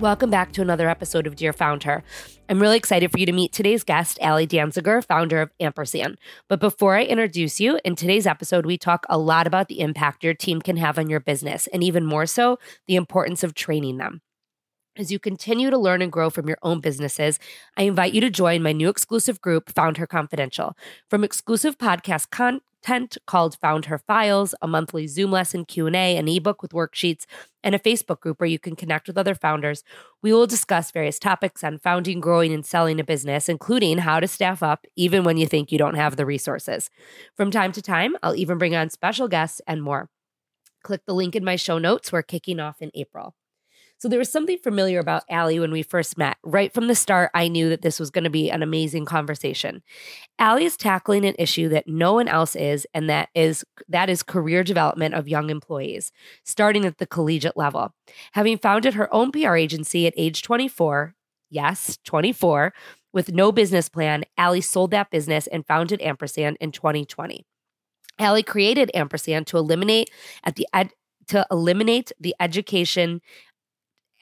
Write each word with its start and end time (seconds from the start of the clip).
Welcome 0.00 0.28
back 0.28 0.50
to 0.52 0.60
another 0.60 0.88
episode 0.88 1.24
of 1.28 1.36
Dear 1.36 1.52
Founder. 1.52 2.02
I'm 2.48 2.60
really 2.60 2.76
excited 2.76 3.12
for 3.12 3.18
you 3.18 3.26
to 3.26 3.32
meet 3.32 3.52
today's 3.52 3.84
guest, 3.84 4.18
Ali 4.20 4.44
Danziger, 4.44 5.06
founder 5.06 5.40
of 5.40 5.52
Ampersand. 5.60 6.18
But 6.48 6.58
before 6.58 6.96
I 6.96 7.04
introduce 7.04 7.60
you, 7.60 7.78
in 7.84 7.94
today's 7.94 8.26
episode, 8.26 8.66
we 8.66 8.76
talk 8.76 9.06
a 9.08 9.16
lot 9.16 9.46
about 9.46 9.68
the 9.68 9.78
impact 9.78 10.24
your 10.24 10.34
team 10.34 10.60
can 10.60 10.76
have 10.78 10.98
on 10.98 11.08
your 11.08 11.20
business, 11.20 11.68
and 11.68 11.82
even 11.84 12.04
more 12.04 12.26
so, 12.26 12.58
the 12.88 12.96
importance 12.96 13.44
of 13.44 13.54
training 13.54 13.98
them. 13.98 14.20
As 14.96 15.10
you 15.10 15.18
continue 15.18 15.70
to 15.70 15.78
learn 15.78 16.02
and 16.02 16.12
grow 16.12 16.30
from 16.30 16.46
your 16.46 16.58
own 16.62 16.78
businesses, 16.78 17.40
I 17.76 17.82
invite 17.82 18.14
you 18.14 18.20
to 18.20 18.30
join 18.30 18.62
my 18.62 18.70
new 18.70 18.88
exclusive 18.88 19.40
group, 19.40 19.70
Found 19.74 19.96
Her 19.96 20.06
Confidential. 20.06 20.76
From 21.10 21.24
exclusive 21.24 21.78
podcast 21.78 22.30
content 22.30 23.18
called 23.26 23.58
Found 23.60 23.86
Her 23.86 23.98
Files, 23.98 24.54
a 24.62 24.68
monthly 24.68 25.08
Zoom 25.08 25.32
lesson 25.32 25.64
Q&A, 25.64 26.16
an 26.16 26.28
ebook 26.28 26.62
with 26.62 26.70
worksheets, 26.70 27.24
and 27.64 27.74
a 27.74 27.80
Facebook 27.80 28.20
group 28.20 28.38
where 28.38 28.48
you 28.48 28.60
can 28.60 28.76
connect 28.76 29.08
with 29.08 29.18
other 29.18 29.34
founders, 29.34 29.82
we 30.22 30.32
will 30.32 30.46
discuss 30.46 30.92
various 30.92 31.18
topics 31.18 31.64
on 31.64 31.78
founding, 31.78 32.20
growing, 32.20 32.52
and 32.52 32.64
selling 32.64 33.00
a 33.00 33.04
business, 33.04 33.48
including 33.48 33.98
how 33.98 34.20
to 34.20 34.28
staff 34.28 34.62
up 34.62 34.86
even 34.94 35.24
when 35.24 35.36
you 35.36 35.48
think 35.48 35.72
you 35.72 35.78
don't 35.78 35.96
have 35.96 36.14
the 36.14 36.24
resources. 36.24 36.88
From 37.36 37.50
time 37.50 37.72
to 37.72 37.82
time, 37.82 38.16
I'll 38.22 38.36
even 38.36 38.58
bring 38.58 38.76
on 38.76 38.90
special 38.90 39.26
guests 39.26 39.60
and 39.66 39.82
more. 39.82 40.08
Click 40.84 41.00
the 41.04 41.14
link 41.14 41.34
in 41.34 41.42
my 41.42 41.56
show 41.56 41.78
notes. 41.78 42.12
We're 42.12 42.22
kicking 42.22 42.60
off 42.60 42.80
in 42.80 42.92
April. 42.94 43.34
So 43.98 44.08
there 44.08 44.18
was 44.18 44.30
something 44.30 44.58
familiar 44.58 44.98
about 44.98 45.24
Ali 45.30 45.58
when 45.58 45.70
we 45.70 45.82
first 45.82 46.18
met. 46.18 46.36
Right 46.44 46.72
from 46.72 46.88
the 46.88 46.94
start, 46.94 47.30
I 47.34 47.48
knew 47.48 47.68
that 47.70 47.82
this 47.82 47.98
was 47.98 48.10
going 48.10 48.24
to 48.24 48.30
be 48.30 48.50
an 48.50 48.62
amazing 48.62 49.04
conversation. 49.04 49.82
Ali 50.38 50.64
is 50.64 50.76
tackling 50.76 51.24
an 51.24 51.34
issue 51.38 51.68
that 51.70 51.86
no 51.86 52.12
one 52.12 52.28
else 52.28 52.56
is, 52.56 52.86
and 52.92 53.08
that 53.08 53.28
is 53.34 53.64
that 53.88 54.10
is 54.10 54.22
career 54.22 54.64
development 54.64 55.14
of 55.14 55.28
young 55.28 55.48
employees, 55.48 56.12
starting 56.44 56.84
at 56.84 56.98
the 56.98 57.06
collegiate 57.06 57.56
level. 57.56 57.94
Having 58.32 58.58
founded 58.58 58.94
her 58.94 59.12
own 59.14 59.32
PR 59.32 59.56
agency 59.56 60.06
at 60.06 60.14
age 60.16 60.42
24, 60.42 61.14
yes, 61.50 61.98
24, 62.04 62.74
with 63.12 63.32
no 63.32 63.52
business 63.52 63.88
plan, 63.88 64.24
Ali 64.36 64.60
sold 64.60 64.90
that 64.90 65.10
business 65.10 65.46
and 65.46 65.66
founded 65.66 66.02
Ampersand 66.02 66.56
in 66.60 66.72
2020. 66.72 67.46
Ali 68.18 68.42
created 68.42 68.90
Ampersand 68.94 69.46
to 69.48 69.56
eliminate 69.56 70.10
at 70.44 70.56
the 70.56 70.66
ed- 70.72 70.92
to 71.28 71.46
eliminate 71.50 72.12
the 72.20 72.34
education 72.38 73.20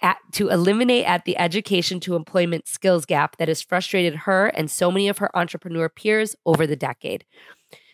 at, 0.02 0.18
to 0.32 0.48
eliminate 0.48 1.06
at 1.06 1.24
the 1.24 1.38
education 1.38 2.00
to 2.00 2.16
employment 2.16 2.66
skills 2.66 3.06
gap 3.06 3.36
that 3.36 3.48
has 3.48 3.62
frustrated 3.62 4.14
her 4.14 4.48
and 4.48 4.70
so 4.70 4.90
many 4.90 5.08
of 5.08 5.18
her 5.18 5.36
entrepreneur 5.36 5.88
peers 5.88 6.36
over 6.44 6.66
the 6.66 6.76
decade. 6.76 7.24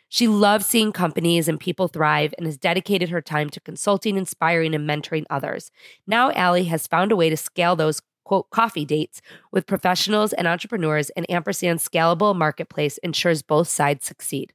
She 0.08 0.26
loves 0.26 0.66
seeing 0.66 0.90
companies 0.92 1.48
and 1.48 1.60
people 1.60 1.86
thrive 1.86 2.34
and 2.38 2.46
has 2.46 2.56
dedicated 2.56 3.10
her 3.10 3.20
time 3.20 3.50
to 3.50 3.60
consulting, 3.60 4.16
inspiring, 4.16 4.74
and 4.74 4.88
mentoring 4.88 5.26
others. 5.28 5.70
Now, 6.06 6.30
Ali 6.32 6.64
has 6.64 6.86
found 6.86 7.12
a 7.12 7.16
way 7.16 7.28
to 7.28 7.36
scale 7.36 7.76
those 7.76 8.00
quote 8.24 8.48
coffee 8.50 8.84
dates 8.84 9.20
with 9.52 9.66
professionals 9.66 10.32
and 10.32 10.46
entrepreneurs, 10.46 11.10
and 11.10 11.26
Ampersand's 11.30 11.86
scalable 11.86 12.36
marketplace 12.36 12.98
ensures 12.98 13.42
both 13.42 13.68
sides 13.68 14.06
succeed. 14.06 14.52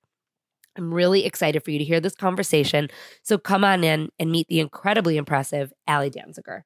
I'm 0.75 0.93
really 0.93 1.25
excited 1.25 1.63
for 1.63 1.71
you 1.71 1.79
to 1.79 1.85
hear 1.85 1.99
this 1.99 2.15
conversation. 2.15 2.89
So 3.21 3.37
come 3.37 3.63
on 3.63 3.83
in 3.83 4.09
and 4.19 4.31
meet 4.31 4.47
the 4.47 4.59
incredibly 4.59 5.17
impressive 5.17 5.71
Ali 5.87 6.09
Danziger. 6.09 6.63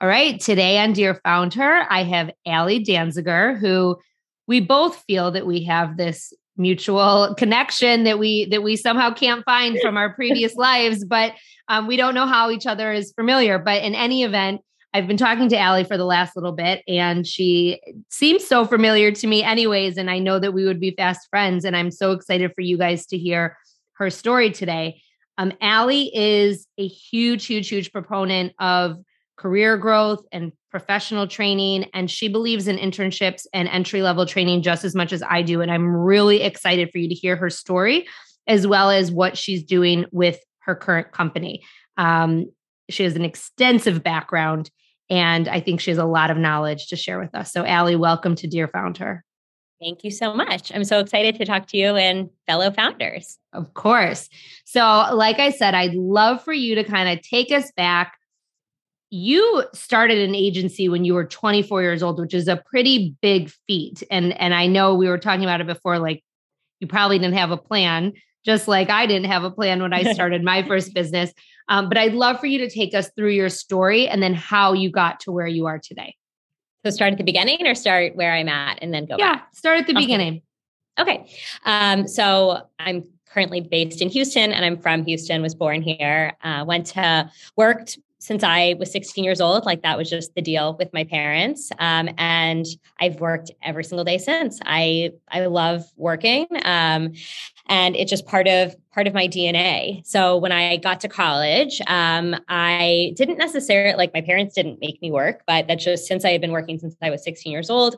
All 0.00 0.08
right. 0.08 0.38
Today 0.38 0.78
on 0.78 0.92
Dear 0.92 1.14
Founder, 1.24 1.86
I 1.88 2.02
have 2.02 2.30
Ali 2.46 2.84
Danziger, 2.84 3.58
who 3.58 3.98
we 4.46 4.60
both 4.60 5.02
feel 5.06 5.30
that 5.30 5.46
we 5.46 5.64
have 5.64 5.96
this 5.96 6.32
mutual 6.58 7.34
connection 7.36 8.04
that 8.04 8.18
we 8.18 8.46
that 8.46 8.62
we 8.62 8.76
somehow 8.76 9.12
can't 9.12 9.44
find 9.44 9.78
from 9.80 9.96
our 9.96 10.14
previous 10.14 10.54
lives, 10.56 11.04
but 11.04 11.34
um, 11.68 11.86
we 11.86 11.96
don't 11.96 12.14
know 12.14 12.26
how 12.26 12.50
each 12.50 12.66
other 12.66 12.92
is 12.92 13.12
familiar. 13.12 13.58
But 13.58 13.82
in 13.82 13.94
any 13.94 14.22
event, 14.22 14.60
I've 14.94 15.06
been 15.06 15.16
talking 15.16 15.48
to 15.50 15.56
Ali 15.56 15.84
for 15.84 15.96
the 15.96 16.04
last 16.04 16.36
little 16.36 16.52
bit, 16.52 16.82
and 16.88 17.26
she 17.26 17.80
seems 18.08 18.46
so 18.46 18.64
familiar 18.64 19.12
to 19.12 19.26
me, 19.26 19.42
anyways. 19.42 19.96
And 19.96 20.10
I 20.10 20.18
know 20.18 20.38
that 20.38 20.52
we 20.52 20.64
would 20.64 20.80
be 20.80 20.92
fast 20.92 21.28
friends, 21.28 21.64
and 21.64 21.76
I'm 21.76 21.90
so 21.90 22.12
excited 22.12 22.52
for 22.54 22.62
you 22.62 22.78
guys 22.78 23.06
to 23.06 23.18
hear 23.18 23.56
her 23.94 24.10
story 24.10 24.50
today. 24.50 25.00
Um, 25.38 25.52
Ali 25.60 26.10
is 26.16 26.66
a 26.78 26.86
huge, 26.86 27.44
huge, 27.44 27.68
huge 27.68 27.92
proponent 27.92 28.54
of 28.58 28.98
career 29.36 29.76
growth 29.76 30.24
and 30.32 30.52
professional 30.70 31.26
training. 31.26 31.88
And 31.94 32.10
she 32.10 32.28
believes 32.28 32.68
in 32.68 32.76
internships 32.76 33.46
and 33.52 33.68
entry 33.68 34.02
level 34.02 34.26
training 34.26 34.62
just 34.62 34.84
as 34.84 34.94
much 34.94 35.12
as 35.12 35.22
I 35.22 35.42
do. 35.42 35.60
And 35.60 35.70
I'm 35.70 35.94
really 35.94 36.42
excited 36.42 36.90
for 36.90 36.98
you 36.98 37.08
to 37.08 37.14
hear 37.14 37.36
her 37.36 37.50
story 37.50 38.06
as 38.46 38.66
well 38.66 38.90
as 38.90 39.10
what 39.10 39.36
she's 39.36 39.62
doing 39.62 40.06
with 40.12 40.38
her 40.60 40.74
current 40.74 41.12
company. 41.12 41.62
Um, 41.96 42.46
she 42.88 43.02
has 43.04 43.16
an 43.16 43.24
extensive 43.24 44.02
background 44.02 44.70
and 45.08 45.48
I 45.48 45.60
think 45.60 45.80
she 45.80 45.90
has 45.90 45.98
a 45.98 46.04
lot 46.04 46.30
of 46.30 46.36
knowledge 46.36 46.88
to 46.88 46.96
share 46.96 47.18
with 47.18 47.34
us. 47.34 47.52
So, 47.52 47.64
Ali, 47.64 47.96
welcome 47.96 48.34
to 48.36 48.46
Dear 48.46 48.66
Founder. 48.66 49.24
Thank 49.80 50.04
you 50.04 50.10
so 50.10 50.34
much. 50.34 50.72
I'm 50.74 50.84
so 50.84 51.00
excited 51.00 51.36
to 51.36 51.44
talk 51.44 51.66
to 51.68 51.76
you 51.76 51.96
and 51.96 52.30
fellow 52.46 52.70
founders. 52.70 53.38
Of 53.52 53.74
course. 53.74 54.28
So, 54.64 54.80
like 55.12 55.38
I 55.38 55.50
said, 55.50 55.74
I'd 55.74 55.94
love 55.94 56.42
for 56.42 56.52
you 56.52 56.74
to 56.76 56.84
kind 56.84 57.08
of 57.08 57.22
take 57.22 57.52
us 57.52 57.70
back 57.76 58.18
you 59.10 59.64
started 59.72 60.18
an 60.18 60.34
agency 60.34 60.88
when 60.88 61.04
you 61.04 61.14
were 61.14 61.24
24 61.24 61.82
years 61.82 62.02
old 62.02 62.18
which 62.18 62.34
is 62.34 62.48
a 62.48 62.56
pretty 62.56 63.14
big 63.20 63.50
feat. 63.66 64.02
And 64.10 64.38
and 64.40 64.54
i 64.54 64.66
know 64.66 64.94
we 64.94 65.08
were 65.08 65.18
talking 65.18 65.44
about 65.44 65.60
it 65.60 65.66
before 65.66 65.98
like 65.98 66.22
you 66.80 66.86
probably 66.86 67.18
didn't 67.18 67.36
have 67.36 67.50
a 67.50 67.56
plan 67.56 68.12
just 68.44 68.68
like 68.68 68.90
i 68.90 69.06
didn't 69.06 69.30
have 69.30 69.44
a 69.44 69.50
plan 69.50 69.80
when 69.80 69.92
i 69.92 70.02
started 70.12 70.42
my 70.42 70.62
first 70.62 70.94
business. 70.94 71.32
Um, 71.68 71.88
but 71.88 71.98
i'd 71.98 72.14
love 72.14 72.40
for 72.40 72.46
you 72.46 72.58
to 72.58 72.70
take 72.70 72.94
us 72.94 73.10
through 73.16 73.30
your 73.30 73.48
story 73.48 74.08
and 74.08 74.22
then 74.22 74.34
how 74.34 74.72
you 74.72 74.90
got 74.90 75.20
to 75.20 75.32
where 75.32 75.46
you 75.46 75.66
are 75.66 75.78
today. 75.78 76.14
So 76.84 76.90
start 76.90 77.12
at 77.12 77.18
the 77.18 77.24
beginning 77.24 77.66
or 77.66 77.74
start 77.74 78.16
where 78.16 78.32
i'm 78.32 78.48
at 78.48 78.78
and 78.82 78.92
then 78.92 79.06
go 79.06 79.16
yeah 79.18 79.36
back? 79.36 79.54
start 79.54 79.80
at 79.80 79.86
the 79.86 79.92
okay. 79.92 80.02
beginning. 80.02 80.42
Okay. 80.98 81.30
Um, 81.64 82.08
so 82.08 82.62
i'm 82.78 83.04
currently 83.36 83.60
based 83.60 84.00
in 84.00 84.08
Houston 84.08 84.50
and 84.50 84.64
I'm 84.64 84.78
from 84.78 85.04
Houston, 85.04 85.42
was 85.42 85.54
born 85.54 85.82
here, 85.82 86.32
uh, 86.42 86.64
went 86.66 86.86
to 86.86 87.30
worked 87.54 87.98
since 88.26 88.42
I 88.42 88.74
was 88.80 88.90
16 88.90 89.22
years 89.22 89.40
old. 89.40 89.64
Like 89.64 89.82
that 89.82 89.96
was 89.96 90.10
just 90.10 90.34
the 90.34 90.42
deal 90.42 90.74
with 90.80 90.92
my 90.92 91.04
parents. 91.04 91.70
Um, 91.78 92.10
and 92.18 92.66
I've 93.00 93.20
worked 93.20 93.52
every 93.62 93.84
single 93.84 94.04
day 94.04 94.18
since. 94.18 94.58
I 94.66 95.12
I 95.30 95.46
love 95.46 95.84
working. 95.96 96.48
Um, 96.64 97.12
and 97.68 97.94
it's 97.94 98.10
just 98.10 98.26
part 98.26 98.48
of 98.48 98.74
part 98.92 99.06
of 99.06 99.14
my 99.14 99.28
DNA. 99.28 100.04
So 100.04 100.38
when 100.38 100.50
I 100.50 100.78
got 100.78 101.00
to 101.02 101.08
college, 101.08 101.80
um, 101.86 102.34
I 102.48 103.12
didn't 103.16 103.38
necessarily 103.38 103.96
like 103.96 104.12
my 104.12 104.22
parents 104.22 104.56
didn't 104.56 104.80
make 104.80 105.00
me 105.00 105.12
work, 105.12 105.42
but 105.46 105.68
that's 105.68 105.84
just 105.84 106.08
since 106.08 106.24
I 106.24 106.32
had 106.32 106.40
been 106.40 106.52
working 106.52 106.80
since 106.80 106.96
I 107.00 107.10
was 107.10 107.22
16 107.22 107.52
years 107.52 107.70
old. 107.70 107.96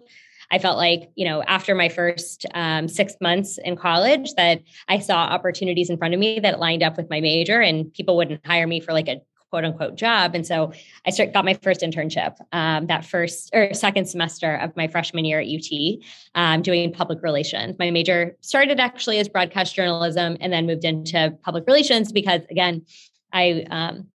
I 0.51 0.59
felt 0.59 0.77
like, 0.77 1.11
you 1.15 1.27
know, 1.27 1.43
after 1.43 1.75
my 1.75 1.89
first 1.89 2.45
um, 2.55 2.87
six 2.89 3.15
months 3.21 3.59
in 3.65 3.77
college, 3.77 4.33
that 4.35 4.61
I 4.89 4.99
saw 4.99 5.17
opportunities 5.17 5.91
in 5.91 5.99
front 5.99 6.15
of 6.15 6.21
me 6.21 6.41
that 6.41 6.59
lined 6.59 6.83
up 6.83 6.97
with 6.97 7.09
my 7.11 7.21
major, 7.21 7.61
and 7.61 7.93
people 7.93 8.17
wouldn't 8.17 8.47
hire 8.47 8.67
me 8.67 8.81
for 8.81 8.93
like 8.93 9.09
a 9.09 9.21
quote 9.51 9.65
unquote 9.65 9.97
job. 9.97 10.35
And 10.35 10.47
so 10.47 10.73
I 11.07 11.11
start, 11.11 11.33
got 11.33 11.45
my 11.45 11.55
first 11.55 11.81
internship 11.81 12.37
um, 12.53 12.87
that 12.87 13.05
first 13.05 13.51
or 13.55 13.73
second 13.75 14.07
semester 14.07 14.57
of 14.57 14.77
my 14.77 14.89
freshman 14.89 15.25
year 15.25 15.41
at 15.41 15.47
UT, 15.47 15.99
um, 16.35 16.63
doing 16.63 16.93
public 16.93 17.23
relations. 17.23 17.77
My 17.79 17.91
major 17.91 18.37
started 18.41 18.79
actually 18.81 19.19
as 19.19 19.29
broadcast 19.29 19.75
journalism 19.75 20.37
and 20.41 20.53
then 20.53 20.67
moved 20.67 20.85
into 20.85 21.37
public 21.43 21.65
relations 21.67 22.13
because, 22.13 22.43
again, 22.51 22.85
I 23.33 23.67
um, 23.71 24.09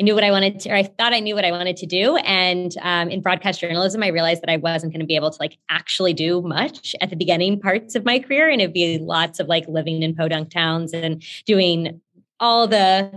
I 0.00 0.04
knew 0.04 0.14
what 0.14 0.22
I 0.22 0.30
wanted 0.30 0.60
to, 0.60 0.70
or 0.70 0.76
I 0.76 0.84
thought 0.84 1.12
I 1.12 1.18
knew 1.18 1.34
what 1.34 1.44
I 1.44 1.50
wanted 1.50 1.76
to 1.78 1.86
do. 1.86 2.16
And 2.18 2.72
um, 2.82 3.08
in 3.08 3.20
broadcast 3.20 3.60
journalism, 3.60 4.00
I 4.04 4.08
realized 4.08 4.42
that 4.42 4.50
I 4.50 4.56
wasn't 4.56 4.92
going 4.92 5.00
to 5.00 5.06
be 5.06 5.16
able 5.16 5.30
to 5.32 5.36
like 5.40 5.58
actually 5.70 6.14
do 6.14 6.40
much 6.40 6.94
at 7.00 7.10
the 7.10 7.16
beginning 7.16 7.58
parts 7.58 7.96
of 7.96 8.04
my 8.04 8.20
career. 8.20 8.48
And 8.48 8.60
it'd 8.60 8.72
be 8.72 8.98
lots 8.98 9.40
of 9.40 9.48
like 9.48 9.66
living 9.66 10.04
in 10.04 10.14
podunk 10.14 10.50
towns 10.50 10.92
and 10.92 11.20
doing 11.46 12.00
all 12.38 12.68
the, 12.68 13.10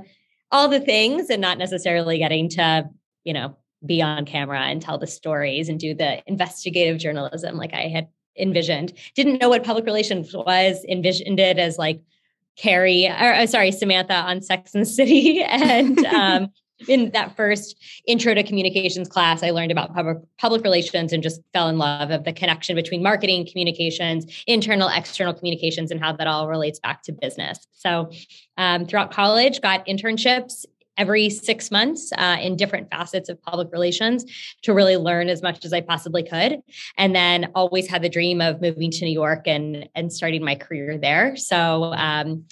all 0.51 0.68
the 0.68 0.80
things 0.80 1.30
and 1.30 1.42
not 1.42 1.57
necessarily 1.57 2.18
getting 2.18 2.50
to, 2.50 2.89
you 3.24 3.33
know, 3.33 3.56
be 3.86 4.01
on 4.01 4.25
camera 4.25 4.62
and 4.62 4.81
tell 4.81 4.98
the 4.98 5.07
stories 5.07 5.69
and 5.69 5.80
do 5.80 5.94
the 5.94 6.21
investigative 6.27 7.00
journalism 7.00 7.57
like 7.57 7.74
I 7.74 7.88
had 7.88 8.07
envisioned. 8.38 8.94
Didn't 9.15 9.39
know 9.39 9.50
what 9.50 9.63
public 9.63 9.86
relations 9.86 10.33
was, 10.33 10.86
envisioned 10.88 11.39
it 11.39 11.57
as 11.57 11.77
like 11.77 12.01
Carrie, 12.57 13.07
or 13.07 13.33
uh, 13.33 13.48
sorry, 13.48 13.71
Samantha 13.71 14.13
on 14.13 14.42
Sex 14.42 14.74
and 14.74 14.83
the 14.83 14.89
City. 14.89 15.42
And 15.48 16.06
um, 16.06 16.50
in 16.88 17.12
that 17.12 17.36
first 17.36 17.78
intro 18.07 18.33
to 18.33 18.44
communications 18.44 19.07
class, 19.07 19.44
I 19.44 19.51
learned 19.51 19.72
about 19.72 19.94
public, 19.94 20.18
public 20.38 20.63
relations 20.63 21.13
and 21.13 21.22
just 21.22 21.42
fell 21.54 21.69
in 21.69 21.78
love 21.78 22.12
of 22.12 22.24
the 22.24 22.33
connection 22.33 22.75
between 22.75 23.04
marketing, 23.04 23.48
communications, 23.50 24.44
internal, 24.48 24.89
external 24.89 25.33
communications, 25.33 25.92
and 25.92 26.00
how 26.00 26.13
that 26.13 26.28
all 26.28 26.48
relates 26.48 26.80
back 26.80 27.04
to 27.04 27.12
business. 27.12 27.68
So 27.74 28.12
um, 28.57 28.86
throughout 28.86 29.12
college, 29.12 29.62
got 29.62 29.86
internships 29.86 30.66
every 30.98 31.30
six 31.30 31.72
months 31.72 32.12
uh, 32.18 32.38
in 32.42 32.56
different 32.56 32.89
facets 32.92 33.30
of 33.30 33.42
public 33.42 33.72
relations 33.72 34.25
to 34.62 34.74
really 34.74 34.98
learn 34.98 35.30
as 35.30 35.42
much 35.42 35.63
as 35.66 35.74
I 35.74 35.81
possibly 35.81 36.22
could. 36.22 36.62
And 36.98 37.16
then 37.16 37.51
always 37.56 37.89
had 37.89 38.01
the 38.01 38.10
dream 38.10 38.42
of 38.42 38.62
moving 38.62 38.92
to 38.92 39.06
New 39.06 39.12
York 39.12 39.48
and 39.48 39.88
and 39.95 40.12
starting 40.12 40.44
my 40.44 40.56
career 40.56 40.98
there. 40.98 41.36
So 41.38 41.94
um, 41.95 42.45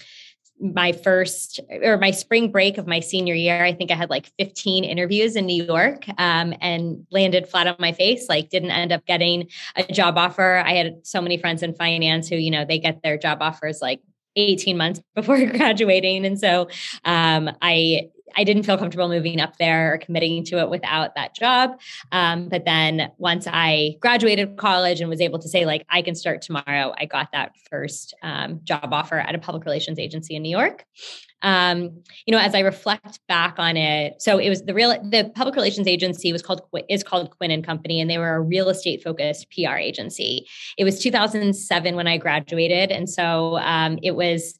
my 0.59 0.91
first 0.91 1.59
or 1.83 1.97
my 1.97 2.11
spring 2.11 2.51
break 2.51 2.77
of 2.77 2.85
my 2.85 2.99
senior 2.99 3.33
year, 3.33 3.63
I 3.63 3.73
think 3.73 3.91
I 3.91 3.95
had 3.95 4.09
like 4.09 4.31
15 4.37 4.83
interviews 4.83 5.35
in 5.35 5.45
New 5.45 5.63
York 5.63 6.05
um, 6.17 6.53
and 6.61 7.05
landed 7.11 7.47
flat 7.47 7.67
on 7.67 7.75
my 7.79 7.93
face. 7.93 8.27
Like, 8.27 8.49
didn't 8.49 8.71
end 8.71 8.91
up 8.91 9.05
getting 9.05 9.49
a 9.75 9.83
job 9.83 10.17
offer. 10.17 10.61
I 10.65 10.73
had 10.73 11.05
so 11.05 11.21
many 11.21 11.37
friends 11.37 11.63
in 11.63 11.73
finance 11.73 12.27
who, 12.27 12.35
you 12.35 12.51
know, 12.51 12.65
they 12.65 12.79
get 12.79 13.01
their 13.03 13.17
job 13.17 13.39
offers 13.41 13.81
like 13.81 14.01
18 14.35 14.77
months 14.77 15.01
before 15.15 15.43
graduating. 15.45 16.25
And 16.25 16.39
so 16.39 16.69
um, 17.05 17.49
I 17.61 18.09
I 18.35 18.43
didn't 18.43 18.63
feel 18.63 18.77
comfortable 18.77 19.09
moving 19.09 19.39
up 19.39 19.57
there 19.57 19.93
or 19.93 19.97
committing 19.97 20.43
to 20.45 20.59
it 20.59 20.69
without 20.69 21.15
that 21.15 21.35
job. 21.35 21.79
Um, 22.11 22.49
but 22.49 22.65
then 22.65 23.11
once 23.17 23.47
I 23.47 23.97
graduated 23.99 24.57
college 24.57 25.01
and 25.01 25.09
was 25.09 25.21
able 25.21 25.39
to 25.39 25.49
say, 25.49 25.65
like, 25.65 25.85
I 25.89 26.01
can 26.01 26.15
start 26.15 26.41
tomorrow, 26.41 26.93
I 26.97 27.05
got 27.05 27.31
that 27.33 27.53
first 27.69 28.13
um, 28.23 28.61
job 28.63 28.89
offer 28.91 29.19
at 29.19 29.35
a 29.35 29.39
public 29.39 29.65
relations 29.65 29.99
agency 29.99 30.35
in 30.35 30.43
New 30.43 30.49
York. 30.49 30.85
Um, 31.41 32.03
you 32.25 32.33
know, 32.33 32.37
as 32.37 32.53
I 32.53 32.59
reflect 32.59 33.19
back 33.27 33.55
on 33.57 33.77
it, 33.77 34.21
so 34.21 34.39
it 34.39 34.49
was 34.49 34.63
the 34.63 34.73
real 34.73 34.89
the 35.09 35.31
public 35.35 35.55
relations 35.55 35.87
agency 35.87 36.33
was 36.33 36.41
called 36.41 36.61
is 36.89 37.03
called 37.03 37.31
Quinn 37.37 37.51
and 37.51 37.65
Company, 37.65 38.01
and 38.01 38.09
they 38.09 38.17
were 38.17 38.35
a 38.35 38.41
real 38.41 38.67
estate 38.67 39.01
focused 39.01 39.47
PR 39.51 39.75
agency. 39.75 40.45
It 40.77 40.83
was 40.83 40.99
2007 40.99 41.95
when 41.95 42.07
I 42.07 42.17
graduated, 42.17 42.91
and 42.91 43.09
so 43.09 43.57
um, 43.59 43.99
it 44.03 44.15
was 44.15 44.58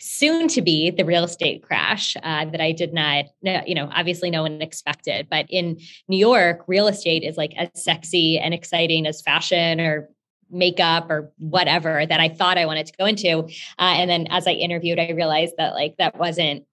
soon 0.00 0.48
to 0.48 0.62
be 0.62 0.90
the 0.90 1.04
real 1.04 1.24
estate 1.24 1.62
crash 1.62 2.16
uh, 2.22 2.44
that 2.46 2.60
I 2.60 2.72
did 2.72 2.94
not, 2.94 3.26
you 3.42 3.74
know, 3.74 3.88
obviously 3.92 4.30
no 4.30 4.42
one 4.42 4.62
expected. 4.62 5.28
But 5.30 5.46
in 5.48 5.78
New 6.08 6.18
York, 6.18 6.64
real 6.66 6.86
estate 6.86 7.24
is 7.24 7.36
like 7.36 7.54
as 7.56 7.68
sexy 7.74 8.38
and 8.38 8.54
exciting 8.54 9.06
as 9.06 9.22
fashion 9.22 9.80
or 9.80 10.08
makeup 10.50 11.10
or 11.10 11.32
whatever 11.38 12.06
that 12.06 12.20
I 12.20 12.28
thought 12.28 12.58
I 12.58 12.66
wanted 12.66 12.86
to 12.86 12.92
go 12.98 13.06
into. 13.06 13.38
Uh, 13.78 13.94
and 13.96 14.08
then 14.08 14.28
as 14.30 14.46
I 14.46 14.52
interviewed, 14.52 14.98
I 14.98 15.10
realized 15.10 15.54
that 15.58 15.74
like 15.74 15.96
that 15.98 16.18
wasn't 16.18 16.64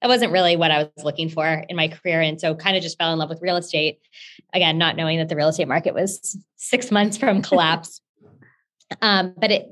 that 0.00 0.08
wasn't 0.08 0.32
really 0.32 0.56
what 0.56 0.72
I 0.72 0.90
was 0.96 1.04
looking 1.04 1.28
for 1.28 1.46
in 1.46 1.76
my 1.76 1.86
career. 1.86 2.20
And 2.20 2.40
so 2.40 2.56
kind 2.56 2.76
of 2.76 2.82
just 2.82 2.98
fell 2.98 3.12
in 3.12 3.20
love 3.20 3.28
with 3.28 3.40
real 3.40 3.56
estate. 3.56 4.00
Again, 4.52 4.76
not 4.76 4.96
knowing 4.96 5.18
that 5.18 5.28
the 5.28 5.36
real 5.36 5.48
estate 5.48 5.68
market 5.68 5.94
was 5.94 6.36
six 6.56 6.90
months 6.90 7.16
from 7.16 7.40
collapse. 7.40 8.00
um, 9.00 9.32
but 9.38 9.52
it 9.52 9.68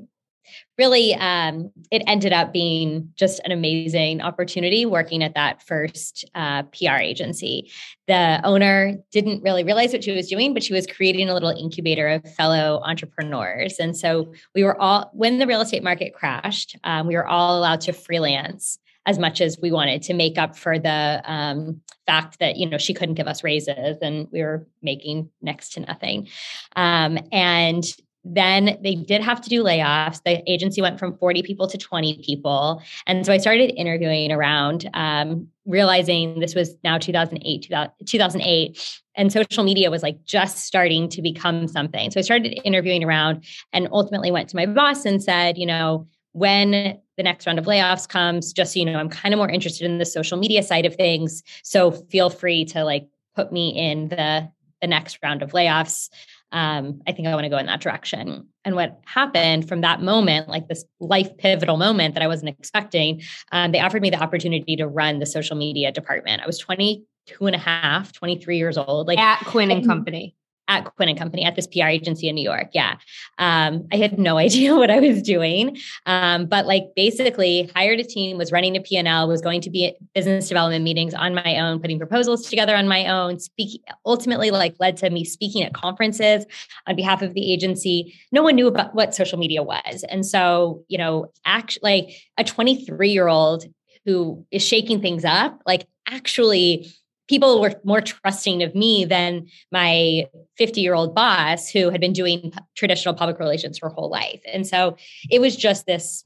really 0.81 1.13
um, 1.13 1.71
it 1.91 2.01
ended 2.07 2.33
up 2.33 2.51
being 2.51 3.07
just 3.15 3.39
an 3.45 3.51
amazing 3.51 4.19
opportunity 4.19 4.83
working 4.83 5.21
at 5.21 5.35
that 5.35 5.61
first 5.61 6.25
uh, 6.33 6.63
pr 6.63 6.97
agency. 6.99 7.69
The 8.07 8.41
owner 8.43 8.95
didn't 9.11 9.43
really 9.43 9.63
realize 9.63 9.93
what 9.93 10.03
she 10.03 10.11
was 10.11 10.27
doing 10.27 10.55
but 10.55 10.63
she 10.63 10.73
was 10.73 10.87
creating 10.87 11.29
a 11.29 11.35
little 11.35 11.51
incubator 11.51 12.07
of 12.07 12.33
fellow 12.33 12.81
entrepreneurs. 12.83 13.77
And 13.77 13.95
so 13.95 14.33
we 14.55 14.63
were 14.63 14.79
all 14.81 15.11
when 15.13 15.37
the 15.37 15.45
real 15.45 15.61
estate 15.61 15.83
market 15.83 16.15
crashed 16.15 16.75
um, 16.83 17.05
we 17.05 17.15
were 17.15 17.27
all 17.27 17.59
allowed 17.59 17.81
to 17.81 17.93
freelance 17.93 18.79
as 19.05 19.19
much 19.19 19.39
as 19.41 19.59
we 19.61 19.71
wanted 19.71 20.01
to 20.03 20.13
make 20.13 20.37
up 20.37 20.55
for 20.55 20.77
the 20.79 21.21
um, 21.25 21.81
fact 22.07 22.39
that 22.39 22.57
you 22.57 22.67
know 22.67 22.79
she 22.79 22.93
couldn't 22.93 23.15
give 23.15 23.27
us 23.27 23.43
raises 23.43 23.97
and 24.01 24.27
we 24.31 24.41
were 24.41 24.67
making 24.81 25.29
next 25.41 25.73
to 25.73 25.79
nothing. 25.79 26.27
Um, 26.75 27.19
and 27.31 27.83
then 28.23 28.77
they 28.83 28.95
did 28.95 29.21
have 29.21 29.41
to 29.41 29.49
do 29.49 29.63
layoffs. 29.63 30.21
The 30.23 30.43
agency 30.51 30.81
went 30.81 30.99
from 30.99 31.17
40 31.17 31.41
people 31.43 31.67
to 31.67 31.77
20 31.77 32.21
people. 32.23 32.81
And 33.07 33.25
so 33.25 33.33
I 33.33 33.37
started 33.37 33.73
interviewing 33.75 34.31
around, 34.31 34.89
um, 34.93 35.47
realizing 35.65 36.39
this 36.39 36.53
was 36.53 36.75
now 36.83 36.97
2008, 36.97 37.69
2008, 38.05 38.99
and 39.15 39.31
social 39.31 39.63
media 39.63 39.89
was 39.89 40.03
like 40.03 40.23
just 40.23 40.59
starting 40.59 41.09
to 41.09 41.21
become 41.21 41.67
something. 41.67 42.11
So 42.11 42.19
I 42.19 42.23
started 42.23 42.59
interviewing 42.63 43.03
around 43.03 43.43
and 43.73 43.87
ultimately 43.91 44.31
went 44.31 44.49
to 44.49 44.55
my 44.55 44.65
boss 44.65 45.05
and 45.05 45.21
said, 45.21 45.57
you 45.57 45.65
know, 45.65 46.07
when 46.33 46.97
the 47.17 47.23
next 47.23 47.45
round 47.45 47.59
of 47.59 47.65
layoffs 47.65 48.07
comes, 48.07 48.53
just 48.53 48.73
so 48.73 48.79
you 48.79 48.85
know, 48.85 48.97
I'm 48.97 49.09
kind 49.09 49.33
of 49.33 49.37
more 49.37 49.49
interested 49.49 49.85
in 49.85 49.97
the 49.97 50.05
social 50.05 50.37
media 50.37 50.63
side 50.63 50.85
of 50.85 50.95
things. 50.95 51.43
So 51.63 51.91
feel 51.91 52.29
free 52.29 52.65
to 52.65 52.83
like 52.83 53.07
put 53.35 53.51
me 53.51 53.69
in 53.69 54.09
the 54.09 54.49
the 54.81 54.87
next 54.87 55.19
round 55.21 55.43
of 55.43 55.51
layoffs 55.51 56.09
um, 56.51 57.01
I 57.07 57.11
think 57.11 57.27
I 57.27 57.33
want 57.33 57.45
to 57.45 57.49
go 57.49 57.57
in 57.57 57.65
that 57.67 57.81
direction. 57.81 58.47
And 58.65 58.75
what 58.75 58.99
happened 59.05 59.67
from 59.67 59.81
that 59.81 60.01
moment, 60.01 60.49
like 60.49 60.67
this 60.67 60.83
life 60.99 61.35
pivotal 61.37 61.77
moment 61.77 62.13
that 62.15 62.23
I 62.23 62.27
wasn't 62.27 62.49
expecting, 62.49 63.21
um, 63.51 63.71
they 63.71 63.79
offered 63.79 64.01
me 64.01 64.09
the 64.09 64.21
opportunity 64.21 64.75
to 64.75 64.87
run 64.87 65.19
the 65.19 65.25
social 65.25 65.55
media 65.55 65.91
department. 65.91 66.41
I 66.41 66.47
was 66.47 66.57
22 66.57 67.45
and 67.45 67.55
a 67.55 67.59
half, 67.59 68.11
23 68.13 68.57
years 68.57 68.77
old. 68.77 69.07
Like 69.07 69.19
at 69.19 69.39
Quinn 69.45 69.71
and 69.71 69.85
Company 69.85 70.35
at 70.71 70.85
Quinn 70.95 71.09
and 71.09 71.17
Company 71.17 71.43
at 71.43 71.55
this 71.55 71.67
PR 71.67 71.87
agency 71.87 72.27
in 72.29 72.35
New 72.35 72.43
York. 72.43 72.69
Yeah. 72.73 72.95
Um, 73.37 73.87
I 73.91 73.97
had 73.97 74.17
no 74.17 74.37
idea 74.47 74.75
what 74.75 74.89
I 74.89 74.99
was 74.99 75.21
doing. 75.21 75.77
Um, 76.05 76.45
but 76.45 76.65
like 76.65 76.85
basically 76.95 77.69
hired 77.75 77.99
a 77.99 78.03
team, 78.03 78.37
was 78.37 78.51
running 78.51 78.75
a 78.75 78.81
P&L, 78.81 79.27
was 79.27 79.41
going 79.41 79.61
to 79.61 79.69
be 79.69 79.95
business 80.15 80.47
development 80.47 80.83
meetings 80.83 81.13
on 81.13 81.35
my 81.35 81.59
own, 81.59 81.79
putting 81.79 81.97
proposals 81.97 82.49
together 82.49 82.75
on 82.75 82.87
my 82.87 83.07
own, 83.07 83.39
speaking 83.39 83.81
ultimately 84.05 84.51
like 84.51 84.75
led 84.79 84.97
to 84.97 85.09
me 85.09 85.23
speaking 85.25 85.63
at 85.63 85.73
conferences 85.73 86.45
on 86.87 86.95
behalf 86.95 87.21
of 87.21 87.33
the 87.33 87.51
agency. 87.51 88.13
No 88.31 88.43
one 88.43 88.55
knew 88.55 88.67
about 88.67 88.95
what 88.95 89.13
social 89.13 89.37
media 89.37 89.61
was. 89.63 90.05
And 90.09 90.25
so, 90.25 90.83
you 90.87 90.97
know, 90.97 91.31
actually 91.45 91.81
like 91.83 92.15
a 92.37 92.43
23 92.43 93.09
year 93.09 93.27
old 93.27 93.65
who 94.05 94.45
is 94.51 94.65
shaking 94.65 95.01
things 95.01 95.25
up, 95.25 95.61
like 95.65 95.85
actually 96.07 96.91
people 97.31 97.61
were 97.61 97.73
more 97.85 98.01
trusting 98.01 98.61
of 98.61 98.75
me 98.75 99.05
than 99.05 99.47
my 99.71 100.27
50 100.57 100.81
year 100.81 100.93
old 100.93 101.15
boss 101.15 101.69
who 101.69 101.89
had 101.89 102.01
been 102.01 102.11
doing 102.11 102.51
traditional 102.75 103.13
public 103.13 103.39
relations 103.39 103.79
her 103.81 103.87
whole 103.87 104.09
life. 104.09 104.41
And 104.51 104.67
so 104.67 104.97
it 105.29 105.39
was 105.39 105.55
just 105.55 105.85
this 105.85 106.25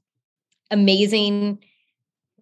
amazing 0.72 1.60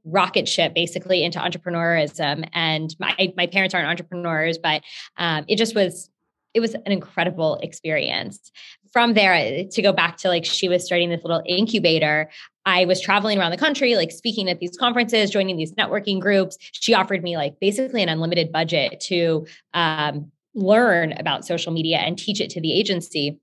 rocket 0.05 0.47
ship 0.47 0.73
basically 0.73 1.25
into 1.25 1.39
entrepreneurism. 1.39 2.47
And 2.53 2.95
my, 2.99 3.33
my 3.35 3.47
parents 3.47 3.75
aren't 3.75 3.89
entrepreneurs, 3.89 4.57
but 4.57 4.81
um, 5.17 5.43
it 5.49 5.57
just 5.57 5.75
was 5.75 6.09
it 6.53 6.61
was 6.61 6.73
an 6.75 6.91
incredible 6.91 7.57
experience. 7.63 8.51
From 8.93 9.15
there, 9.15 9.65
to 9.65 9.81
go 9.81 9.91
back 9.91 10.17
to 10.17 10.27
like 10.27 10.45
she 10.45 10.69
was 10.69 10.85
starting 10.85 11.09
this 11.09 11.23
little 11.23 11.41
incubator, 11.47 12.29
I 12.65 12.85
was 12.85 13.01
traveling 13.01 13.39
around 13.39 13.51
the 13.51 13.57
country, 13.57 13.95
like 13.95 14.11
speaking 14.11 14.49
at 14.49 14.59
these 14.59 14.77
conferences, 14.77 15.29
joining 15.29 15.57
these 15.57 15.73
networking 15.73 16.19
groups. 16.19 16.57
She 16.71 16.93
offered 16.93 17.23
me 17.23 17.35
like 17.35 17.59
basically 17.59 18.01
an 18.01 18.09
unlimited 18.09 18.51
budget 18.51 18.99
to 19.01 19.45
um, 19.73 20.31
learn 20.55 21.13
about 21.13 21.45
social 21.45 21.73
media 21.73 21.97
and 21.97 22.17
teach 22.17 22.39
it 22.39 22.49
to 22.51 22.61
the 22.61 22.73
agency. 22.73 23.39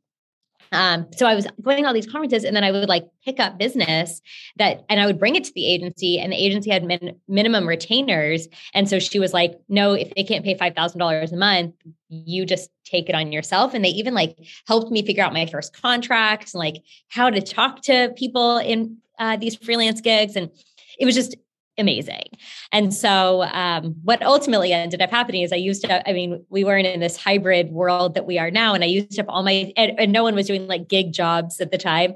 Um, 0.73 1.09
so 1.17 1.27
I 1.27 1.35
was 1.35 1.49
going 1.63 1.83
to 1.83 1.89
all 1.89 1.95
these 1.95 2.07
conferences 2.07 2.45
and 2.45 2.55
then 2.55 2.63
I 2.63 2.71
would 2.71 2.89
like 2.89 3.05
pick 3.25 3.41
up 3.41 3.59
business 3.59 4.21
that, 4.57 4.85
and 4.89 5.01
I 5.01 5.07
would 5.07 5.19
bring 5.19 5.35
it 5.35 5.43
to 5.45 5.53
the 5.53 5.67
agency 5.67 6.19
and 6.19 6.33
the 6.33 6.37
agency 6.37 6.71
had 6.71 6.85
min, 6.85 7.17
minimum 7.27 7.69
retainers. 7.69 8.47
And 8.73 8.89
so 8.89 9.01
she 9.01 9.19
was 9.19 9.33
like, 9.33 9.59
no, 9.69 9.93
if 9.93 10.15
they 10.15 10.23
can't 10.23 10.45
pay 10.45 10.55
$5,000 10.55 11.33
a 11.33 11.37
month, 11.37 11.75
you 12.09 12.47
just 12.47 12.71
take 12.85 13.09
it 13.09 13.17
on 13.17 13.33
yourself. 13.33 13.75
And 13.75 13.85
they 13.85 13.89
even 13.91 14.15
like 14.15 14.37
helped 14.69 14.93
me 14.93 15.05
figure 15.05 15.25
out 15.25 15.33
my 15.33 15.47
first 15.47 15.73
contracts 15.81 16.55
and 16.55 16.61
like 16.61 16.77
how 17.09 17.31
to 17.31 17.41
talk 17.41 17.83
to 17.83 18.13
people 18.17 18.59
in 18.59 18.99
uh, 19.21 19.37
these 19.37 19.55
freelance 19.55 20.01
gigs. 20.01 20.35
And 20.35 20.51
it 20.99 21.05
was 21.05 21.15
just 21.15 21.37
amazing. 21.79 22.25
And 22.73 22.93
so, 22.93 23.43
um, 23.45 23.95
what 24.03 24.23
ultimately 24.23 24.73
ended 24.73 25.01
up 25.01 25.11
happening 25.11 25.43
is 25.43 25.53
I 25.53 25.57
used 25.57 25.83
to, 25.83 26.09
I 26.09 26.13
mean, 26.13 26.45
we 26.51 26.65
weren't 26.65 26.87
in 26.87 27.01
this 27.01 27.17
hybrid 27.17 27.71
world 27.71 28.15
that 28.15 28.27
we 28.27 28.39
are 28.39 28.51
now. 28.51 28.75
And 28.75 28.83
I 28.83 28.89
used 28.89 29.19
up 29.19 29.27
all 29.29 29.43
my, 29.43 29.73
and, 29.77 29.99
and 29.99 30.13
no 30.13 30.23
one 30.23 30.35
was 30.35 30.47
doing 30.47 30.67
like 30.67 30.89
gig 30.89 31.13
jobs 31.13 31.61
at 31.61 31.71
the 31.71 31.79
time. 31.79 32.15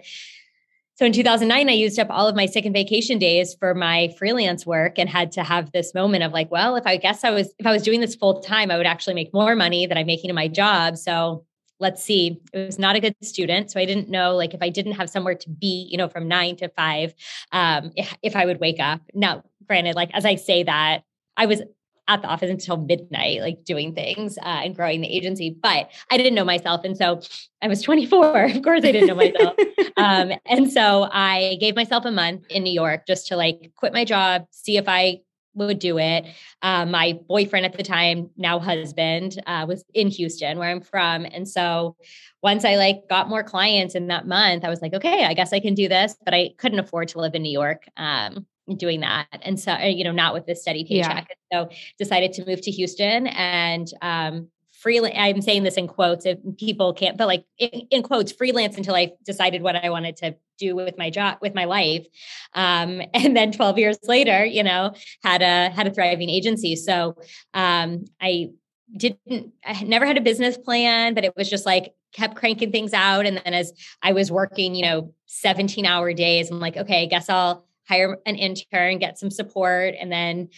so 0.97 1.05
in 1.05 1.13
2009 1.13 1.69
i 1.69 1.73
used 1.73 1.99
up 1.99 2.07
all 2.09 2.29
of 2.29 2.37
my 2.37 2.47
sick 2.47 2.65
and 2.65 2.75
vacation 2.75 3.19
days 3.19 3.55
for 3.59 3.75
my 3.75 4.15
freelance 4.17 4.65
work 4.65 4.97
and 4.97 5.09
had 5.09 5.33
to 5.33 5.43
have 5.43 5.73
this 5.73 5.93
moment 5.93 6.23
of 6.23 6.33
like 6.33 6.49
well 6.53 6.77
if 6.77 6.87
i 6.87 6.97
guess 6.97 7.25
i 7.25 7.31
was 7.31 7.53
if 7.59 7.67
i 7.67 7.73
was 7.73 7.83
doing 7.83 8.01
this 8.01 8.15
full 8.15 8.41
time 8.41 8.71
i 8.71 8.77
would 8.77 8.87
actually 8.87 9.15
make 9.15 9.35
more 9.35 9.57
money 9.57 9.87
than 9.87 9.99
i'm 9.99 10.07
making 10.07 10.31
in 10.31 10.37
my 10.37 10.47
job 10.47 10.97
so 10.97 11.45
let's 11.81 12.03
see 12.03 12.41
it 12.53 12.67
was 12.67 12.79
not 12.79 12.97
a 12.97 13.01
good 13.01 13.15
student 13.23 13.71
so 13.71 13.81
i 13.81 13.85
didn't 13.85 14.09
know 14.09 14.35
like 14.35 14.55
if 14.55 14.63
i 14.63 14.69
didn't 14.69 14.93
have 14.93 15.11
somewhere 15.11 15.35
to 15.35 15.51
be 15.51 15.89
you 15.91 15.99
know 15.99 16.09
from 16.09 16.29
nine 16.29 16.57
to 16.57 16.69
five 16.71 17.15
um 17.53 17.91
if, 17.97 18.17
if 18.23 18.37
i 18.37 18.47
would 18.47 18.61
wake 18.61 18.81
up 18.81 19.01
now 19.15 19.43
granted 19.67 19.95
like 19.95 20.11
as 20.15 20.25
i 20.25 20.35
say 20.35 20.63
that 20.63 21.03
i 21.37 21.47
was 21.47 21.63
at 22.07 22.23
the 22.23 22.29
office 22.29 22.51
until 22.51 22.77
midnight, 22.77 23.41
like 23.41 23.65
doing 23.65 23.95
things 23.95 24.37
uh, 24.39 24.61
and 24.63 24.77
growing 24.77 25.01
the 25.01 25.09
agency. 25.09 25.57
But 25.63 25.91
I 26.11 26.17
didn't 26.17 26.35
know 26.35 26.45
myself. 26.45 26.85
And 26.85 26.97
so 26.97 27.21
I 27.63 27.69
was 27.69 27.83
24. 27.83 28.45
Of 28.45 28.63
course, 28.63 28.85
I 28.85 28.93
didn't 28.93 29.09
know 29.09 29.15
myself. 29.15 29.57
um, 29.97 30.33
and 30.47 30.71
so 30.71 31.09
I 31.11 31.57
gave 31.61 31.75
myself 31.77 32.05
a 32.05 32.11
month 32.11 32.45
in 32.51 32.63
New 32.63 32.73
York 32.73 33.07
just 33.07 33.29
to 33.29 33.37
like 33.37 33.73
quit 33.77 33.93
my 33.93 34.05
job, 34.05 34.47
see 34.51 34.77
if 34.77 34.89
I 34.89 35.21
would 35.55 35.79
do 35.79 35.99
it. 35.99 36.27
Um, 36.63 36.91
my 36.91 37.19
boyfriend 37.29 37.67
at 37.67 37.77
the 37.77 37.83
time, 37.83 38.31
now 38.37 38.59
husband, 38.59 39.41
uh, 39.47 39.65
was 39.69 39.85
in 39.95 40.09
Houston, 40.09 40.59
where 40.59 40.71
I'm 40.71 40.81
from. 40.81 41.25
And 41.25 41.49
so 41.49 41.97
once 42.43 42.65
I 42.65 42.77
like 42.77 43.09
got 43.09 43.29
more 43.29 43.43
clients 43.43 43.95
in 43.95 44.09
that 44.09 44.27
month, 44.27 44.65
I 44.65 44.69
was 44.69 44.83
like, 44.83 44.95
okay, 44.95 45.25
I 45.25 45.35
guess 45.35 45.53
I 45.53 45.61
can 45.61 45.75
do 45.75 45.89
this. 45.89 46.17
But 46.25 46.35
I 46.35 46.51
couldn't 46.59 46.79
afford 46.79 47.09
to 47.09 47.21
live 47.21 47.35
in 47.35 47.43
New 47.43 47.53
York. 47.53 47.85
Um, 47.97 48.47
doing 48.77 49.01
that 49.01 49.27
and 49.43 49.61
so 49.61 49.73
uh, 49.73 49.85
you 49.85 50.05
know 50.05 50.11
not 50.11 50.33
with 50.33 50.47
this 50.47 50.63
steady 50.63 50.85
paycheck 50.85 51.37
yeah. 51.53 51.65
so 51.65 51.69
decided 51.99 52.33
to 52.33 52.47
move 52.47 52.63
to 52.63 52.71
houston 52.71 53.27
and 53.27 53.89
um 54.01 54.49
freelance 54.85 55.17
i'm 55.19 55.41
saying 55.41 55.63
this 55.63 55.79
in 55.79 55.89
quotes 55.89 56.27
if 56.27 56.39
people 56.59 56.93
can't 56.93 57.17
but 57.17 57.27
like 57.27 57.45
in, 57.59 57.69
in, 57.91 58.03
quotes 58.03 58.31
freelance 58.31 58.77
until 58.77 58.95
i 58.95 59.11
decided 59.25 59.63
what 59.63 59.75
i 59.75 59.89
wanted 59.89 60.15
to 60.17 60.37
do 60.59 60.77
with 60.77 60.97
my 60.99 61.11
job 61.11 61.39
with 61.41 61.55
my 61.55 61.65
life. 61.65 62.07
Um 62.55 63.03
and 63.15 63.37
then 63.37 63.53
12 63.53 63.79
years 63.79 63.99
later 64.05 64.45
you 64.45 64.63
know 64.63 64.95
had 65.23 65.43
a 65.43 65.71
had 65.71 65.87
a 65.87 65.91
thriving 65.91 66.31
agency. 66.31 66.77
So 66.77 67.17
um 67.53 68.05
i 68.21 68.51
didn't 68.97 69.53
i 69.65 69.83
never 69.83 70.07
had 70.07 70.19
a 70.19 70.21
business 70.21 70.57
plan 70.57 71.15
but 71.15 71.25
it 71.25 71.35
was 71.37 71.51
just 71.51 71.67
like 71.67 71.95
kept 72.13 72.37
cranking 72.37 72.71
things 72.71 72.93
out. 72.93 73.27
And 73.27 73.41
then 73.45 73.55
as 73.55 73.73
i 74.03 74.13
was 74.13 74.31
working 74.31 74.75
you 74.75 74.85
know 74.85 75.13
17 75.27 75.85
hour 75.85 76.13
days 76.13 76.51
i'm 76.51 76.61
like 76.61 76.77
okay 76.77 77.03
i 77.03 77.07
guess 77.07 77.29
i'll 77.29 77.67
hire 77.89 78.19
an 78.25 78.37
intern, 78.37 78.99
get 78.99 79.19
some 79.19 79.31
support, 79.31 79.95
and 80.01 80.11
then 80.11 80.49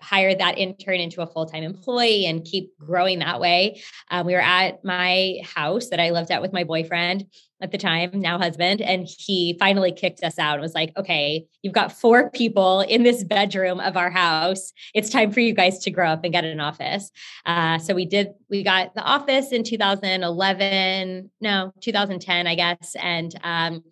hire 0.00 0.34
that 0.34 0.58
intern 0.58 1.00
into 1.00 1.22
a 1.22 1.26
full-time 1.26 1.62
employee 1.62 2.26
and 2.26 2.44
keep 2.44 2.76
growing 2.78 3.18
that 3.18 3.40
way. 3.40 3.80
Um, 4.10 4.26
we 4.26 4.34
were 4.34 4.40
at 4.40 4.84
my 4.84 5.38
house 5.42 5.88
that 5.88 6.00
I 6.00 6.10
lived 6.10 6.30
at 6.30 6.42
with 6.42 6.52
my 6.52 6.64
boyfriend 6.64 7.26
at 7.60 7.72
the 7.72 7.78
time, 7.78 8.10
now 8.14 8.38
husband, 8.38 8.80
and 8.80 9.08
he 9.18 9.56
finally 9.58 9.90
kicked 9.90 10.22
us 10.22 10.38
out 10.38 10.54
and 10.54 10.62
was 10.62 10.74
like, 10.74 10.96
okay, 10.96 11.44
you've 11.62 11.74
got 11.74 11.92
four 11.92 12.30
people 12.30 12.82
in 12.82 13.02
this 13.02 13.24
bedroom 13.24 13.80
of 13.80 13.96
our 13.96 14.10
house. 14.10 14.72
It's 14.94 15.10
time 15.10 15.32
for 15.32 15.40
you 15.40 15.52
guys 15.52 15.80
to 15.80 15.90
grow 15.90 16.08
up 16.08 16.22
and 16.22 16.32
get 16.32 16.44
an 16.44 16.60
office. 16.60 17.10
Uh, 17.44 17.78
so 17.78 17.94
we 17.94 18.04
did, 18.04 18.28
we 18.48 18.62
got 18.62 18.94
the 18.94 19.02
office 19.02 19.50
in 19.50 19.64
2011, 19.64 21.30
no, 21.40 21.72
2010, 21.80 22.46
I 22.46 22.54
guess. 22.54 22.94
And 23.00 23.34
um, 23.42 23.82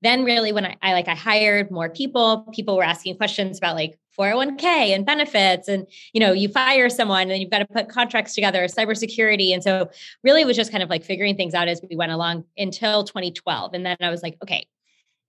then 0.00 0.24
really 0.24 0.52
when 0.52 0.64
I, 0.64 0.76
I 0.80 0.92
like 0.94 1.08
I 1.08 1.14
hired 1.14 1.70
more 1.70 1.90
people, 1.90 2.48
people 2.54 2.76
were 2.76 2.84
asking 2.84 3.16
questions 3.16 3.58
about 3.58 3.74
like 3.74 3.98
401k 4.18 4.94
and 4.94 5.04
benefits 5.04 5.68
and 5.68 5.86
you 6.12 6.20
know 6.20 6.32
you 6.32 6.48
fire 6.48 6.88
someone 6.88 7.30
and 7.30 7.40
you've 7.40 7.50
got 7.50 7.60
to 7.60 7.66
put 7.66 7.88
contracts 7.88 8.34
together 8.34 8.64
cybersecurity. 8.64 9.52
And 9.52 9.62
so 9.62 9.90
really 10.22 10.42
it 10.42 10.46
was 10.46 10.56
just 10.56 10.70
kind 10.70 10.82
of 10.82 10.90
like 10.90 11.04
figuring 11.04 11.36
things 11.36 11.54
out 11.54 11.68
as 11.68 11.80
we 11.88 11.96
went 11.96 12.12
along 12.12 12.44
until 12.56 13.04
2012 13.04 13.74
and 13.74 13.84
then 13.86 13.96
i 14.00 14.10
was 14.10 14.22
like 14.22 14.36
okay 14.42 14.66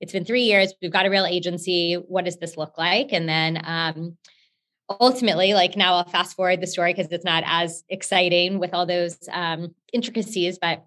it's 0.02 0.12
been 0.12 0.26
three 0.26 0.44
years. 0.44 0.74
We've 0.82 0.92
got 0.92 1.06
a 1.06 1.10
real 1.10 1.26
agency. 1.26 1.94
What 1.94 2.26
does 2.26 2.38
this 2.38 2.58
look 2.58 2.78
like? 2.78 3.14
And 3.14 3.30
then 3.30 3.62
um, 3.64 4.18
ultimately 4.90 5.54
like 5.54 5.76
now 5.76 5.96
i'll 5.96 6.08
fast 6.08 6.36
forward 6.36 6.62
the 6.62 6.68
story 6.68 6.94
because 6.94 7.12
it's 7.12 7.26
not 7.26 7.44
as 7.46 7.84
exciting 7.90 8.60
with 8.60 8.74
all 8.74 8.86
those 8.86 9.18
um, 9.32 9.74
intricacies 9.94 10.60
but 10.60 10.86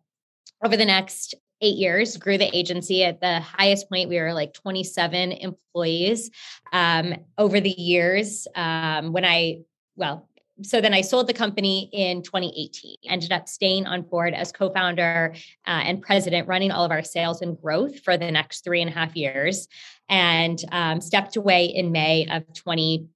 over 0.65 0.77
the 0.77 0.85
next 0.85 1.35
eight 1.61 1.77
years, 1.77 2.17
grew 2.17 2.39
the 2.39 2.57
agency. 2.57 3.05
At 3.05 3.21
the 3.21 3.41
highest 3.41 3.89
point, 3.89 4.09
we 4.09 4.21
were 4.21 4.33
like 4.33 4.53
27 4.55 5.33
employees. 5.33 6.31
Um, 6.73 7.15
over 7.37 7.61
the 7.61 7.71
years, 7.71 8.47
um, 8.55 9.13
when 9.13 9.25
I, 9.25 9.63
well, 9.97 10.29
so 10.63 10.81
then 10.81 10.93
I 10.93 11.03
sold 11.03 11.29
the 11.29 11.35
company 11.35 11.89
in 11.93 12.23
2018, 12.23 12.97
ended 13.09 13.31
up 13.31 13.49
staying 13.49 13.87
on 13.87 14.03
board 14.03 14.35
as 14.35 14.51
co 14.51 14.71
founder 14.71 15.35
uh, 15.67 15.83
and 15.85 16.03
president, 16.03 16.49
running 16.49 16.73
all 16.73 16.85
of 16.85 16.91
our 16.91 17.03
sales 17.03 17.43
and 17.43 17.61
growth 17.61 18.01
for 18.01 18.17
the 18.17 18.31
next 18.31 18.65
three 18.65 18.81
and 18.81 18.91
a 18.91 18.93
half 18.93 19.15
years, 19.15 19.69
and 20.09 20.65
um, 20.73 21.01
stepped 21.01 21.37
away 21.37 21.67
in 21.67 21.93
May 21.93 22.27
of 22.27 22.43
20. 22.55 23.07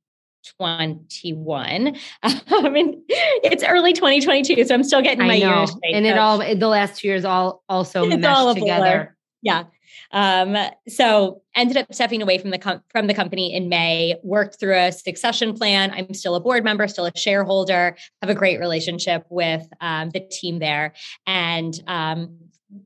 21. 0.58 1.96
I 2.22 2.68
mean, 2.68 3.02
it's 3.08 3.64
early 3.64 3.92
2022, 3.92 4.64
so 4.64 4.74
I'm 4.74 4.84
still 4.84 5.02
getting 5.02 5.26
my 5.26 5.34
years 5.34 5.70
straight. 5.70 5.94
And 5.94 6.06
so. 6.06 6.10
it 6.10 6.18
all 6.18 6.38
the 6.38 6.68
last 6.68 7.00
two 7.00 7.08
years 7.08 7.24
all 7.24 7.62
also 7.68 8.04
it's 8.06 8.16
meshed 8.16 8.26
all 8.26 8.54
together. 8.54 9.16
Yeah. 9.42 9.64
Um, 10.12 10.56
so 10.88 11.42
ended 11.54 11.76
up 11.76 11.92
stepping 11.92 12.22
away 12.22 12.38
from 12.38 12.50
the 12.50 12.58
com- 12.58 12.82
from 12.90 13.06
the 13.06 13.14
company 13.14 13.54
in 13.54 13.68
May, 13.68 14.16
worked 14.22 14.60
through 14.60 14.76
a 14.76 14.92
succession 14.92 15.54
plan. 15.54 15.90
I'm 15.90 16.12
still 16.14 16.34
a 16.34 16.40
board 16.40 16.64
member, 16.64 16.86
still 16.86 17.06
a 17.06 17.16
shareholder, 17.16 17.96
have 18.20 18.30
a 18.30 18.34
great 18.34 18.60
relationship 18.60 19.24
with 19.30 19.66
um, 19.80 20.10
the 20.10 20.20
team 20.20 20.58
there. 20.58 20.92
And 21.26 21.74
um, 21.86 22.38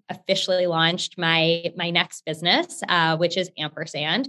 officially 0.08 0.66
launched 0.66 1.18
my 1.18 1.72
my 1.76 1.90
next 1.90 2.24
business, 2.24 2.82
uh, 2.88 3.16
which 3.16 3.36
is 3.36 3.50
Ampersand. 3.58 4.28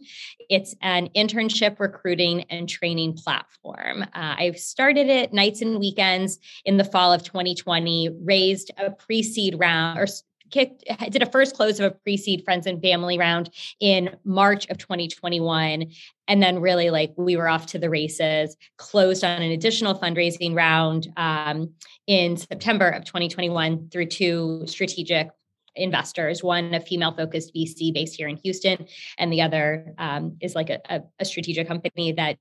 It's 0.49 0.75
an 0.81 1.09
internship 1.15 1.79
recruiting 1.79 2.43
and 2.49 2.67
training 2.67 3.13
platform. 3.13 4.03
Uh, 4.03 4.07
I 4.13 4.51
started 4.51 5.07
it 5.07 5.33
nights 5.33 5.61
and 5.61 5.79
weekends 5.79 6.39
in 6.65 6.77
the 6.77 6.83
fall 6.83 7.13
of 7.13 7.23
2020. 7.23 8.09
Raised 8.23 8.71
a 8.77 8.91
pre-seed 8.91 9.59
round 9.59 9.99
or 9.99 10.07
kicked 10.49 10.83
did 11.09 11.21
a 11.21 11.31
first 11.31 11.55
close 11.55 11.79
of 11.79 11.91
a 11.91 11.95
pre-seed 11.95 12.43
friends 12.43 12.65
and 12.67 12.81
family 12.81 13.17
round 13.17 13.49
in 13.79 14.15
March 14.23 14.67
of 14.69 14.77
2021 14.77 15.91
and 16.27 16.43
then 16.43 16.59
really 16.59 16.89
like 16.89 17.13
we 17.17 17.35
were 17.35 17.47
off 17.47 17.65
to 17.65 17.79
the 17.79 17.89
races 17.89 18.55
closed 18.77 19.23
on 19.23 19.41
an 19.41 19.51
additional 19.51 19.97
fundraising 19.97 20.55
round 20.55 21.07
um, 21.17 21.71
in 22.07 22.37
September 22.37 22.87
of 22.87 23.03
2021 23.05 23.89
through 23.89 24.05
two 24.05 24.63
strategic 24.67 25.29
investors 25.77 26.43
one 26.43 26.73
a 26.73 26.79
female 26.79 27.13
focused 27.13 27.53
vc 27.55 27.93
based 27.93 28.15
here 28.15 28.27
in 28.27 28.37
houston 28.43 28.85
and 29.17 29.31
the 29.31 29.41
other 29.41 29.93
um, 29.97 30.35
is 30.41 30.55
like 30.55 30.69
a, 30.69 31.03
a, 31.19 31.25
strategic 31.25 31.67
company 31.67 32.11
that 32.11 32.37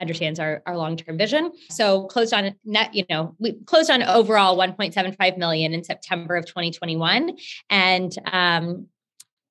understands 0.00 0.38
our, 0.38 0.62
our 0.66 0.76
long-term 0.76 1.16
vision. 1.16 1.50
So 1.70 2.04
closed 2.04 2.34
on 2.34 2.54
net, 2.64 2.94
you 2.94 3.04
know, 3.08 3.34
we 3.38 3.54
closed 3.64 3.90
on 3.90 4.02
overall 4.02 4.56
1.75 4.56 5.38
million 5.38 5.72
in 5.72 5.82
September 5.82 6.36
of 6.36 6.46
2021 6.46 7.36
and 7.70 8.14
um 8.30 8.86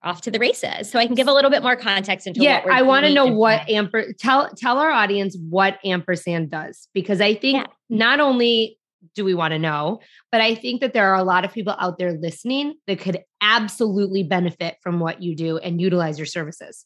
off 0.03 0.21
to 0.21 0.31
the 0.31 0.39
races. 0.39 0.89
So 0.89 0.99
I 0.99 1.07
can 1.07 1.15
give 1.15 1.27
a 1.27 1.33
little 1.33 1.49
bit 1.49 1.63
more 1.63 1.75
context 1.75 2.27
into 2.27 2.39
yeah, 2.39 2.63
I 2.71 2.83
want 2.83 3.05
to 3.07 3.13
know 3.13 3.25
what 3.25 3.61
Amper 3.61 4.15
tell 4.17 4.49
tell 4.55 4.77
our 4.77 4.91
audience 4.91 5.35
what 5.49 5.79
ampersand 5.83 6.51
does 6.51 6.87
because 6.93 7.19
I 7.19 7.33
think 7.33 7.57
yeah. 7.57 7.65
not 7.89 8.19
only 8.19 8.77
do 9.15 9.25
we 9.25 9.33
want 9.33 9.51
to 9.51 9.59
know? 9.59 9.99
But 10.31 10.41
I 10.41 10.55
think 10.55 10.81
that 10.81 10.93
there 10.93 11.07
are 11.07 11.15
a 11.15 11.23
lot 11.23 11.45
of 11.45 11.53
people 11.53 11.75
out 11.79 11.97
there 11.97 12.13
listening 12.13 12.75
that 12.87 12.99
could 12.99 13.23
absolutely 13.41 14.23
benefit 14.23 14.77
from 14.81 14.99
what 14.99 15.21
you 15.21 15.35
do 15.35 15.57
and 15.57 15.81
utilize 15.81 16.17
your 16.17 16.25
services. 16.25 16.85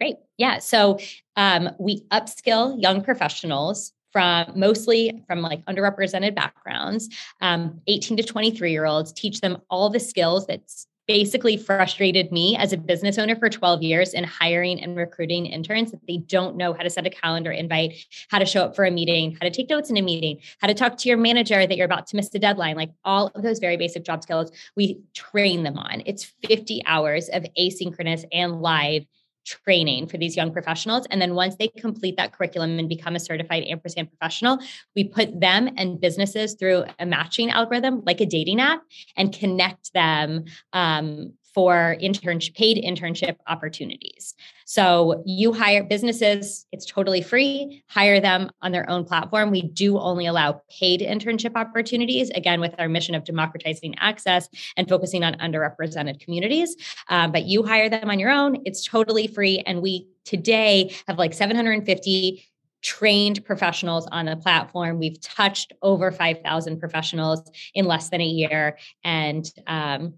Great. 0.00 0.16
Yeah. 0.38 0.58
So 0.58 0.98
um, 1.36 1.70
we 1.78 2.06
upskill 2.10 2.80
young 2.80 3.02
professionals 3.02 3.92
from 4.12 4.52
mostly 4.56 5.22
from 5.26 5.40
like 5.40 5.64
underrepresented 5.66 6.34
backgrounds, 6.34 7.08
um, 7.40 7.80
18 7.86 8.16
to 8.16 8.22
23 8.22 8.72
year 8.72 8.86
olds, 8.86 9.12
teach 9.12 9.40
them 9.40 9.58
all 9.68 9.90
the 9.90 10.00
skills 10.00 10.46
that's 10.46 10.86
basically 11.10 11.56
frustrated 11.56 12.30
me 12.30 12.56
as 12.56 12.72
a 12.72 12.76
business 12.76 13.18
owner 13.18 13.34
for 13.34 13.48
12 13.48 13.82
years 13.82 14.14
in 14.14 14.22
hiring 14.22 14.80
and 14.80 14.96
recruiting 14.96 15.44
interns 15.44 15.90
that 15.90 15.98
they 16.06 16.18
don't 16.18 16.56
know 16.56 16.72
how 16.72 16.84
to 16.84 16.88
set 16.88 17.04
a 17.04 17.10
calendar 17.10 17.50
invite, 17.50 17.92
how 18.28 18.38
to 18.38 18.46
show 18.46 18.62
up 18.62 18.76
for 18.76 18.84
a 18.84 18.92
meeting, 18.92 19.32
how 19.32 19.40
to 19.40 19.50
take 19.50 19.68
notes 19.68 19.90
in 19.90 19.96
a 19.96 20.02
meeting, 20.02 20.38
how 20.60 20.68
to 20.68 20.74
talk 20.74 20.96
to 20.96 21.08
your 21.08 21.18
manager 21.18 21.66
that 21.66 21.76
you're 21.76 21.84
about 21.84 22.06
to 22.06 22.14
miss 22.14 22.28
the 22.28 22.38
deadline, 22.38 22.76
like 22.76 22.90
all 23.04 23.26
of 23.34 23.42
those 23.42 23.58
very 23.58 23.76
basic 23.76 24.04
job 24.04 24.22
skills 24.22 24.52
we 24.76 25.00
train 25.12 25.64
them 25.64 25.76
on. 25.78 26.00
It's 26.06 26.32
50 26.46 26.82
hours 26.86 27.28
of 27.28 27.44
asynchronous 27.58 28.24
and 28.30 28.62
live 28.62 29.04
training 29.46 30.06
for 30.06 30.16
these 30.18 30.36
young 30.36 30.52
professionals. 30.52 31.06
And 31.10 31.20
then 31.20 31.34
once 31.34 31.56
they 31.56 31.68
complete 31.68 32.16
that 32.16 32.32
curriculum 32.32 32.78
and 32.78 32.88
become 32.88 33.16
a 33.16 33.20
certified 33.20 33.64
ampersand 33.68 34.08
professional, 34.08 34.58
we 34.94 35.04
put 35.04 35.40
them 35.40 35.70
and 35.76 36.00
businesses 36.00 36.54
through 36.54 36.84
a 36.98 37.06
matching 37.06 37.50
algorithm 37.50 38.02
like 38.04 38.20
a 38.20 38.26
dating 38.26 38.60
app 38.60 38.82
and 39.16 39.32
connect 39.32 39.92
them 39.92 40.44
um, 40.72 41.32
for 41.54 41.96
internship 42.00 42.54
paid 42.54 42.82
internship 42.82 43.36
opportunities. 43.46 44.34
So 44.70 45.24
you 45.26 45.52
hire 45.52 45.82
businesses, 45.82 46.64
it's 46.70 46.86
totally 46.86 47.22
free. 47.22 47.82
Hire 47.88 48.20
them 48.20 48.52
on 48.62 48.70
their 48.70 48.88
own 48.88 49.04
platform. 49.04 49.50
We 49.50 49.62
do 49.62 49.98
only 49.98 50.26
allow 50.26 50.62
paid 50.70 51.00
internship 51.00 51.56
opportunities, 51.56 52.30
again, 52.30 52.60
with 52.60 52.76
our 52.78 52.88
mission 52.88 53.16
of 53.16 53.24
democratizing 53.24 53.96
access 53.98 54.48
and 54.76 54.88
focusing 54.88 55.24
on 55.24 55.34
underrepresented 55.38 56.20
communities. 56.20 56.76
Um, 57.08 57.32
but 57.32 57.46
you 57.46 57.64
hire 57.64 57.88
them 57.88 58.10
on 58.10 58.20
your 58.20 58.30
own, 58.30 58.58
it's 58.64 58.86
totally 58.86 59.26
free. 59.26 59.58
And 59.66 59.82
we 59.82 60.06
today 60.24 60.94
have 61.08 61.18
like 61.18 61.34
750 61.34 62.44
trained 62.80 63.44
professionals 63.44 64.06
on 64.12 64.26
the 64.26 64.36
platform. 64.36 65.00
We've 65.00 65.20
touched 65.20 65.72
over 65.82 66.12
5,000 66.12 66.78
professionals 66.78 67.42
in 67.74 67.86
less 67.86 68.10
than 68.10 68.20
a 68.20 68.24
year. 68.24 68.78
And 69.02 69.50
um, 69.66 70.14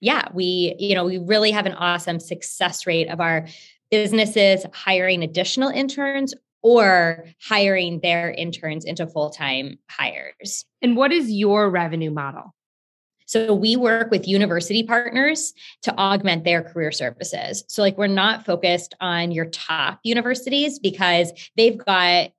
yeah, 0.00 0.28
we, 0.34 0.74
you 0.78 0.94
know, 0.94 1.04
we 1.04 1.18
really 1.18 1.52
have 1.52 1.64
an 1.64 1.72
awesome 1.72 2.20
success 2.20 2.86
rate 2.86 3.08
of 3.08 3.20
our 3.20 3.46
businesses 3.94 4.66
hiring 4.72 5.22
additional 5.22 5.68
interns 5.68 6.34
or 6.62 7.26
hiring 7.40 8.00
their 8.00 8.32
interns 8.32 8.84
into 8.84 9.06
full-time 9.06 9.78
hires. 9.88 10.64
And 10.82 10.96
what 10.96 11.12
is 11.12 11.30
your 11.30 11.70
revenue 11.70 12.10
model? 12.10 12.52
So 13.26 13.54
we 13.54 13.76
work 13.76 14.10
with 14.10 14.26
university 14.26 14.82
partners 14.82 15.54
to 15.82 15.96
augment 15.96 16.42
their 16.42 16.62
career 16.62 16.90
services. 16.90 17.62
So 17.68 17.82
like 17.82 17.96
we're 17.96 18.08
not 18.08 18.44
focused 18.44 18.94
on 19.00 19.30
your 19.30 19.44
top 19.44 20.00
universities 20.02 20.80
because 20.80 21.32
they've 21.56 21.78
got 21.78 22.30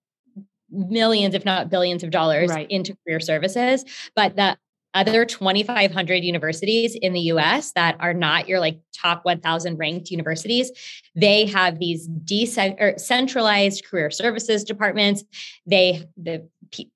millions 0.69 1.35
if 1.35 1.45
not 1.45 1.69
billions 1.69 2.03
of 2.03 2.09
dollars 2.11 2.49
right. 2.49 2.69
into 2.69 2.97
career 3.05 3.19
services 3.19 3.85
but 4.15 4.35
the 4.35 4.57
other 4.95 5.25
2,500 5.25 6.23
universities 6.23 6.95
in 6.95 7.13
the 7.13 7.19
US 7.19 7.73
that 7.73 7.97
are 7.99 8.13
not 8.13 8.47
your 8.47 8.59
like 8.59 8.79
top 8.93 9.25
1,000 9.25 9.77
ranked 9.77 10.09
universities, 10.09 10.71
they 11.15 11.45
have 11.45 11.79
these 11.79 12.07
decentralized 12.07 13.85
career 13.85 14.09
services 14.09 14.63
departments. 14.63 15.23
They 15.67 16.05
the, 16.17 16.47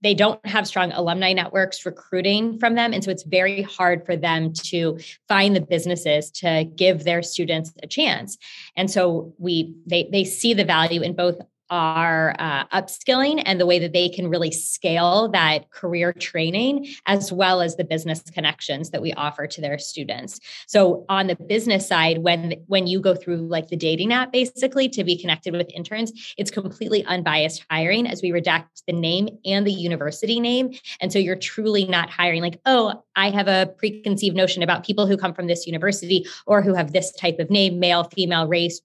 they 0.02 0.14
don't 0.14 0.44
have 0.46 0.68
strong 0.68 0.92
alumni 0.94 1.34
networks 1.34 1.86
recruiting 1.86 2.58
from 2.58 2.76
them, 2.76 2.92
and 2.94 3.04
so 3.04 3.12
it's 3.12 3.24
very 3.24 3.62
hard 3.62 4.06
for 4.06 4.16
them 4.16 4.54
to 4.54 4.98
find 5.28 5.56
the 5.56 5.62
businesses 5.62 6.32
to 6.32 6.66
give 6.76 7.04
their 7.04 7.22
students 7.22 7.72
a 7.84 7.88
chance. 7.88 8.38
And 8.76 8.90
so 8.90 9.34
we 9.38 9.76
they 9.86 10.10
they 10.12 10.24
see 10.24 10.54
the 10.54 10.66
value 10.66 11.02
in 11.02 11.16
both 11.16 11.40
are 11.70 12.36
uh, 12.40 12.66
upskilling 12.68 13.42
and 13.46 13.60
the 13.60 13.66
way 13.66 13.80
that 13.80 13.94
they 13.94 14.10
can 14.10 14.30
really 14.30 14.52
scale 14.52 15.30
that 15.30 15.70
career 15.72 16.14
training 16.14 16.88
as 17.06 17.32
well 17.32 17.62
as 17.62 17.76
the 17.76 17.84
business 17.84 18.22
connections 18.22 18.90
that 18.92 19.02
we 19.02 19.14
offer 19.14 19.48
to 19.48 19.62
their 19.62 19.78
students. 19.78 20.40
So 20.68 21.06
on 21.10 21.28
the 21.28 21.36
business 21.36 21.88
side 21.88 22.20
when 22.20 22.56
when 22.68 22.88
you 22.88 23.00
go 23.00 23.16
through 23.16 23.48
like 23.48 23.68
the 23.68 23.76
dating 23.76 24.14
app 24.14 24.32
basically 24.32 24.90
to 24.90 25.04
be 25.04 25.18
connected 25.18 25.54
with 25.54 25.70
interns 25.74 26.34
it's 26.38 26.52
completely 26.52 27.04
unbiased 27.06 27.66
hiring 27.70 28.08
as 28.08 28.22
we 28.22 28.30
redact 28.30 28.68
the 28.88 28.94
name 28.94 29.30
and 29.46 29.66
the 29.66 29.72
university 29.72 30.40
name. 30.40 30.72
And 31.02 31.12
so 31.12 31.20
you're 31.20 31.36
truly 31.36 31.86
not 31.86 32.10
hiring 32.10 32.42
like 32.42 32.60
oh 32.66 33.04
i 33.16 33.30
have 33.30 33.48
a 33.48 33.68
preconceived 33.78 34.36
notion 34.36 34.64
about 34.64 34.86
people 34.86 35.08
who 35.08 35.18
come 35.18 35.34
from 35.34 35.48
this 35.48 35.66
university 35.68 36.26
or 36.46 36.62
who 36.62 36.74
have 36.74 36.94
this 36.94 37.12
type 37.14 37.40
of 37.40 37.50
name 37.50 37.80
male 37.80 38.04
female 38.06 38.48
race 38.48 38.82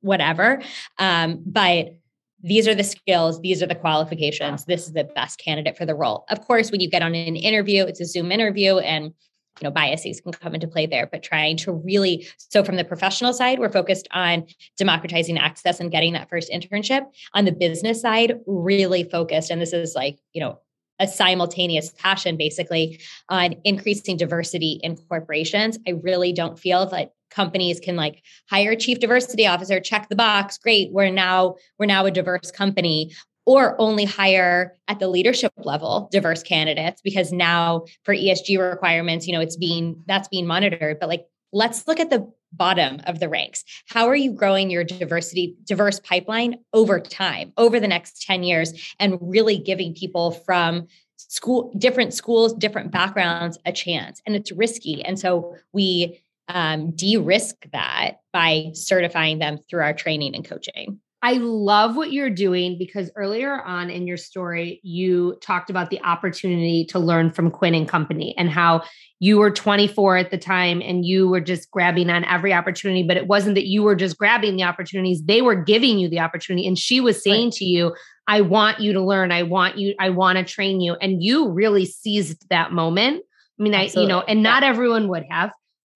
whatever. 0.00 0.62
Um, 0.98 1.42
but 1.44 1.96
these 2.40 2.68
are 2.68 2.74
the 2.74 2.84
skills, 2.84 3.40
these 3.40 3.62
are 3.62 3.66
the 3.66 3.74
qualifications, 3.74 4.64
this 4.64 4.86
is 4.86 4.92
the 4.92 5.04
best 5.04 5.38
candidate 5.38 5.76
for 5.76 5.86
the 5.86 5.94
role. 5.94 6.24
Of 6.30 6.46
course, 6.46 6.70
when 6.70 6.80
you 6.80 6.88
get 6.88 7.02
on 7.02 7.14
an 7.14 7.36
interview, 7.36 7.84
it's 7.84 8.00
a 8.00 8.06
Zoom 8.06 8.30
interview 8.30 8.78
and 8.78 9.12
you 9.60 9.66
know 9.66 9.70
biases 9.72 10.20
can 10.20 10.32
come 10.32 10.54
into 10.54 10.68
play 10.68 10.86
there 10.86 11.08
but 11.10 11.22
trying 11.22 11.56
to 11.56 11.72
really 11.72 12.28
so 12.36 12.62
from 12.62 12.76
the 12.76 12.84
professional 12.84 13.32
side 13.32 13.58
we're 13.58 13.68
focused 13.68 14.06
on 14.12 14.46
democratizing 14.76 15.36
access 15.36 15.80
and 15.80 15.90
getting 15.90 16.12
that 16.12 16.28
first 16.28 16.50
internship 16.52 17.06
on 17.34 17.44
the 17.44 17.50
business 17.50 18.00
side 18.00 18.38
really 18.46 19.02
focused 19.02 19.50
and 19.50 19.60
this 19.60 19.72
is 19.72 19.96
like 19.96 20.18
you 20.32 20.40
know 20.40 20.60
a 21.00 21.06
simultaneous 21.06 21.92
passion 21.98 22.36
basically 22.36 23.00
on 23.28 23.54
increasing 23.64 24.16
diversity 24.16 24.80
in 24.82 24.96
corporations. 24.96 25.78
I 25.86 25.92
really 26.02 26.32
don't 26.32 26.58
feel 26.58 26.86
that 26.86 27.12
companies 27.30 27.78
can 27.80 27.94
like 27.96 28.22
hire 28.48 28.74
chief 28.74 29.00
diversity 29.00 29.46
officer 29.46 29.80
check 29.80 30.08
the 30.08 30.16
box 30.16 30.56
great 30.56 30.90
we're 30.92 31.10
now 31.10 31.54
we're 31.78 31.84
now 31.84 32.06
a 32.06 32.10
diverse 32.10 32.50
company 32.50 33.12
or 33.48 33.80
only 33.80 34.04
hire 34.04 34.74
at 34.88 34.98
the 34.98 35.08
leadership 35.08 35.50
level 35.56 36.08
diverse 36.12 36.42
candidates 36.42 37.00
because 37.00 37.32
now 37.32 37.82
for 38.02 38.14
ESG 38.14 38.58
requirements 38.58 39.26
you 39.26 39.32
know 39.32 39.40
it's 39.40 39.56
being 39.56 40.02
that's 40.06 40.28
being 40.28 40.46
monitored. 40.46 41.00
But 41.00 41.08
like 41.08 41.26
let's 41.50 41.88
look 41.88 41.98
at 41.98 42.10
the 42.10 42.30
bottom 42.52 43.00
of 43.06 43.20
the 43.20 43.28
ranks 43.28 43.64
how 43.88 44.06
are 44.06 44.16
you 44.16 44.32
growing 44.32 44.70
your 44.70 44.84
diversity 44.84 45.56
diverse 45.64 46.00
pipeline 46.00 46.56
over 46.72 46.98
time 46.98 47.52
over 47.56 47.78
the 47.78 47.88
next 47.88 48.22
10 48.22 48.42
years 48.42 48.94
and 48.98 49.18
really 49.20 49.58
giving 49.58 49.94
people 49.94 50.30
from 50.30 50.86
school 51.16 51.72
different 51.76 52.14
schools 52.14 52.54
different 52.54 52.90
backgrounds 52.90 53.58
a 53.66 53.72
chance 53.72 54.22
and 54.26 54.34
it's 54.34 54.50
risky 54.52 55.04
and 55.04 55.18
so 55.18 55.54
we 55.72 56.20
um, 56.48 56.92
de-risk 56.92 57.56
that 57.72 58.20
by 58.32 58.70
certifying 58.72 59.38
them 59.38 59.58
through 59.58 59.82
our 59.82 59.92
training 59.92 60.34
and 60.34 60.44
coaching. 60.44 61.00
I 61.20 61.34
love 61.34 61.96
what 61.96 62.12
you're 62.12 62.30
doing 62.30 62.76
because 62.78 63.10
earlier 63.16 63.60
on 63.60 63.90
in 63.90 64.06
your 64.06 64.16
story, 64.16 64.80
you 64.84 65.36
talked 65.42 65.68
about 65.68 65.90
the 65.90 66.00
opportunity 66.02 66.84
to 66.90 67.00
learn 67.00 67.32
from 67.32 67.50
Quinn 67.50 67.74
and 67.74 67.88
Company 67.88 68.36
and 68.38 68.48
how 68.48 68.84
you 69.18 69.38
were 69.38 69.50
24 69.50 70.16
at 70.16 70.30
the 70.30 70.38
time 70.38 70.80
and 70.80 71.04
you 71.04 71.28
were 71.28 71.40
just 71.40 71.72
grabbing 71.72 72.08
on 72.08 72.24
every 72.24 72.52
opportunity. 72.52 73.02
But 73.02 73.16
it 73.16 73.26
wasn't 73.26 73.56
that 73.56 73.66
you 73.66 73.82
were 73.82 73.96
just 73.96 74.16
grabbing 74.16 74.56
the 74.56 74.62
opportunities, 74.62 75.24
they 75.24 75.42
were 75.42 75.56
giving 75.56 75.98
you 75.98 76.08
the 76.08 76.20
opportunity. 76.20 76.68
And 76.68 76.78
she 76.78 77.00
was 77.00 77.20
saying 77.20 77.46
right. 77.46 77.54
to 77.54 77.64
you, 77.64 77.96
I 78.28 78.42
want 78.42 78.78
you 78.78 78.92
to 78.92 79.02
learn. 79.02 79.32
I 79.32 79.42
want 79.42 79.76
you, 79.76 79.94
I 79.98 80.10
want 80.10 80.38
to 80.38 80.44
train 80.44 80.80
you. 80.80 80.94
And 80.94 81.20
you 81.20 81.50
really 81.50 81.84
seized 81.84 82.48
that 82.50 82.70
moment. 82.70 83.24
I 83.58 83.62
mean, 83.62 83.74
Absolutely. 83.74 84.00
I, 84.00 84.02
you 84.02 84.08
know, 84.20 84.24
and 84.28 84.42
not 84.44 84.62
yeah. 84.62 84.68
everyone 84.68 85.08
would 85.08 85.24
have 85.28 85.50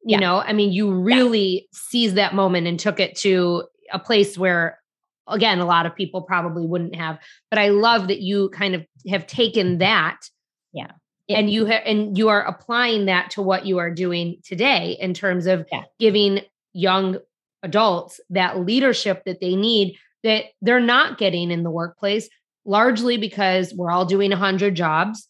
you 0.05 0.15
yeah. 0.15 0.19
know 0.19 0.41
i 0.41 0.53
mean 0.53 0.73
you 0.73 0.93
really 0.93 1.47
yeah. 1.47 1.61
seized 1.73 2.17
that 2.17 2.35
moment 2.35 2.67
and 2.67 2.81
took 2.81 2.99
it 2.99 3.15
to 3.15 3.63
a 3.93 4.01
place 4.01 4.37
where 4.37 4.82
again 5.29 5.59
a 5.59 5.67
lot 5.67 5.87
of 5.87 5.95
people 5.95 6.23
probably 6.23 6.67
wouldn't 6.67 6.95
have 6.95 7.19
but 7.51 7.59
i 7.59 7.69
love 7.69 8.09
that 8.09 8.21
you 8.21 8.49
kind 8.51 8.75
of 8.75 8.85
have 9.09 9.27
taken 9.27 9.69
mm-hmm. 9.69 9.79
that 9.79 10.19
yeah 10.73 10.93
and 11.29 11.51
you 11.51 11.67
have 11.67 11.83
and 11.85 12.17
you 12.19 12.29
are 12.29 12.43
applying 12.43 13.07
that 13.07 13.31
to 13.31 13.43
what 13.43 13.67
you 13.67 13.79
are 13.79 13.91
doing 13.91 14.39
today 14.45 14.97
in 15.01 15.15
terms 15.15 15.47
of 15.47 15.67
yeah. 15.73 15.85
giving 15.99 16.41
young 16.73 17.19
adults 17.63 18.21
that 18.31 18.59
leadership 18.61 19.23
that 19.25 19.41
they 19.41 19.55
need 19.55 19.97
that 20.25 20.47
they're 20.61 20.81
not 20.81 21.19
getting 21.19 21.51
in 21.51 21.63
the 21.63 21.71
workplace 21.71 22.29
largely 22.65 23.17
because 23.17 23.73
we're 23.75 23.91
all 23.91 24.05
doing 24.05 24.31
100 24.31 24.75
jobs 24.75 25.29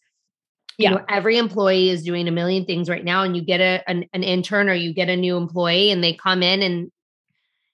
yeah. 0.77 0.89
you 0.89 0.95
know 0.95 1.05
every 1.09 1.37
employee 1.37 1.89
is 1.89 2.03
doing 2.03 2.27
a 2.27 2.31
million 2.31 2.65
things 2.65 2.89
right 2.89 3.05
now 3.05 3.23
and 3.23 3.35
you 3.35 3.43
get 3.43 3.59
a 3.59 3.83
an, 3.87 4.05
an, 4.13 4.23
intern 4.23 4.69
or 4.69 4.73
you 4.73 4.93
get 4.93 5.09
a 5.09 5.15
new 5.15 5.37
employee 5.37 5.91
and 5.91 6.03
they 6.03 6.13
come 6.13 6.41
in 6.41 6.61
and 6.61 6.91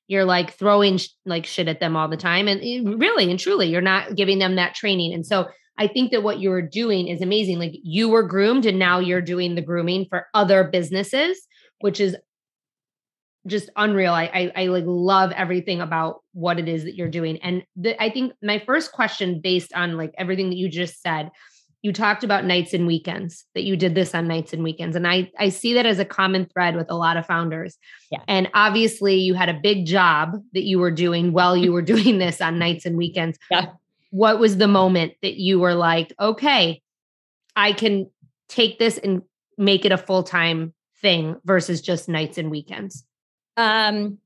you're 0.10 0.26
like 0.26 0.58
throwing 0.58 0.98
sh- 0.98 1.10
like 1.26 1.46
shit 1.46 1.68
at 1.70 1.80
them 1.80 1.96
all 1.96 2.10
the 2.10 2.18
time 2.18 2.48
and 2.50 2.60
eh, 2.62 2.82
really 2.98 3.30
and 3.30 3.40
truly 3.40 3.68
you're 3.68 3.80
not 3.80 4.16
giving 4.16 4.40
them 4.40 4.56
that 4.56 4.76
training 4.76 5.14
and 5.14 5.26
so 5.26 5.48
i 5.78 5.88
think 5.88 6.12
that 6.12 6.24
what 6.24 6.42
you're 6.42 6.62
doing 6.62 7.08
is 7.08 7.22
amazing 7.22 7.58
like 7.58 7.74
you 7.84 8.10
were 8.10 8.24
groomed 8.24 8.66
and 8.66 8.78
now 8.78 9.00
you're 9.00 9.22
doing 9.22 9.56
the 9.56 9.62
grooming 9.62 10.06
for 10.10 10.28
other 10.34 10.66
businesses 10.66 11.48
which 11.80 12.02
is 12.02 12.18
just 13.48 13.70
unreal 13.78 14.14
i 14.14 14.26
i, 14.34 14.64
I 14.64 14.66
like 14.68 14.84
love 14.86 15.32
everything 15.32 15.80
about 15.80 16.22
what 16.34 16.60
it 16.60 16.68
is 16.68 16.84
that 16.84 16.96
you're 16.96 17.10
doing 17.10 17.38
and 17.42 17.64
the, 17.78 18.02
i 18.02 18.10
think 18.10 18.34
my 18.44 18.62
first 18.66 18.92
question 18.92 19.40
based 19.42 19.74
on 19.74 19.96
like 19.96 20.14
everything 20.18 20.50
that 20.50 20.58
you 20.58 20.68
just 20.70 21.02
said 21.02 21.30
you 21.82 21.94
talked 21.94 22.24
about 22.24 22.46
nights 22.46 22.74
and 22.74 22.86
weekends 22.86 23.46
that 23.56 23.64
you 23.64 23.78
did 23.78 23.96
this 23.96 24.14
on 24.14 24.28
nights 24.28 24.54
and 24.54 24.64
weekends 24.64 24.96
and 24.96 25.08
i 25.08 25.30
i 25.40 25.50
see 25.50 25.74
that 25.74 25.86
as 25.86 26.00
a 26.00 26.06
common 26.06 26.46
thread 26.46 26.76
with 26.76 26.90
a 26.90 26.96
lot 26.96 27.18
of 27.18 27.26
founders 27.26 27.78
yeah. 28.12 28.20
and 28.28 28.50
obviously 28.54 29.16
you 29.16 29.34
had 29.34 29.50
a 29.50 29.60
big 29.62 29.86
job 29.86 30.42
that 30.54 30.64
you 30.64 30.80
were 30.80 30.92
doing 30.92 31.32
while 31.32 31.56
you 31.56 31.72
were 31.72 31.82
doing 31.94 32.18
this 32.18 32.42
on 32.42 32.60
nights 32.60 32.86
and 32.86 32.98
weekends 32.98 33.38
yeah. 33.50 33.68
what 34.12 34.40
was 34.40 34.58
the 34.58 34.68
moment 34.68 35.14
that 35.22 35.36
you 35.36 35.60
were 35.60 35.76
like 35.76 36.14
okay 36.20 36.82
i 37.56 37.72
can 37.72 38.10
take 38.48 38.80
this 38.80 38.98
and 38.98 39.22
make 39.58 39.86
it 39.86 39.92
a 39.92 39.98
full-time 39.98 40.74
thing 41.02 41.36
versus 41.46 41.82
just 41.82 42.10
nights 42.10 42.38
and 42.38 42.52
weekends 42.52 43.06
um 43.58 44.18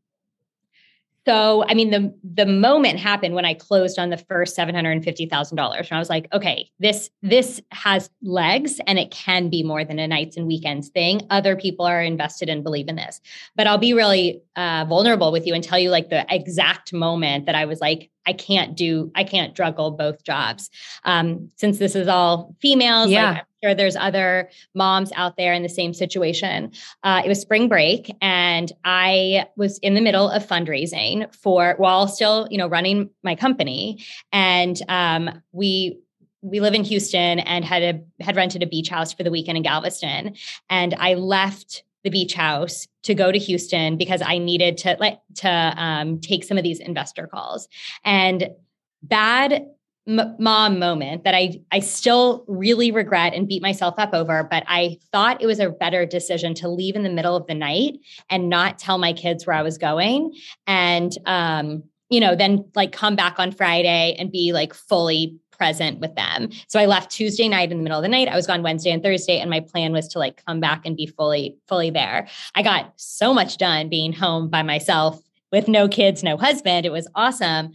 so, 1.25 1.63
I 1.67 1.73
mean, 1.73 1.91
the 1.91 2.13
the 2.23 2.45
moment 2.45 2.99
happened 2.99 3.33
when 3.33 3.45
I 3.45 3.53
closed 3.53 3.97
on 3.97 4.09
the 4.09 4.17
first 4.17 4.55
seven 4.55 4.75
hundred 4.75 4.91
and 4.91 5.03
fifty 5.03 5.25
thousand 5.25 5.55
dollars, 5.57 5.89
and 5.89 5.95
I 5.95 5.99
was 5.99 6.09
like, 6.09 6.27
okay, 6.33 6.69
this 6.79 7.09
this 7.21 7.61
has 7.71 8.09
legs, 8.21 8.81
and 8.87 8.99
it 8.99 9.11
can 9.11 9.49
be 9.49 9.63
more 9.63 9.85
than 9.85 9.99
a 9.99 10.07
nights 10.07 10.35
and 10.35 10.47
weekends 10.47 10.89
thing. 10.89 11.21
Other 11.29 11.55
people 11.55 11.85
are 11.85 12.01
invested 12.01 12.49
and 12.49 12.63
believe 12.63 12.87
in 12.87 12.95
this, 12.95 13.21
but 13.55 13.67
I'll 13.67 13.77
be 13.77 13.93
really 13.93 14.41
uh, 14.55 14.85
vulnerable 14.87 15.31
with 15.31 15.47
you 15.47 15.53
and 15.53 15.63
tell 15.63 15.79
you 15.79 15.89
like 15.89 16.09
the 16.09 16.25
exact 16.29 16.91
moment 16.91 17.45
that 17.45 17.55
I 17.55 17.65
was 17.65 17.79
like, 17.79 18.11
I 18.25 18.33
can't 18.33 18.75
do, 18.75 19.11
I 19.15 19.23
can't 19.23 19.55
juggle 19.55 19.91
both 19.91 20.23
jobs. 20.23 20.69
Um, 21.05 21.51
since 21.55 21.79
this 21.79 21.95
is 21.95 22.07
all 22.07 22.55
females, 22.61 23.09
yeah. 23.09 23.31
Like, 23.31 23.45
sure 23.63 23.73
there's 23.73 23.95
other 23.95 24.49
moms 24.73 25.11
out 25.15 25.37
there 25.37 25.53
in 25.53 25.63
the 25.63 25.69
same 25.69 25.93
situation. 25.93 26.71
Uh, 27.03 27.21
it 27.23 27.29
was 27.29 27.39
spring 27.39 27.67
break, 27.67 28.15
and 28.21 28.71
I 28.83 29.47
was 29.55 29.77
in 29.79 29.93
the 29.93 30.01
middle 30.01 30.29
of 30.29 30.45
fundraising 30.45 31.33
for 31.35 31.75
while 31.77 32.07
still, 32.07 32.47
you 32.51 32.57
know, 32.57 32.67
running 32.67 33.09
my 33.23 33.35
company. 33.35 34.03
And 34.31 34.79
um, 34.89 35.41
we 35.51 35.99
we 36.41 36.59
live 36.59 36.73
in 36.73 36.83
Houston 36.83 37.39
and 37.39 37.63
had 37.63 37.83
a 37.83 38.23
had 38.23 38.35
rented 38.35 38.63
a 38.63 38.67
beach 38.67 38.89
house 38.89 39.13
for 39.13 39.23
the 39.23 39.31
weekend 39.31 39.57
in 39.57 39.63
Galveston, 39.63 40.35
and 40.69 40.93
I 40.95 41.13
left 41.13 41.83
the 42.03 42.09
beach 42.09 42.33
house 42.33 42.85
to 43.03 43.13
go 43.13 43.31
to 43.31 43.39
Houston 43.39 43.95
because 43.95 44.21
I 44.21 44.37
needed 44.37 44.77
to 44.79 44.97
like 44.99 45.19
to 45.35 45.49
um, 45.49 46.19
take 46.19 46.43
some 46.43 46.57
of 46.57 46.63
these 46.63 46.79
investor 46.79 47.27
calls. 47.27 47.69
And 48.03 48.49
bad 49.01 49.65
m- 50.07 50.35
mom 50.39 50.79
moment 50.79 51.23
that 51.23 51.35
I 51.35 51.59
I 51.71 51.79
still 51.79 52.43
really 52.47 52.91
regret 52.91 53.33
and 53.33 53.47
beat 53.47 53.61
myself 53.61 53.95
up 53.97 54.13
over, 54.13 54.43
but 54.49 54.63
I 54.67 54.97
thought 55.11 55.41
it 55.41 55.45
was 55.45 55.59
a 55.59 55.69
better 55.69 56.05
decision 56.05 56.53
to 56.55 56.67
leave 56.67 56.95
in 56.95 57.03
the 57.03 57.09
middle 57.09 57.35
of 57.35 57.47
the 57.47 57.55
night 57.55 57.99
and 58.29 58.49
not 58.49 58.79
tell 58.79 58.97
my 58.97 59.13
kids 59.13 59.45
where 59.45 59.55
I 59.55 59.61
was 59.61 59.77
going 59.77 60.33
and 60.67 61.11
um 61.25 61.83
you 62.09 62.19
know 62.19 62.35
then 62.35 62.65
like 62.75 62.91
come 62.91 63.15
back 63.15 63.39
on 63.39 63.51
Friday 63.51 64.15
and 64.17 64.31
be 64.31 64.53
like 64.53 64.73
fully 64.73 65.37
present 65.51 65.99
with 65.99 66.15
them. 66.15 66.49
So 66.67 66.79
I 66.79 66.87
left 66.87 67.11
Tuesday 67.11 67.47
night 67.47 67.71
in 67.71 67.77
the 67.77 67.83
middle 67.83 67.99
of 67.99 68.03
the 68.03 68.09
night. 68.09 68.27
I 68.27 68.35
was 68.35 68.47
gone 68.47 68.63
Wednesday 68.63 68.91
and 68.91 69.03
Thursday 69.03 69.39
and 69.39 69.49
my 69.49 69.59
plan 69.59 69.93
was 69.93 70.07
to 70.09 70.19
like 70.19 70.43
come 70.45 70.59
back 70.59 70.85
and 70.85 70.97
be 70.97 71.05
fully 71.05 71.55
fully 71.67 71.89
there. 71.89 72.27
I 72.55 72.63
got 72.63 72.93
so 72.97 73.33
much 73.33 73.57
done 73.57 73.87
being 73.87 74.13
home 74.13 74.49
by 74.49 74.63
myself 74.63 75.21
with 75.53 75.67
no 75.67 75.87
kids, 75.87 76.23
no 76.23 76.35
husband. 76.35 76.85
It 76.85 76.91
was 76.91 77.07
awesome. 77.13 77.73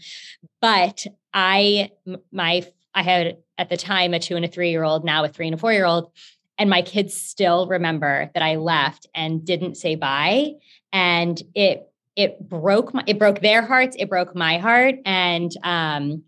But 0.60 1.06
I 1.32 1.90
my 2.32 2.66
I 2.94 3.02
had 3.02 3.38
at 3.58 3.68
the 3.68 3.76
time 3.76 4.14
a 4.14 4.18
2 4.18 4.36
and 4.36 4.44
a 4.44 4.48
3 4.48 4.70
year 4.70 4.84
old, 4.84 5.04
now 5.04 5.24
a 5.24 5.28
3 5.28 5.48
and 5.48 5.54
a 5.54 5.58
4 5.58 5.72
year 5.72 5.84
old 5.84 6.12
and 6.58 6.68
my 6.68 6.82
kids 6.82 7.14
still 7.14 7.66
remember 7.68 8.30
that 8.34 8.42
I 8.42 8.56
left 8.56 9.06
and 9.14 9.44
didn't 9.44 9.76
say 9.76 9.94
bye 9.94 10.54
and 10.92 11.40
it 11.54 11.90
it 12.16 12.48
broke 12.48 12.92
my 12.92 13.04
it 13.06 13.18
broke 13.18 13.40
their 13.40 13.62
hearts 13.62 13.96
it 13.98 14.08
broke 14.08 14.34
my 14.34 14.58
heart 14.58 14.96
and 15.04 15.52
um 15.62 16.24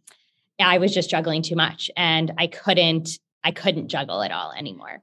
I 0.61 0.79
was 0.79 0.95
just 0.95 1.11
juggling 1.11 1.43
too 1.43 1.57
much 1.57 1.91
and 1.97 2.33
I 2.39 2.47
couldn't 2.47 3.19
I 3.43 3.51
couldn't 3.51 3.89
juggle 3.89 4.23
it 4.23 4.31
all 4.31 4.53
anymore. 4.53 5.03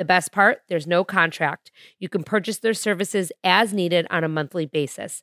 The 0.00 0.06
best 0.06 0.32
part 0.32 0.62
there's 0.70 0.86
no 0.86 1.04
contract. 1.04 1.70
You 1.98 2.08
can 2.08 2.24
purchase 2.24 2.56
their 2.56 2.72
services 2.72 3.30
as 3.44 3.74
needed 3.74 4.06
on 4.08 4.24
a 4.24 4.28
monthly 4.28 4.64
basis. 4.64 5.22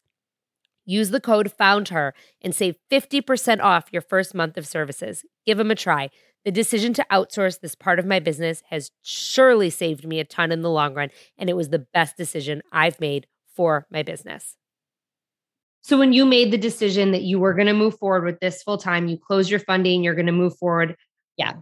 Use 0.85 1.09
the 1.09 1.19
code 1.19 1.51
FOUNDHER 1.51 2.13
and 2.43 2.53
save 2.53 2.75
50% 2.91 3.59
off 3.59 3.89
your 3.91 4.03
first 4.03 4.35
month 4.35 4.55
of 4.55 4.67
services. 4.67 5.25
Give 5.47 5.57
them 5.57 5.71
a 5.71 5.75
try. 5.75 6.11
The 6.45 6.51
decision 6.51 6.93
to 6.93 7.05
outsource 7.11 7.59
this 7.59 7.73
part 7.73 7.97
of 7.97 8.05
my 8.05 8.19
business 8.19 8.61
has 8.69 8.91
surely 9.01 9.71
saved 9.71 10.07
me 10.07 10.19
a 10.19 10.23
ton 10.23 10.51
in 10.51 10.61
the 10.61 10.69
long 10.69 10.93
run, 10.93 11.09
and 11.39 11.49
it 11.49 11.55
was 11.55 11.69
the 11.69 11.79
best 11.79 12.15
decision 12.15 12.61
I've 12.71 12.99
made 12.99 13.25
for 13.55 13.87
my 13.89 14.03
business. 14.03 14.57
So, 15.81 15.97
when 15.97 16.13
you 16.13 16.23
made 16.23 16.51
the 16.51 16.57
decision 16.57 17.13
that 17.13 17.23
you 17.23 17.39
were 17.39 17.55
going 17.55 17.65
to 17.65 17.73
move 17.73 17.97
forward 17.97 18.25
with 18.25 18.39
this 18.41 18.61
full 18.61 18.77
time, 18.77 19.07
you 19.07 19.17
close 19.17 19.49
your 19.49 19.59
funding, 19.61 20.03
you're 20.03 20.13
going 20.13 20.27
to 20.27 20.31
move 20.31 20.55
forward. 20.59 20.95
Yeah. 21.35 21.53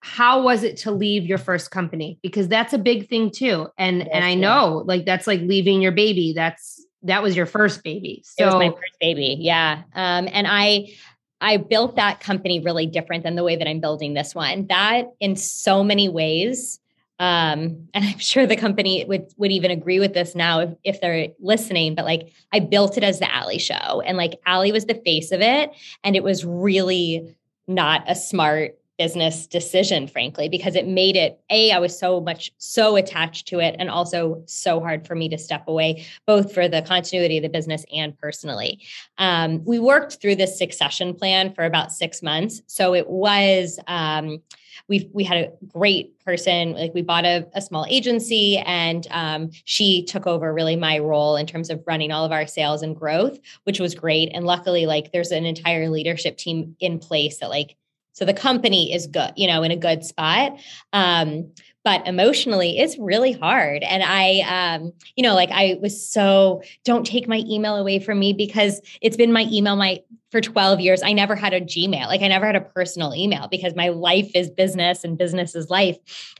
How 0.00 0.42
was 0.42 0.62
it 0.62 0.78
to 0.78 0.90
leave 0.90 1.26
your 1.26 1.38
first 1.38 1.70
company? 1.70 2.18
Because 2.22 2.48
that's 2.48 2.72
a 2.72 2.78
big 2.78 3.08
thing 3.08 3.30
too. 3.30 3.68
And 3.76 4.08
and 4.08 4.24
I 4.24 4.34
know 4.34 4.82
like 4.86 5.04
that's 5.04 5.26
like 5.26 5.40
leaving 5.40 5.82
your 5.82 5.92
baby. 5.92 6.32
That's 6.34 6.84
that 7.02 7.22
was 7.22 7.36
your 7.36 7.46
first 7.46 7.82
baby. 7.82 8.22
So 8.24 8.44
it 8.44 8.46
was 8.46 8.54
my 8.54 8.70
first 8.70 8.98
baby. 9.00 9.36
Yeah. 9.40 9.82
Um, 9.94 10.28
and 10.32 10.46
I 10.48 10.94
I 11.40 11.56
built 11.56 11.96
that 11.96 12.20
company 12.20 12.60
really 12.60 12.86
different 12.86 13.24
than 13.24 13.34
the 13.34 13.44
way 13.44 13.56
that 13.56 13.66
I'm 13.66 13.80
building 13.80 14.14
this 14.14 14.34
one. 14.34 14.66
That 14.68 15.06
in 15.20 15.36
so 15.36 15.82
many 15.82 16.08
ways, 16.08 16.78
um, 17.18 17.88
and 17.94 18.04
I'm 18.04 18.18
sure 18.18 18.46
the 18.46 18.56
company 18.56 19.04
would 19.04 19.26
would 19.36 19.52
even 19.52 19.70
agree 19.70 20.00
with 20.00 20.14
this 20.14 20.34
now 20.34 20.60
if, 20.60 20.70
if 20.84 21.00
they're 21.00 21.28
listening, 21.40 21.94
but 21.94 22.04
like 22.04 22.32
I 22.52 22.60
built 22.60 22.96
it 22.96 23.04
as 23.04 23.18
the 23.18 23.34
Ali 23.34 23.58
show. 23.58 24.00
And 24.00 24.16
like 24.16 24.40
Ali 24.46 24.72
was 24.72 24.86
the 24.86 24.94
face 24.94 25.32
of 25.32 25.40
it. 25.40 25.70
And 26.04 26.16
it 26.16 26.22
was 26.22 26.44
really 26.44 27.36
not 27.66 28.02
a 28.08 28.14
smart 28.14 28.79
business 29.00 29.46
decision, 29.46 30.06
frankly, 30.06 30.46
because 30.46 30.76
it 30.76 30.86
made 30.86 31.16
it 31.16 31.40
a, 31.48 31.72
I 31.72 31.78
was 31.78 31.98
so 31.98 32.20
much 32.20 32.52
so 32.58 32.96
attached 32.96 33.48
to 33.48 33.58
it 33.58 33.74
and 33.78 33.88
also 33.88 34.42
so 34.44 34.78
hard 34.78 35.06
for 35.06 35.14
me 35.14 35.26
to 35.30 35.38
step 35.38 35.66
away, 35.68 36.04
both 36.26 36.52
for 36.52 36.68
the 36.68 36.82
continuity 36.82 37.38
of 37.38 37.42
the 37.42 37.48
business 37.48 37.82
and 37.90 38.14
personally. 38.18 38.78
Um, 39.16 39.64
we 39.64 39.78
worked 39.78 40.20
through 40.20 40.36
this 40.36 40.58
succession 40.58 41.14
plan 41.14 41.54
for 41.54 41.64
about 41.64 41.92
six 41.92 42.22
months. 42.22 42.60
So 42.66 42.94
it 42.94 43.08
was 43.08 43.80
um, 43.88 44.42
we 44.86 45.08
we 45.14 45.24
had 45.24 45.38
a 45.38 45.52
great 45.66 46.22
person 46.22 46.74
like 46.74 46.92
we 46.92 47.00
bought 47.00 47.24
a, 47.24 47.46
a 47.54 47.62
small 47.62 47.86
agency 47.88 48.58
and 48.58 49.06
um, 49.10 49.50
she 49.64 50.04
took 50.04 50.26
over 50.26 50.52
really 50.52 50.76
my 50.76 50.98
role 50.98 51.36
in 51.36 51.46
terms 51.46 51.70
of 51.70 51.82
running 51.86 52.12
all 52.12 52.24
of 52.26 52.32
our 52.32 52.46
sales 52.46 52.82
and 52.82 52.96
growth 52.96 53.38
which 53.64 53.80
was 53.80 53.94
great 53.94 54.30
and 54.34 54.44
luckily 54.46 54.86
like 54.86 55.12
there's 55.12 55.30
an 55.30 55.46
entire 55.46 55.88
leadership 55.88 56.36
team 56.36 56.76
in 56.80 56.98
place 56.98 57.38
that 57.38 57.50
like 57.50 57.76
so 58.12 58.24
the 58.24 58.34
company 58.34 58.92
is 58.92 59.06
good, 59.06 59.32
you 59.36 59.46
know, 59.46 59.62
in 59.62 59.70
a 59.70 59.76
good 59.76 60.04
spot. 60.04 60.58
Um, 60.92 61.52
but 61.82 62.06
emotionally, 62.06 62.78
it's 62.78 62.98
really 62.98 63.32
hard. 63.32 63.82
And 63.82 64.02
I, 64.04 64.40
um, 64.40 64.92
you 65.16 65.22
know, 65.22 65.34
like 65.34 65.50
I 65.50 65.78
was 65.80 66.06
so 66.06 66.62
don't 66.84 67.06
take 67.06 67.26
my 67.26 67.42
email 67.48 67.76
away 67.76 68.00
from 68.00 68.18
me 68.18 68.34
because 68.34 68.82
it's 69.00 69.16
been 69.16 69.32
my 69.32 69.46
email 69.50 69.76
my 69.76 70.02
for 70.30 70.40
12 70.40 70.80
years. 70.80 71.02
I 71.02 71.12
never 71.12 71.34
had 71.34 71.54
a 71.54 71.60
Gmail, 71.60 72.06
like 72.06 72.20
I 72.20 72.28
never 72.28 72.46
had 72.46 72.56
a 72.56 72.60
personal 72.60 73.14
email 73.14 73.48
because 73.48 73.74
my 73.74 73.88
life 73.88 74.30
is 74.34 74.50
business 74.50 75.04
and 75.04 75.16
business 75.16 75.54
is 75.54 75.70
life. 75.70 75.96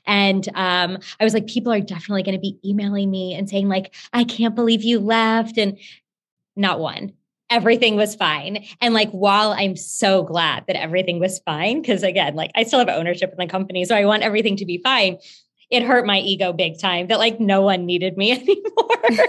And 0.06 0.46
um, 0.54 0.98
I 1.18 1.24
was 1.24 1.34
like, 1.34 1.46
people 1.46 1.72
are 1.72 1.80
definitely 1.80 2.22
going 2.22 2.36
to 2.36 2.40
be 2.40 2.58
emailing 2.64 3.10
me 3.10 3.34
and 3.34 3.48
saying 3.48 3.68
like, 3.68 3.94
I 4.12 4.24
can't 4.24 4.54
believe 4.54 4.82
you 4.82 5.00
left, 5.00 5.56
and 5.58 5.78
not 6.54 6.80
one 6.80 7.14
everything 7.50 7.96
was 7.96 8.14
fine. 8.14 8.64
And 8.80 8.94
like, 8.94 9.10
while 9.10 9.52
I'm 9.52 9.76
so 9.76 10.22
glad 10.22 10.64
that 10.66 10.76
everything 10.76 11.18
was 11.18 11.40
fine, 11.40 11.80
because 11.80 12.02
again, 12.02 12.34
like 12.36 12.52
I 12.54 12.62
still 12.62 12.78
have 12.78 12.88
ownership 12.88 13.30
in 13.30 13.36
the 13.38 13.50
company, 13.50 13.84
so 13.84 13.94
I 13.94 14.04
want 14.04 14.22
everything 14.22 14.56
to 14.56 14.64
be 14.64 14.80
fine. 14.82 15.18
It 15.70 15.82
hurt 15.82 16.06
my 16.06 16.18
ego 16.18 16.52
big 16.52 16.80
time 16.80 17.08
that 17.08 17.18
like 17.18 17.40
no 17.40 17.62
one 17.62 17.86
needed 17.86 18.16
me 18.16 18.32
anymore. 18.40 19.26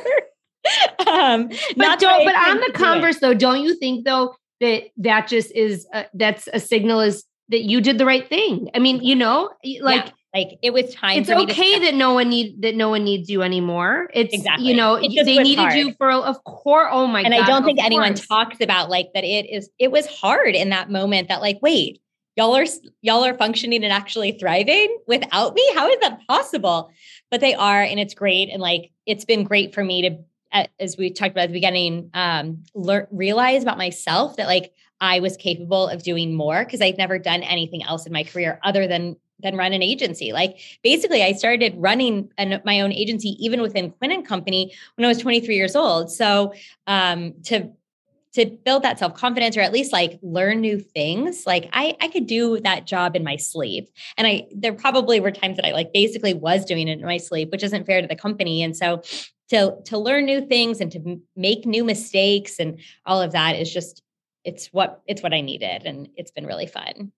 um, 1.07 1.49
but 1.75 1.99
don't. 1.99 2.25
But 2.25 2.36
on 2.36 2.57
the 2.57 2.71
converse, 2.73 3.19
though, 3.19 3.34
don't 3.34 3.62
you 3.62 3.75
think 3.75 4.05
though 4.05 4.36
that 4.60 4.84
that 4.97 5.27
just 5.27 5.51
is 5.55 5.88
a, 5.93 6.05
that's 6.13 6.47
a 6.53 6.60
signal 6.60 7.01
is 7.01 7.25
that 7.49 7.63
you 7.63 7.81
did 7.81 7.97
the 7.97 8.05
right 8.05 8.27
thing? 8.27 8.69
I 8.73 8.79
mean, 8.79 9.03
you 9.03 9.15
know, 9.15 9.49
like. 9.81 10.05
Yeah 10.05 10.12
like 10.34 10.60
it 10.62 10.72
was 10.72 10.94
time. 10.94 11.20
It's 11.20 11.30
okay 11.30 11.80
that 11.80 11.94
no 11.94 12.13
one 12.13 12.30
need 12.30 12.62
that 12.62 12.74
no 12.76 12.88
one 12.88 13.04
needs 13.04 13.30
you 13.30 13.41
anymore. 13.41 14.10
It's 14.13 14.34
exactly 14.34 14.65
you 14.65 14.74
know 14.74 14.98
they 14.98 15.38
needed 15.39 15.58
hard. 15.58 15.76
you 15.76 15.94
for 15.98 16.10
of 16.10 16.41
course. 16.46 16.88
Oh 16.89 17.06
my 17.06 17.20
and 17.20 17.34
god! 17.34 17.36
And 17.36 17.44
I 17.44 17.48
don't 17.48 17.65
think 17.65 17.84
anyone 17.84 18.13
talks 18.13 18.62
about 18.62 18.89
like 18.89 19.10
that. 19.13 19.26
It 19.26 19.50
is 19.50 19.70
it 19.78 19.91
was 19.91 20.08
hard 20.08 20.56
in 20.56 20.70
that 20.70 20.89
moment. 20.89 21.28
That 21.28 21.41
like 21.41 21.60
wait, 21.62 22.02
y'all 22.38 22.56
are 22.56 22.65
y'all 23.02 23.26
are 23.26 23.38
functioning 23.38 23.84
and 23.84 23.91
actually 23.91 24.32
thriving 24.34 24.98
without 25.06 25.54
me. 25.54 25.70
How 25.76 25.89
is 25.89 26.00
that 26.00 26.26
possible? 26.28 26.91
But 27.30 27.41
they 27.41 27.54
are, 27.54 27.82
and 27.82 28.00
it's 28.00 28.13
great. 28.13 28.50
And 28.50 28.62
like 28.62 28.91
it's 29.06 29.26
been 29.26 29.44
great 29.44 29.74
for 29.74 29.84
me 29.84 30.24
to, 30.54 30.67
as 30.80 30.96
we 30.96 31.12
talked 31.12 31.32
about 31.32 31.44
at 31.44 31.48
the 31.48 31.54
beginning, 31.54 32.10
um, 32.13 32.63
learn 32.74 33.06
realize 33.12 33.63
about 33.63 33.78
myself 33.78 34.38
that 34.38 34.48
like 34.48 34.72
I 35.02 35.20
was 35.20 35.36
capable 35.36 35.89
of 35.89 36.04
doing 36.04 36.34
more 36.36 36.63
because 36.63 36.80
I'd 36.80 36.98
never 36.98 37.20
done 37.20 37.44
anything 37.44 37.84
else 37.84 38.06
in 38.06 38.13
my 38.13 38.24
career 38.24 38.60
other 38.63 38.88
than 38.88 39.17
than 39.41 39.56
run 39.56 39.73
an 39.73 39.82
agency. 39.82 40.32
Like 40.32 40.58
basically, 40.84 41.23
I 41.23 41.34
started 41.34 41.73
running 41.77 42.32
an, 42.38 42.62
my 42.65 42.82
own 42.82 42.91
agency 42.91 43.38
even 43.43 43.62
within 43.62 43.91
Quinn 43.91 44.12
and 44.12 44.25
Company 44.25 44.73
when 44.95 45.06
I 45.06 45.08
was 45.08 45.19
23 45.19 45.56
years 45.56 45.75
old. 45.75 46.12
So 46.12 46.54
um, 46.88 47.34
to 47.45 47.71
to 48.34 48.45
build 48.45 48.84
that 48.84 48.97
self 48.97 49.13
confidence 49.13 49.58
or 49.58 49.62
at 49.62 49.73
least 49.73 49.91
like 49.91 50.17
learn 50.21 50.62
new 50.62 50.80
things, 50.80 51.45
like 51.45 51.69
I 51.73 51.95
I 51.99 52.08
could 52.08 52.27
do 52.27 52.60
that 52.62 52.88
job 52.88 53.15
in 53.15 53.23
my 53.23 53.36
sleep. 53.36 53.89
And 54.17 54.25
I 54.25 54.47
there 54.56 54.73
probably 54.73 55.19
were 55.19 55.32
times 55.32 55.58
that 55.58 55.65
I 55.65 55.71
like 55.71 55.93
basically 55.93 56.34
was 56.34 56.65
doing 56.65 56.88
it 56.88 56.99
in 56.99 57.06
my 57.06 57.17
sleep, 57.17 57.51
which 57.51 57.63
isn't 57.63 57.86
fair 57.86 58.01
to 58.01 58.08
the 58.08 58.15
company. 58.15 58.63
And 58.63 58.75
so 58.75 59.01
to 59.49 59.75
to 59.86 59.97
learn 59.97 60.25
new 60.25 60.45
things 60.45 60.80
and 60.80 60.91
to 60.93 61.21
make 61.36 61.65
new 61.65 61.84
mistakes 61.84 62.58
and 62.60 62.80
all 63.06 63.21
of 63.21 63.34
that 63.34 63.58
is 63.58 63.71
just 63.71 64.01
it's 64.43 64.67
what 64.67 65.01
it's 65.06 65.21
what 65.21 65.34
I 65.34 65.41
needed 65.41 65.84
and 65.86 66.10
it's 66.15 66.32
been 66.32 66.45
really 66.45 66.67
fun. 66.67 67.12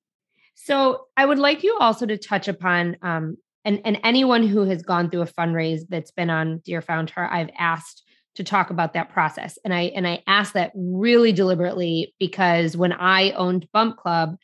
So 0.56 1.08
I 1.18 1.26
would 1.26 1.40
like 1.40 1.64
you 1.64 1.78
also 1.80 2.06
to 2.06 2.18
touch 2.18 2.48
upon 2.48 2.98
um, 3.02 3.38
and 3.66 3.82
and 3.86 4.00
anyone 4.04 4.46
who 4.46 4.64
has 4.66 4.82
gone 4.82 5.10
through 5.10 5.22
a 5.22 5.26
fundraise 5.26 5.82
that's 5.90 6.12
been 6.12 6.30
on 6.30 6.60
Dear 6.66 6.82
Founder, 6.82 7.28
I've 7.30 7.50
asked 7.58 8.04
to 8.36 8.44
talk 8.44 8.70
about 8.70 8.94
that 8.94 9.10
process. 9.10 9.58
And 9.64 9.74
I 9.74 9.84
and 9.96 10.08
I 10.08 10.24
asked 10.28 10.54
that 10.54 10.72
really 10.76 11.32
deliberately 11.32 12.14
because 12.20 12.76
when 12.76 12.92
I 12.94 13.32
owned 13.32 13.68
Bump 13.72 13.98
Club, 13.98 14.36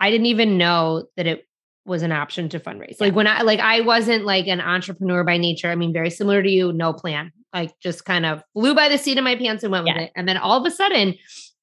I 0.00 0.10
didn't 0.10 0.26
even 0.26 0.58
know 0.58 1.06
that 1.16 1.26
it 1.26 1.46
was 1.84 2.02
an 2.02 2.12
option 2.12 2.48
to 2.50 2.60
fundraise. 2.60 3.00
Like 3.00 3.14
when 3.14 3.26
I 3.26 3.42
like 3.42 3.60
I 3.60 3.80
wasn't 3.82 4.24
like 4.24 4.46
an 4.46 4.60
entrepreneur 4.60 5.24
by 5.24 5.36
nature. 5.36 5.68
I 5.68 5.76
mean, 5.76 5.92
very 5.92 6.10
similar 6.10 6.42
to 6.42 6.50
you, 6.50 6.72
no 6.72 6.92
plan. 6.92 7.32
Like 7.52 7.78
just 7.80 8.04
kind 8.04 8.26
of 8.26 8.42
flew 8.54 8.74
by 8.74 8.88
the 8.88 8.98
seat 8.98 9.18
of 9.18 9.24
my 9.24 9.36
pants 9.36 9.62
and 9.62 9.72
went 9.72 9.86
yeah. 9.86 9.94
with 9.94 10.02
it. 10.04 10.12
And 10.16 10.28
then 10.28 10.36
all 10.36 10.58
of 10.58 10.66
a 10.66 10.74
sudden, 10.74 11.14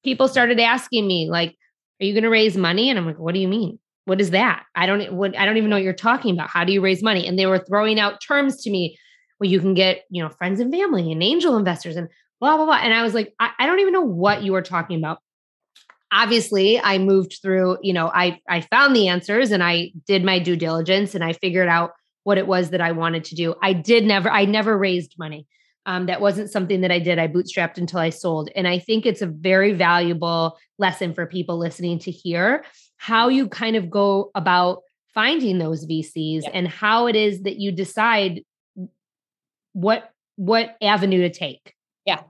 people 0.02 0.28
started 0.28 0.58
asking 0.60 1.06
me, 1.06 1.28
like, 1.30 1.56
are 2.00 2.04
you 2.04 2.12
going 2.12 2.24
to 2.24 2.30
raise 2.30 2.56
money? 2.56 2.90
And 2.90 2.98
I'm 2.98 3.06
like, 3.06 3.18
what 3.18 3.34
do 3.34 3.40
you 3.40 3.48
mean? 3.48 3.78
What 4.06 4.20
is 4.20 4.30
that? 4.30 4.64
I 4.74 4.86
don't 4.86 5.14
what 5.14 5.36
I 5.36 5.46
don't 5.46 5.56
even 5.56 5.70
know 5.70 5.76
what 5.76 5.82
you're 5.82 5.94
talking 5.94 6.34
about. 6.34 6.50
How 6.50 6.64
do 6.64 6.72
you 6.72 6.80
raise 6.80 7.02
money? 7.02 7.26
And 7.26 7.38
they 7.38 7.46
were 7.46 7.58
throwing 7.58 7.98
out 7.98 8.20
terms 8.20 8.62
to 8.62 8.70
me 8.70 8.98
where 9.38 9.48
you 9.48 9.60
can 9.60 9.74
get, 9.74 10.02
you 10.10 10.22
know, 10.22 10.28
friends 10.28 10.60
and 10.60 10.72
family 10.72 11.10
and 11.10 11.22
angel 11.22 11.56
investors 11.56 11.96
and 11.96 12.08
blah, 12.40 12.56
blah, 12.56 12.66
blah. 12.66 12.80
And 12.82 12.92
I 12.92 13.02
was 13.02 13.14
like, 13.14 13.32
I, 13.40 13.50
I 13.58 13.66
don't 13.66 13.80
even 13.80 13.94
know 13.94 14.02
what 14.02 14.42
you 14.42 14.52
were 14.52 14.62
talking 14.62 14.98
about. 14.98 15.18
Obviously, 16.12 16.78
I 16.78 16.98
moved 16.98 17.38
through, 17.40 17.78
you 17.82 17.92
know, 17.92 18.10
I 18.12 18.40
I 18.48 18.60
found 18.60 18.94
the 18.94 19.08
answers 19.08 19.50
and 19.50 19.62
I 19.62 19.92
did 20.06 20.22
my 20.22 20.38
due 20.38 20.56
diligence 20.56 21.14
and 21.14 21.24
I 21.24 21.32
figured 21.32 21.68
out 21.68 21.92
what 22.24 22.38
it 22.38 22.46
was 22.46 22.70
that 22.70 22.80
I 22.80 22.92
wanted 22.92 23.24
to 23.24 23.34
do. 23.34 23.54
I 23.62 23.72
did 23.72 24.04
never, 24.04 24.30
I 24.30 24.44
never 24.44 24.76
raised 24.76 25.14
money. 25.18 25.46
Um, 25.86 26.06
that 26.06 26.20
wasn't 26.20 26.50
something 26.50 26.80
that 26.80 26.90
I 26.90 26.98
did. 26.98 27.18
I 27.18 27.28
bootstrapped 27.28 27.76
until 27.76 27.98
I 27.98 28.08
sold. 28.08 28.48
And 28.56 28.66
I 28.66 28.78
think 28.78 29.04
it's 29.04 29.20
a 29.20 29.26
very 29.26 29.72
valuable 29.72 30.56
lesson 30.78 31.12
for 31.12 31.26
people 31.26 31.58
listening 31.58 31.98
to 32.00 32.10
hear 32.10 32.64
how 32.96 33.28
you 33.28 33.48
kind 33.48 33.76
of 33.76 33.90
go 33.90 34.30
about 34.34 34.82
finding 35.12 35.58
those 35.58 35.86
VCs 35.86 36.42
yeah. 36.42 36.50
and 36.54 36.66
how 36.66 37.06
it 37.06 37.16
is 37.16 37.42
that 37.42 37.56
you 37.56 37.70
decide 37.70 38.42
what 39.72 40.10
what 40.36 40.76
avenue 40.82 41.20
to 41.20 41.30
take. 41.30 41.74
Yeah. 42.04 42.22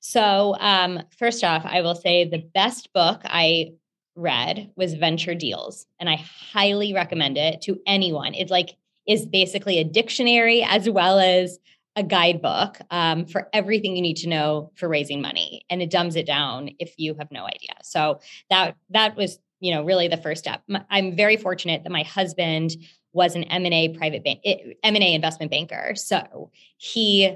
So, 0.00 0.54
um, 0.60 1.02
first 1.18 1.42
off, 1.42 1.64
I 1.64 1.80
will 1.80 1.96
say 1.96 2.24
the 2.24 2.46
best 2.54 2.92
book 2.92 3.22
I 3.24 3.72
read 4.14 4.70
was 4.76 4.94
Venture 4.94 5.34
Deals, 5.34 5.86
and 5.98 6.08
I 6.08 6.16
highly 6.52 6.94
recommend 6.94 7.36
it 7.38 7.62
to 7.62 7.80
anyone. 7.86 8.34
It's 8.34 8.50
like 8.50 8.76
is 9.06 9.24
basically 9.24 9.78
a 9.78 9.84
dictionary 9.84 10.62
as 10.64 10.90
well 10.90 11.18
as 11.18 11.58
a 11.96 12.02
guidebook 12.02 12.78
um, 12.90 13.24
for 13.24 13.48
everything 13.52 13.96
you 13.96 14.02
need 14.02 14.18
to 14.18 14.28
know 14.28 14.70
for 14.76 14.88
raising 14.88 15.22
money 15.22 15.64
and 15.70 15.80
it 15.80 15.90
dumbs 15.90 16.14
it 16.14 16.26
down 16.26 16.70
if 16.78 16.94
you 16.98 17.14
have 17.18 17.30
no 17.32 17.44
idea. 17.44 17.74
So 17.82 18.20
that 18.50 18.76
that 18.90 19.16
was 19.16 19.38
you 19.60 19.74
know 19.74 19.82
really 19.84 20.06
the 20.06 20.18
first 20.18 20.44
step. 20.44 20.62
I'm 20.90 21.16
very 21.16 21.38
fortunate 21.38 21.82
that 21.82 21.90
my 21.90 22.02
husband 22.02 22.76
was 23.12 23.34
an 23.34 23.44
m&a 23.44 23.96
private 23.96 24.22
bank 24.22 24.40
m&a 24.82 25.14
investment 25.14 25.50
banker. 25.50 25.94
So 25.96 26.50
he 26.76 27.34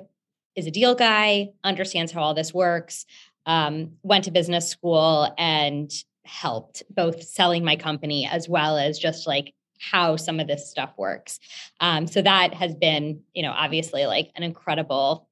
is 0.55 0.67
a 0.67 0.71
deal 0.71 0.95
guy 0.95 1.49
understands 1.65 2.13
how 2.13 2.21
all 2.21 2.35
this 2.35 2.53
works 2.53 3.07
um, 3.47 3.93
went 4.03 4.25
to 4.25 4.31
business 4.31 4.69
school 4.69 5.33
and 5.39 5.91
helped 6.25 6.83
both 6.91 7.23
selling 7.23 7.65
my 7.65 7.77
company 7.77 8.29
as 8.31 8.49
well 8.49 8.77
as 8.77 8.99
just 8.99 9.27
like 9.27 9.55
how 9.81 10.17
some 10.17 10.41
of 10.41 10.47
this 10.47 10.71
stuff 10.71 10.93
works. 10.97 11.41
Um, 11.81 12.07
so 12.07 12.23
that 12.23 12.55
has 12.55 12.75
been, 12.75 13.23
you 13.35 13.43
know, 13.43 13.53
obviously 13.53 14.07
like 14.07 14.31
an 14.37 14.43
incredible 14.43 15.29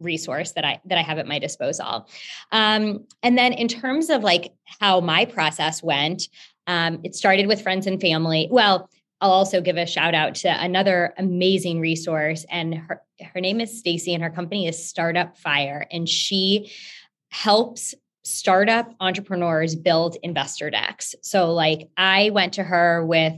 resource 0.00 0.52
that 0.52 0.64
I 0.64 0.80
that 0.86 0.98
I 0.98 1.02
have 1.02 1.18
at 1.18 1.26
my 1.26 1.38
disposal. 1.38 2.08
Um, 2.50 3.06
and 3.22 3.38
then 3.38 3.52
in 3.52 3.68
terms 3.68 4.10
of 4.10 4.22
like 4.22 4.52
how 4.80 5.00
my 5.00 5.24
process 5.24 5.82
went, 5.82 6.28
um, 6.66 7.00
it 7.04 7.14
started 7.14 7.46
with 7.46 7.62
friends 7.62 7.86
and 7.86 8.00
family. 8.00 8.48
Well, 8.50 8.90
I'll 9.20 9.30
also 9.30 9.60
give 9.60 9.76
a 9.76 9.86
shout 9.86 10.14
out 10.14 10.34
to 10.36 10.48
another 10.48 11.14
amazing 11.16 11.80
resource, 11.80 12.44
and 12.50 12.74
her 12.74 13.02
her 13.32 13.40
name 13.40 13.60
is 13.60 13.78
Stacy, 13.78 14.14
and 14.14 14.22
her 14.22 14.30
company 14.30 14.66
is 14.66 14.84
Startup 14.84 15.36
Fire, 15.38 15.86
and 15.92 16.08
she 16.08 16.72
helps 17.30 17.94
startup 18.24 18.94
entrepreneurs 19.00 19.74
build 19.74 20.16
investor 20.22 20.70
decks. 20.70 21.14
So 21.22 21.52
like 21.52 21.88
I 21.96 22.30
went 22.30 22.54
to 22.54 22.62
her 22.62 23.04
with 23.04 23.34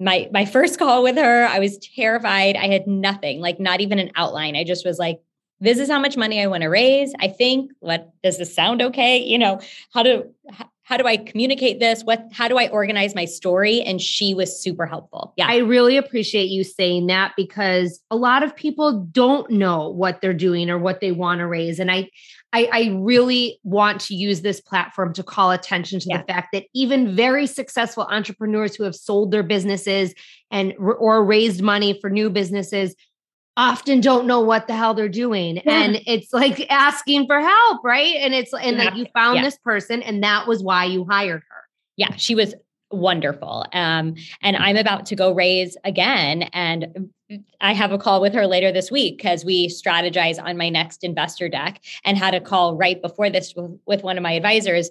my 0.00 0.28
my 0.32 0.44
first 0.44 0.78
call 0.78 1.02
with 1.02 1.16
her, 1.16 1.46
I 1.46 1.58
was 1.58 1.78
terrified. 1.78 2.56
I 2.56 2.68
had 2.68 2.86
nothing, 2.86 3.40
like 3.40 3.60
not 3.60 3.80
even 3.80 3.98
an 3.98 4.10
outline. 4.16 4.56
I 4.56 4.64
just 4.64 4.84
was 4.84 4.98
like, 4.98 5.20
this 5.60 5.78
is 5.78 5.90
how 5.90 6.00
much 6.00 6.16
money 6.16 6.42
I 6.42 6.46
want 6.46 6.62
to 6.62 6.68
raise. 6.68 7.12
I 7.20 7.28
think, 7.28 7.70
what 7.80 8.10
does 8.22 8.38
this 8.38 8.54
sound 8.54 8.80
okay? 8.80 9.18
You 9.18 9.38
know, 9.38 9.60
how 9.92 10.02
do 10.02 10.34
how 10.82 10.96
do 10.96 11.06
I 11.06 11.18
communicate 11.18 11.78
this? 11.78 12.02
What 12.02 12.26
how 12.32 12.48
do 12.48 12.58
I 12.58 12.68
organize 12.68 13.14
my 13.14 13.26
story? 13.26 13.82
And 13.82 14.00
she 14.00 14.34
was 14.34 14.60
super 14.60 14.86
helpful. 14.86 15.34
Yeah. 15.36 15.46
I 15.48 15.58
really 15.58 15.96
appreciate 15.96 16.48
you 16.48 16.64
saying 16.64 17.06
that 17.06 17.34
because 17.36 18.00
a 18.10 18.16
lot 18.16 18.42
of 18.42 18.56
people 18.56 19.06
don't 19.12 19.50
know 19.50 19.90
what 19.90 20.20
they're 20.20 20.34
doing 20.34 20.70
or 20.70 20.78
what 20.78 21.00
they 21.00 21.12
want 21.12 21.40
to 21.40 21.46
raise. 21.46 21.78
And 21.78 21.90
I 21.90 22.08
I, 22.52 22.68
I, 22.72 22.98
really 23.00 23.60
want 23.62 24.00
to 24.02 24.14
use 24.14 24.40
this 24.40 24.60
platform 24.60 25.12
to 25.14 25.22
call 25.22 25.52
attention 25.52 26.00
to 26.00 26.08
yeah. 26.08 26.18
the 26.18 26.24
fact 26.24 26.48
that 26.52 26.64
even 26.74 27.14
very 27.14 27.46
successful 27.46 28.06
entrepreneurs 28.10 28.74
who 28.74 28.84
have 28.84 28.96
sold 28.96 29.30
their 29.30 29.42
businesses 29.42 30.14
and 30.50 30.74
or 30.78 31.24
raised 31.24 31.62
money 31.62 31.98
for 32.00 32.10
new 32.10 32.28
businesses 32.28 32.94
often 33.56 34.00
don't 34.00 34.26
know 34.26 34.40
what 34.40 34.66
the 34.66 34.74
hell 34.74 34.94
they're 34.94 35.08
doing 35.08 35.56
yeah. 35.56 35.62
and 35.66 36.00
it's 36.06 36.32
like 36.32 36.66
asking 36.70 37.26
for 37.26 37.40
help 37.40 37.80
right 37.84 38.16
and 38.16 38.32
it's 38.32 38.52
and 38.54 38.76
yeah. 38.76 38.84
like 38.84 38.94
you 38.94 39.06
found 39.12 39.44
this 39.44 39.58
person 39.58 40.02
and 40.02 40.22
that 40.22 40.46
was 40.46 40.62
why 40.62 40.84
you 40.84 41.04
hired 41.04 41.42
her 41.48 41.62
yeah 41.96 42.14
she 42.16 42.34
was 42.34 42.54
wonderful 42.90 43.64
um 43.72 44.14
and 44.42 44.56
i'm 44.56 44.76
about 44.76 45.06
to 45.06 45.14
go 45.14 45.32
raise 45.32 45.76
again 45.84 46.42
and 46.52 47.10
I 47.60 47.74
have 47.74 47.92
a 47.92 47.98
call 47.98 48.20
with 48.20 48.34
her 48.34 48.46
later 48.46 48.72
this 48.72 48.90
week 48.90 49.18
because 49.18 49.44
we 49.44 49.68
strategize 49.68 50.42
on 50.42 50.56
my 50.56 50.68
next 50.68 51.04
investor 51.04 51.48
deck 51.48 51.80
and 52.04 52.18
had 52.18 52.34
a 52.34 52.40
call 52.40 52.76
right 52.76 53.00
before 53.00 53.30
this 53.30 53.54
with 53.86 54.02
one 54.02 54.16
of 54.16 54.22
my 54.22 54.32
advisors. 54.32 54.90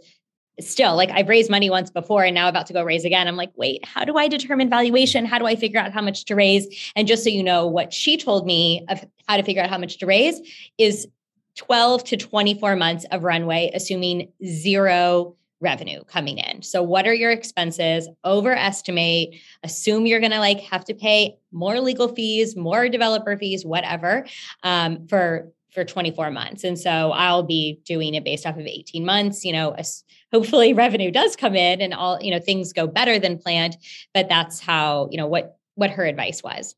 Still, 0.59 0.95
like 0.95 1.09
I've 1.09 1.29
raised 1.29 1.49
money 1.49 1.69
once 1.69 1.89
before 1.89 2.23
and 2.23 2.35
now 2.35 2.49
about 2.49 2.65
to 2.67 2.73
go 2.73 2.83
raise 2.83 3.05
again. 3.05 3.27
I'm 3.27 3.37
like, 3.37 3.51
wait, 3.55 3.85
how 3.85 4.03
do 4.03 4.17
I 4.17 4.27
determine 4.27 4.69
valuation? 4.69 5.25
How 5.25 5.39
do 5.39 5.45
I 5.45 5.55
figure 5.55 5.79
out 5.79 5.93
how 5.93 6.01
much 6.01 6.25
to 6.25 6.35
raise? 6.35 6.91
And 6.95 7.07
just 7.07 7.23
so 7.23 7.29
you 7.29 7.43
know, 7.43 7.65
what 7.65 7.93
she 7.93 8.17
told 8.17 8.45
me 8.45 8.85
of 8.89 9.05
how 9.27 9.37
to 9.37 9.43
figure 9.43 9.61
out 9.61 9.69
how 9.69 9.77
much 9.77 9.97
to 9.99 10.05
raise 10.05 10.39
is 10.77 11.07
12 11.55 12.03
to 12.05 12.17
24 12.17 12.75
months 12.75 13.05
of 13.11 13.23
runway, 13.23 13.71
assuming 13.73 14.31
zero 14.45 15.35
revenue 15.61 16.03
coming 16.05 16.37
in. 16.37 16.61
So 16.61 16.81
what 16.81 17.07
are 17.07 17.13
your 17.13 17.31
expenses? 17.31 18.07
Overestimate, 18.23 19.35
assume 19.63 20.05
you're 20.05 20.19
going 20.19 20.31
to 20.31 20.39
like 20.39 20.61
have 20.61 20.85
to 20.85 20.93
pay 20.93 21.37
more 21.51 21.79
legal 21.79 22.07
fees, 22.07 22.55
more 22.55 22.89
developer 22.89 23.37
fees, 23.37 23.65
whatever, 23.65 24.25
um, 24.63 25.07
for 25.07 25.51
for 25.71 25.83
24 25.83 26.31
months. 26.31 26.63
And 26.63 26.79
so 26.79 27.11
I'll 27.11 27.43
be 27.43 27.79
doing 27.85 28.15
it 28.15 28.23
based 28.23 28.45
off 28.45 28.57
of 28.57 28.65
18 28.65 29.05
months, 29.05 29.45
you 29.45 29.53
know, 29.53 29.75
hopefully 30.33 30.73
revenue 30.85 31.11
does 31.11 31.35
come 31.35 31.55
in 31.55 31.79
and 31.79 31.93
all, 31.93 32.19
you 32.21 32.31
know, 32.31 32.39
things 32.39 32.73
go 32.73 32.87
better 32.87 33.19
than 33.19 33.37
planned, 33.37 33.77
but 34.13 34.27
that's 34.29 34.59
how, 34.59 35.09
you 35.11 35.17
know, 35.17 35.27
what 35.27 35.57
what 35.75 35.91
her 35.91 36.05
advice 36.05 36.43
was. 36.43 36.75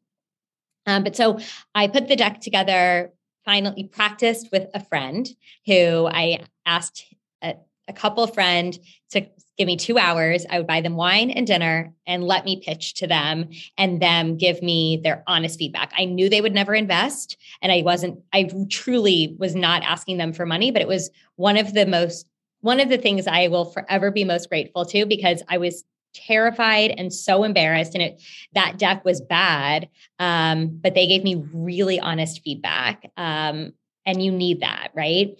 Um, 0.86 1.04
but 1.04 1.15
so 1.15 1.39
I 1.74 1.88
put 1.88 2.08
the 2.08 2.15
deck 2.15 2.41
together, 2.41 3.12
finally 3.46 3.86
practiced 3.86 4.50
with 4.52 4.67
a 4.74 4.84
friend 4.84 5.28
who 5.65 6.08
I 6.08 6.44
asked 6.65 7.06
uh, 7.41 7.54
a 7.91 7.93
couple 7.93 8.25
friend 8.27 8.77
to 9.12 9.27
give 9.58 9.67
me 9.67 9.75
two 9.75 9.97
hours. 9.97 10.45
I 10.49 10.58
would 10.58 10.67
buy 10.67 10.82
them 10.82 10.95
wine 10.95 11.30
and 11.30 11.45
dinner 11.45 11.93
and 12.08 12.23
let 12.23 12.45
me 12.45 12.63
pitch 12.65 12.95
to 12.95 13.08
them 13.08 13.49
and 13.77 14.01
them 14.01 14.38
give 14.38 14.63
me 14.63 15.01
their 15.04 15.23
honest 15.27 15.60
feedback. 15.60 15.91
I 15.97 16.06
knew 16.06 16.30
they 16.30 16.41
would 16.41 16.54
never 16.54 16.73
invest. 16.73 17.38
And 17.62 17.71
I 17.71 17.82
wasn't, 17.84 18.21
I 18.34 18.49
truly 18.69 19.36
was 19.38 19.56
not 19.56 19.84
asking 19.84 20.17
them 20.17 20.34
for 20.34 20.45
money, 20.45 20.71
but 20.71 20.82
it 20.82 20.88
was 20.88 21.12
one 21.36 21.58
of 21.58 21.73
the 21.73 21.86
most, 21.86 22.25
one 22.62 22.80
of 22.80 22.89
the 22.89 22.97
things 22.97 23.27
I 23.27 23.49
will 23.49 23.65
forever 23.65 24.10
be 24.10 24.23
most 24.23 24.49
grateful 24.49 24.86
to 24.86 25.06
because 25.06 25.43
I 25.49 25.58
was 25.58 25.84
terrified 26.13 26.93
and 26.97 27.13
so 27.13 27.43
embarrassed 27.43 27.93
and 27.93 28.04
it 28.04 28.21
that 28.54 28.77
deck 28.77 29.06
was 29.06 29.21
bad 29.21 29.88
um, 30.19 30.67
but 30.67 30.93
they 30.93 31.08
gave 31.08 31.23
me 31.23 31.41
really 31.54 32.01
honest 32.01 32.41
feedback 32.43 33.10
um, 33.15 33.71
and 34.06 34.21
you 34.21 34.30
need 34.30 34.60
that 34.60 34.89
right 34.93 35.38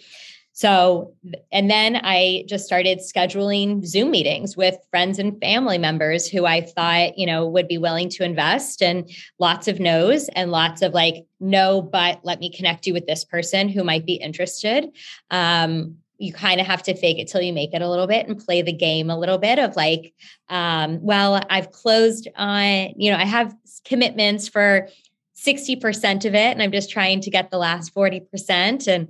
So, 0.62 1.16
and 1.52 1.72
then 1.72 2.00
I 2.04 2.44
just 2.48 2.68
started 2.68 3.00
scheduling 3.00 3.84
Zoom 3.84 4.12
meetings 4.12 4.56
with 4.56 4.78
friends 4.92 5.18
and 5.18 5.42
family 5.42 5.80
members 5.80 6.28
who 6.28 6.46
I 6.46 6.62
thought, 6.62 7.18
you 7.18 7.26
know, 7.26 7.48
would 7.48 7.68
be 7.68 7.80
willing 7.80 8.10
to 8.10 8.24
invest 8.24 8.84
and 8.84 9.10
lots 9.40 9.68
of 9.68 9.80
no's 9.80 10.30
and 10.36 10.52
lots 10.52 10.84
of 10.84 10.94
like, 10.94 11.26
no, 11.40 11.82
but 11.82 12.20
let 12.24 12.40
me 12.40 12.52
connect 12.56 12.86
you 12.86 12.94
with 12.94 13.08
this 13.08 13.26
person 13.26 13.70
who 13.70 13.84
might 13.84 14.06
be 14.06 14.14
interested. 14.14 14.90
Um, 15.32 15.96
you 16.20 16.32
kind 16.32 16.62
of 16.62 16.68
have 16.68 16.84
to 16.84 16.94
fake 16.94 17.18
it 17.18 17.28
till 17.28 17.42
you 17.42 17.54
make 17.54 17.74
it 17.74 17.82
a 17.82 17.90
little 17.90 18.06
bit 18.06 18.28
and 18.28 18.38
play 18.38 18.62
the 18.62 18.72
game 18.72 19.10
a 19.10 19.18
little 19.18 19.40
bit 19.40 19.58
of 19.58 19.76
like, 19.76 20.14
um, 20.50 21.02
well, 21.02 21.42
I've 21.50 21.72
closed 21.72 22.28
on, 22.36 22.94
you 22.98 23.12
know, 23.12 23.18
I 23.18 23.26
have 23.26 23.56
commitments 23.84 24.48
for 24.48 24.90
60% 25.36 26.26
of 26.26 26.36
it 26.36 26.52
and 26.52 26.62
I'm 26.62 26.72
just 26.72 26.92
trying 26.92 27.22
to 27.22 27.32
get 27.32 27.50
the 27.50 27.58
last 27.58 27.96
40% 27.96 28.88
and 28.88 29.08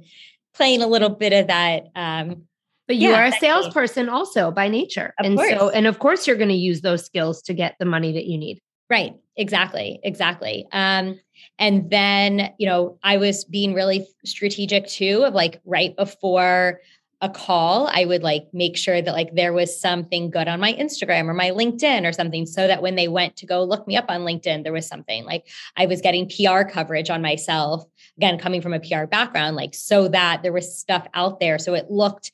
playing 0.61 0.83
a 0.83 0.87
little 0.87 1.09
bit 1.09 1.33
of 1.33 1.47
that. 1.47 1.87
Um, 1.95 2.43
but 2.87 2.95
you 2.95 3.09
yeah, 3.09 3.21
are 3.21 3.25
a 3.25 3.31
salesperson 3.31 4.09
also 4.09 4.51
by 4.51 4.67
nature. 4.67 5.11
Of 5.19 5.25
and 5.25 5.35
course. 5.35 5.49
so, 5.49 5.69
and 5.69 5.87
of 5.87 5.97
course, 5.97 6.27
you're 6.27 6.35
going 6.35 6.49
to 6.49 6.55
use 6.55 6.81
those 6.81 7.03
skills 7.03 7.41
to 7.43 7.55
get 7.55 7.75
the 7.79 7.85
money 7.85 8.11
that 8.11 8.25
you 8.25 8.37
need. 8.37 8.61
Right. 8.87 9.15
Exactly. 9.37 9.99
Exactly. 10.03 10.67
Um, 10.71 11.19
and 11.57 11.89
then, 11.89 12.53
you 12.59 12.67
know, 12.67 12.99
I 13.01 13.17
was 13.17 13.43
being 13.43 13.73
really 13.73 14.05
strategic 14.23 14.85
too 14.85 15.23
of 15.23 15.33
like 15.33 15.61
right 15.65 15.95
before 15.95 16.81
a 17.21 17.29
call, 17.29 17.87
I 17.93 18.05
would 18.05 18.23
like 18.23 18.47
make 18.51 18.75
sure 18.75 18.99
that 18.99 19.13
like 19.13 19.35
there 19.35 19.53
was 19.53 19.79
something 19.79 20.31
good 20.31 20.47
on 20.47 20.59
my 20.59 20.73
Instagram 20.73 21.27
or 21.27 21.33
my 21.35 21.51
LinkedIn 21.51 22.07
or 22.07 22.11
something 22.11 22.47
so 22.47 22.65
that 22.65 22.81
when 22.81 22.95
they 22.95 23.07
went 23.07 23.37
to 23.37 23.45
go 23.45 23.63
look 23.63 23.87
me 23.87 23.95
up 23.95 24.05
on 24.09 24.21
LinkedIn, 24.21 24.63
there 24.63 24.73
was 24.73 24.87
something 24.87 25.23
like 25.23 25.47
I 25.77 25.85
was 25.85 26.01
getting 26.01 26.29
PR 26.29 26.63
coverage 26.63 27.11
on 27.11 27.21
myself, 27.21 27.85
again, 28.17 28.39
coming 28.39 28.61
from 28.61 28.73
a 28.73 28.79
PR 28.79 29.05
background, 29.05 29.55
like 29.55 29.75
so 29.75 30.07
that 30.07 30.41
there 30.41 30.51
was 30.51 30.77
stuff 30.77 31.05
out 31.13 31.39
there. 31.39 31.59
So 31.59 31.75
it 31.75 31.91
looked 31.91 32.31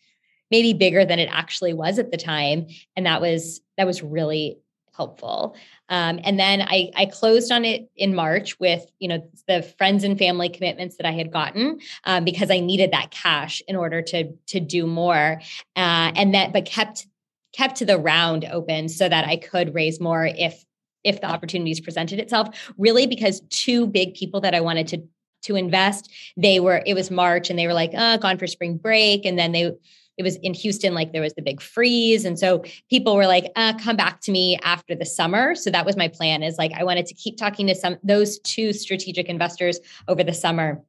maybe 0.52 0.72
bigger 0.72 1.04
than 1.04 1.20
it 1.20 1.30
actually 1.32 1.74
was 1.74 2.00
at 2.00 2.12
the 2.12 2.18
time. 2.18 2.68
And 2.96 3.06
that 3.06 3.20
was, 3.20 3.60
that 3.76 3.86
was 3.86 4.02
really 4.02 4.60
helpful. 4.98 5.56
Um, 5.88 6.20
and 6.24 6.38
then 6.38 6.62
I, 6.62 6.92
I 6.96 7.06
closed 7.06 7.52
on 7.52 7.64
it 7.64 7.90
in 7.96 8.14
March 8.16 8.60
with, 8.60 8.84
you 9.00 9.08
know, 9.08 9.30
the 9.48 9.62
friends 9.78 10.04
and 10.04 10.18
family 10.18 10.50
commitments 10.50 10.98
that 10.98 11.06
I 11.06 11.12
had 11.12 11.32
gotten 11.32 11.80
um, 12.04 12.26
because 12.26 12.52
I 12.52 12.60
needed 12.60 12.92
that 12.92 13.12
cash 13.12 13.62
in 13.68 13.76
order 13.76 14.02
to 14.02 14.34
to 14.48 14.60
do 14.60 14.88
more. 14.88 15.40
Uh, 15.76 16.12
and 16.16 16.34
that, 16.34 16.52
but 16.52 16.66
kept 16.66 17.08
kept 17.54 17.86
the 17.86 17.98
round 17.98 18.44
open 18.52 18.90
so 18.90 19.08
that 19.08 19.26
I 19.26 19.38
could 19.38 19.74
raise 19.74 20.02
more 20.02 20.26
if 20.26 20.66
if 21.04 21.22
the 21.22 21.28
opportunities 21.28 21.80
presented 21.80 22.20
itself. 22.20 22.74
Really, 22.78 23.08
because 23.08 23.42
two 23.50 23.88
big 23.88 24.16
people 24.16 24.42
that 24.42 24.56
I 24.56 24.62
wanted 24.62 24.88
to 24.88 25.04
to 25.44 25.56
invest, 25.56 26.12
they 26.36 26.60
were 26.60 26.82
it 26.86 26.96
was 26.96 27.12
March 27.12 27.50
and 27.50 27.58
they 27.58 27.68
were 27.68 27.74
like, 27.74 27.92
oh, 27.96 28.18
gone 28.18 28.38
for 28.38 28.48
spring 28.48 28.78
break, 28.78 29.26
and 29.26 29.38
then 29.38 29.52
they 29.52 29.72
it 30.18 30.24
was 30.24 30.36
in 30.38 30.54
Houston, 30.54 30.94
like 30.94 31.14
there 31.14 31.22
was 31.22 31.34
the 31.34 31.42
big 31.42 31.62
freeze. 31.62 32.26
And 32.26 32.38
so 32.38 32.64
people 32.90 33.16
were 33.16 33.28
like, 33.28 33.52
uh, 33.56 33.78
come 33.78 33.96
back 33.96 34.20
to 34.22 34.32
me 34.32 34.60
after 34.64 34.96
the 34.96 35.06
summer. 35.06 35.56
So 35.56 35.70
that 35.70 35.86
was 35.86 35.96
my 35.96 36.08
plan 36.08 36.44
is 36.44 36.58
like, 36.58 36.74
I 36.74 36.84
wanted 36.84 37.06
to 37.06 37.14
keep 37.14 37.38
talking 37.38 37.68
to 37.68 37.76
some, 37.76 37.98
those 38.04 38.40
two 38.40 38.74
strategic 38.74 39.28
investors 39.28 39.80
over 40.08 40.24
the 40.24 40.34
summer. 40.34 40.82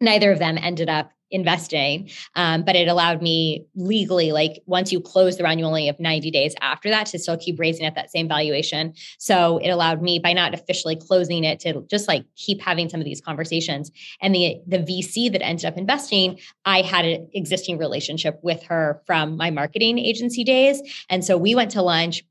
Neither 0.00 0.32
of 0.32 0.38
them 0.38 0.58
ended 0.58 0.88
up 0.88 1.12
investing. 1.32 2.10
Um, 2.36 2.64
but 2.64 2.76
it 2.76 2.88
allowed 2.88 3.22
me 3.22 3.66
legally, 3.74 4.32
like 4.32 4.62
once 4.66 4.92
you 4.92 5.00
close 5.00 5.36
the 5.36 5.44
round, 5.44 5.58
you 5.58 5.66
only 5.66 5.86
have 5.86 5.98
90 5.98 6.30
days 6.30 6.54
after 6.60 6.90
that 6.90 7.06
to 7.06 7.18
still 7.18 7.36
keep 7.36 7.58
raising 7.58 7.86
at 7.86 7.94
that 7.94 8.10
same 8.10 8.28
valuation. 8.28 8.94
So 9.18 9.58
it 9.58 9.70
allowed 9.70 10.02
me 10.02 10.18
by 10.18 10.32
not 10.32 10.54
officially 10.54 10.96
closing 10.96 11.44
it 11.44 11.60
to 11.60 11.84
just 11.90 12.06
like 12.06 12.24
keep 12.36 12.60
having 12.60 12.88
some 12.88 13.00
of 13.00 13.04
these 13.04 13.20
conversations. 13.20 13.90
And 14.20 14.34
the 14.34 14.60
the 14.66 14.78
VC 14.78 15.32
that 15.32 15.42
ended 15.42 15.64
up 15.64 15.76
investing, 15.76 16.38
I 16.64 16.82
had 16.82 17.04
an 17.04 17.28
existing 17.32 17.78
relationship 17.78 18.38
with 18.42 18.62
her 18.64 19.02
from 19.06 19.36
my 19.36 19.50
marketing 19.50 19.98
agency 19.98 20.44
days. 20.44 20.80
And 21.08 21.24
so 21.24 21.36
we 21.36 21.54
went 21.54 21.70
to 21.72 21.82
lunch 21.82 22.22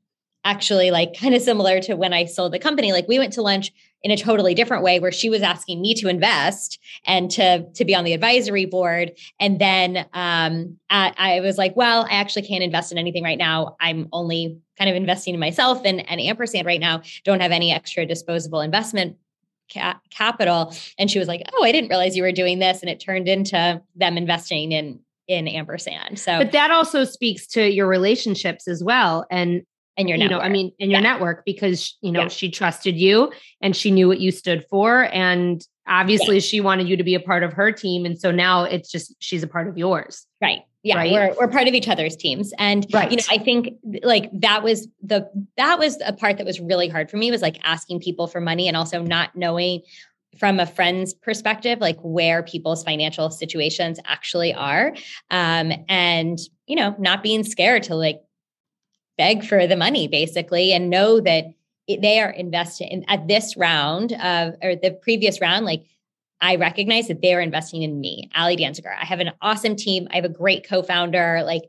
actually 0.44 0.90
like 0.90 1.14
kind 1.18 1.34
of 1.34 1.42
similar 1.42 1.80
to 1.80 1.94
when 1.94 2.12
I 2.12 2.24
sold 2.24 2.52
the 2.52 2.58
company. 2.58 2.92
Like 2.92 3.08
we 3.08 3.18
went 3.18 3.32
to 3.34 3.42
lunch 3.42 3.72
in 4.02 4.10
a 4.10 4.16
totally 4.16 4.54
different 4.54 4.82
way 4.82 4.98
where 4.98 5.12
she 5.12 5.30
was 5.30 5.42
asking 5.42 5.80
me 5.80 5.94
to 5.94 6.08
invest 6.08 6.78
and 7.06 7.30
to 7.30 7.64
to 7.74 7.84
be 7.84 7.94
on 7.94 8.04
the 8.04 8.12
advisory 8.12 8.64
board. 8.64 9.12
And 9.38 9.60
then 9.60 9.98
um, 10.12 10.78
I, 10.90 11.12
I 11.16 11.40
was 11.40 11.58
like 11.58 11.76
well 11.76 12.04
i 12.10 12.14
actually 12.14 12.42
can't 12.42 12.64
invest 12.64 12.92
in 12.92 12.98
anything 12.98 13.24
right 13.24 13.38
now. 13.38 13.76
I'm 13.80 14.08
only 14.12 14.58
kind 14.78 14.90
of 14.90 14.96
investing 14.96 15.34
in 15.34 15.40
myself 15.40 15.82
and, 15.84 16.08
and 16.08 16.20
ampersand 16.20 16.66
right 16.66 16.80
now. 16.80 17.02
Don't 17.24 17.40
have 17.40 17.52
any 17.52 17.72
extra 17.72 18.04
disposable 18.06 18.60
investment 18.60 19.16
ca- 19.72 20.00
capital. 20.10 20.74
And 20.98 21.10
she 21.10 21.18
was 21.18 21.28
like 21.28 21.42
oh 21.52 21.64
i 21.64 21.72
didn't 21.72 21.90
realize 21.90 22.16
you 22.16 22.22
were 22.22 22.32
doing 22.32 22.58
this. 22.58 22.80
And 22.80 22.90
it 22.90 23.00
turned 23.00 23.28
into 23.28 23.80
them 23.94 24.16
investing 24.16 24.72
in 24.72 25.00
in 25.28 25.46
ampersand. 25.46 26.18
So 26.18 26.38
but 26.38 26.52
that 26.52 26.72
also 26.72 27.04
speaks 27.04 27.46
to 27.48 27.70
your 27.70 27.86
relationships 27.86 28.66
as 28.66 28.82
well. 28.82 29.24
And 29.30 29.62
and 29.96 30.08
your 30.08 30.16
you 30.16 30.24
network. 30.24 30.40
know 30.40 30.46
i 30.46 30.48
mean 30.48 30.72
in 30.78 30.90
your 30.90 31.00
yeah. 31.00 31.12
network 31.12 31.44
because 31.44 31.96
you 32.00 32.12
know 32.12 32.22
yeah. 32.22 32.28
she 32.28 32.50
trusted 32.50 32.96
you 32.96 33.30
and 33.60 33.76
she 33.76 33.90
knew 33.90 34.08
what 34.08 34.20
you 34.20 34.30
stood 34.30 34.64
for 34.68 35.04
and 35.12 35.66
obviously 35.86 36.36
yeah. 36.36 36.40
she 36.40 36.60
wanted 36.60 36.88
you 36.88 36.96
to 36.96 37.04
be 37.04 37.14
a 37.14 37.20
part 37.20 37.42
of 37.42 37.52
her 37.52 37.72
team 37.72 38.04
and 38.04 38.18
so 38.18 38.30
now 38.30 38.64
it's 38.64 38.90
just 38.90 39.14
she's 39.18 39.42
a 39.42 39.48
part 39.48 39.68
of 39.68 39.76
yours 39.76 40.26
right 40.40 40.60
yeah 40.82 40.96
right? 40.96 41.12
we're 41.12 41.34
we're 41.40 41.48
part 41.48 41.68
of 41.68 41.74
each 41.74 41.88
other's 41.88 42.16
teams 42.16 42.52
and 42.58 42.86
right. 42.92 43.10
you 43.10 43.16
know 43.16 43.22
i 43.30 43.38
think 43.38 43.74
like 44.02 44.30
that 44.32 44.62
was 44.62 44.88
the 45.02 45.28
that 45.56 45.78
was 45.78 45.98
a 46.04 46.12
part 46.12 46.38
that 46.38 46.46
was 46.46 46.60
really 46.60 46.88
hard 46.88 47.10
for 47.10 47.16
me 47.16 47.30
was 47.30 47.42
like 47.42 47.58
asking 47.64 48.00
people 48.00 48.26
for 48.26 48.40
money 48.40 48.68
and 48.68 48.76
also 48.76 49.02
not 49.02 49.34
knowing 49.34 49.80
from 50.38 50.58
a 50.58 50.66
friend's 50.66 51.12
perspective 51.12 51.78
like 51.80 51.98
where 52.00 52.42
people's 52.42 52.82
financial 52.82 53.30
situations 53.30 53.98
actually 54.06 54.54
are 54.54 54.94
um 55.30 55.72
and 55.88 56.38
you 56.66 56.76
know 56.76 56.94
not 56.98 57.22
being 57.22 57.44
scared 57.44 57.82
to 57.82 57.94
like 57.94 58.20
beg 59.18 59.44
for 59.44 59.66
the 59.66 59.76
money 59.76 60.08
basically 60.08 60.72
and 60.72 60.90
know 60.90 61.20
that 61.20 61.46
it, 61.86 62.00
they 62.00 62.20
are 62.20 62.30
investing 62.30 62.88
in, 62.88 63.04
at 63.08 63.28
this 63.28 63.56
round 63.56 64.12
of 64.12 64.54
or 64.62 64.76
the 64.76 64.98
previous 65.02 65.40
round 65.40 65.66
like 65.66 65.84
I 66.42 66.56
recognize 66.56 67.06
that 67.06 67.22
they 67.22 67.34
are 67.34 67.40
investing 67.40 67.82
in 67.82 68.00
me, 68.00 68.28
Ali 68.34 68.56
Danziger. 68.56 68.92
I 69.00 69.04
have 69.04 69.20
an 69.20 69.30
awesome 69.40 69.76
team. 69.76 70.08
I 70.10 70.16
have 70.16 70.24
a 70.24 70.28
great 70.28 70.68
co-founder. 70.68 71.44
Like, 71.44 71.62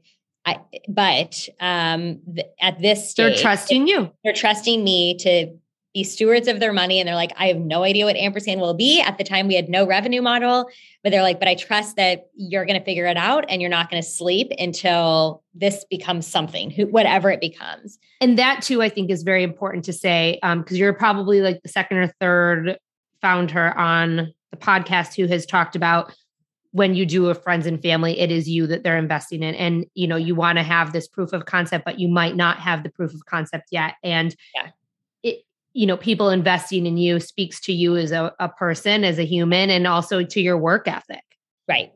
I, 0.46 0.60
but 0.88 1.48
um, 1.60 2.20
th- 2.34 2.48
at 2.60 2.82
this 2.82 3.12
stage, 3.12 3.36
they're 3.36 3.42
trusting 3.42 3.88
you. 3.88 4.12
They're 4.24 4.34
trusting 4.34 4.84
me 4.84 5.16
to 5.20 5.56
be 5.94 6.04
stewards 6.04 6.48
of 6.48 6.60
their 6.60 6.74
money 6.74 7.00
and 7.00 7.08
they're 7.08 7.16
like 7.16 7.32
i 7.38 7.48
have 7.48 7.58
no 7.58 7.84
idea 7.84 8.06
what 8.06 8.16
ampersand 8.16 8.60
will 8.60 8.74
be. 8.74 9.02
At 9.02 9.18
the 9.18 9.24
time 9.24 9.48
we 9.48 9.56
had 9.56 9.70
no 9.70 9.86
revenue 9.86 10.22
model 10.22 10.70
but 11.04 11.12
they're 11.12 11.22
like 11.22 11.40
but 11.40 11.48
i 11.48 11.56
trust 11.56 11.96
that 11.96 12.28
you're 12.36 12.66
going 12.66 12.80
to 12.80 12.86
figure 12.86 13.06
it 13.06 13.18
out 13.18 13.46
and 13.48 13.62
you're 13.62 13.70
not 13.70 13.90
going 13.90 14.02
to 14.02 14.08
sleep 14.08 14.52
until 14.58 15.44
this 15.54 15.86
becomes 15.90 16.28
something 16.28 16.72
whatever 16.90 17.30
it 17.30 17.40
becomes. 17.40 18.00
And 18.22 18.38
that 18.38 18.62
too 18.62 18.82
i 18.82 18.90
think 18.90 19.10
is 19.10 19.24
very 19.24 19.44
important 19.44 19.86
to 19.86 19.94
say 19.94 20.40
because 20.42 20.72
um, 20.72 20.76
you're 20.76 20.94
probably 20.94 21.42
like 21.42 21.62
the 21.62 21.70
second 21.70 21.98
or 21.98 22.08
third 22.20 22.78
founder 23.22 23.78
on 23.78 24.34
the 24.52 24.58
podcast 24.58 25.16
who 25.16 25.28
has 25.28 25.46
talked 25.46 25.76
about 25.76 26.14
when 26.72 26.96
you 26.96 27.06
do 27.06 27.30
a 27.30 27.36
friends 27.36 27.68
and 27.68 27.82
family 27.84 28.20
it 28.20 28.32
is 28.32 28.50
you 28.50 28.66
that 28.66 28.84
they're 28.84 28.98
investing 28.98 29.44
in. 29.44 29.54
And 29.56 29.86
you 29.94 30.08
know 30.08 30.16
you 30.16 30.34
want 30.34 30.58
to 30.58 30.64
have 30.64 30.92
this 30.92 31.08
proof 31.08 31.34
of 31.34 31.46
concept 31.46 31.86
but 31.86 32.00
you 32.00 32.08
might 32.08 32.36
not 32.36 32.58
have 32.58 32.82
the 32.82 32.90
proof 32.90 33.14
of 33.14 33.26
concept 33.26 33.68
yet. 33.72 33.96
And 34.04 34.36
yeah 34.56 34.70
you 35.74 35.86
know 35.86 35.98
people 35.98 36.30
investing 36.30 36.86
in 36.86 36.98
you 36.98 37.20
speaks 37.20 37.60
to 37.62 37.74
you 37.74 37.98
as 37.98 38.12
a, 38.12 38.32
a 38.40 38.50
person 38.50 39.04
as 39.04 39.20
a 39.20 39.26
human 39.26 39.70
and 39.70 39.88
also 39.88 40.24
to 40.24 40.42
your 40.42 40.58
work 40.58 40.88
ethic. 40.88 41.24
Right. 41.68 41.92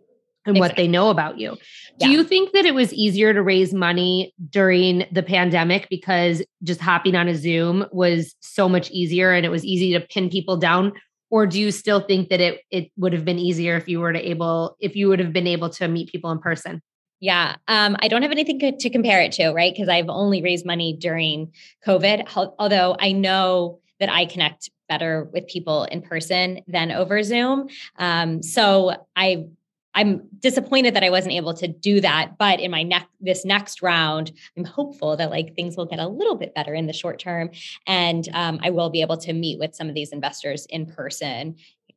And 0.46 0.56
exactly. 0.56 0.60
what 0.60 0.78
they 0.78 0.88
know 0.88 1.10
about 1.10 1.38
you. 1.38 1.58
Yeah. 2.00 2.08
do 2.08 2.14
you 2.14 2.24
think 2.24 2.54
that 2.54 2.66
it 2.66 2.74
was 2.74 2.94
easier 2.94 3.34
to 3.34 3.44
raise 3.44 3.74
money 3.74 4.34
during 4.50 5.06
the 5.12 5.22
pandemic 5.22 5.88
because 5.90 6.42
just 6.64 6.80
hopping 6.80 7.16
on 7.16 7.28
a 7.28 7.36
zoom 7.36 7.86
was 7.92 8.34
so 8.40 8.70
much 8.70 8.90
easier 8.92 9.34
and 9.34 9.46
it 9.46 9.50
was 9.50 9.66
easy 9.66 9.92
to 9.92 10.00
pin 10.00 10.30
people 10.30 10.56
down? 10.56 10.94
Or 11.30 11.46
do 11.46 11.60
you 11.60 11.72
still 11.72 12.00
think 12.00 12.30
that 12.30 12.40
it 12.40 12.62
it 12.72 12.92
would 12.96 13.12
have 13.12 13.26
been 13.26 13.40
easier 13.40 13.76
if 13.76 13.90
you 13.90 14.00
were 14.00 14.14
to 14.14 14.30
able 14.30 14.78
if 14.80 14.96
you 14.96 15.10
would 15.10 15.20
have 15.20 15.34
been 15.34 15.48
able 15.48 15.70
to 15.72 15.88
meet 15.90 16.12
people 16.12 16.32
in 16.32 16.40
person 16.40 16.82
yeah, 17.20 17.56
um, 17.68 17.98
I 18.00 18.08
don't 18.08 18.22
have 18.22 18.32
anything 18.32 18.78
to 18.78 18.90
compare 18.90 19.22
it 19.22 19.32
to, 19.34 19.52
right? 19.52 19.74
Because 19.74 19.90
I've 19.90 20.10
only 20.10 20.42
raised 20.42 20.66
money 20.66 20.94
during 20.94 21.52
COVID. 21.86 22.54
Although 22.60 22.96
I 23.00 23.12
know 23.12 23.80
that 24.00 24.10
I 24.10 24.26
connect 24.26 24.70
better 24.88 25.30
with 25.34 25.48
people 25.48 25.84
in 25.86 26.02
person 26.02 26.62
than 26.68 26.92
over 26.92 27.22
Zoom. 27.24 27.68
Um, 27.98 28.42
so 28.44 29.06
I 29.16 29.48
I'm 29.94 30.28
disappointed 30.38 30.94
that 30.94 31.04
I 31.04 31.10
wasn't 31.10 31.34
able 31.34 31.56
to 31.56 31.68
do 31.68 32.00
that. 32.02 32.38
But 32.38 32.60
in 32.60 32.70
my 32.70 32.84
next 32.84 33.08
this 33.20 33.44
next 33.44 33.82
round, 33.82 34.32
I'm 34.56 34.64
hopeful 34.64 35.18
that 35.18 35.32
like 35.32 35.56
things 35.56 35.76
will 35.76 35.88
get 35.88 35.98
a 35.98 36.08
little 36.08 36.36
bit 36.36 36.54
better 36.54 36.76
in 36.76 36.86
the 36.86 36.94
short 36.94 37.18
term, 37.18 37.50
and 37.88 38.28
um, 38.34 38.60
I 38.62 38.70
will 38.70 38.92
be 38.92 39.02
able 39.02 39.18
to 39.18 39.34
meet 39.34 39.58
with 39.58 39.74
some 39.74 39.90
of 39.90 39.96
these 39.96 40.12
investors 40.12 40.68
in 40.70 40.86
person, 40.86 41.56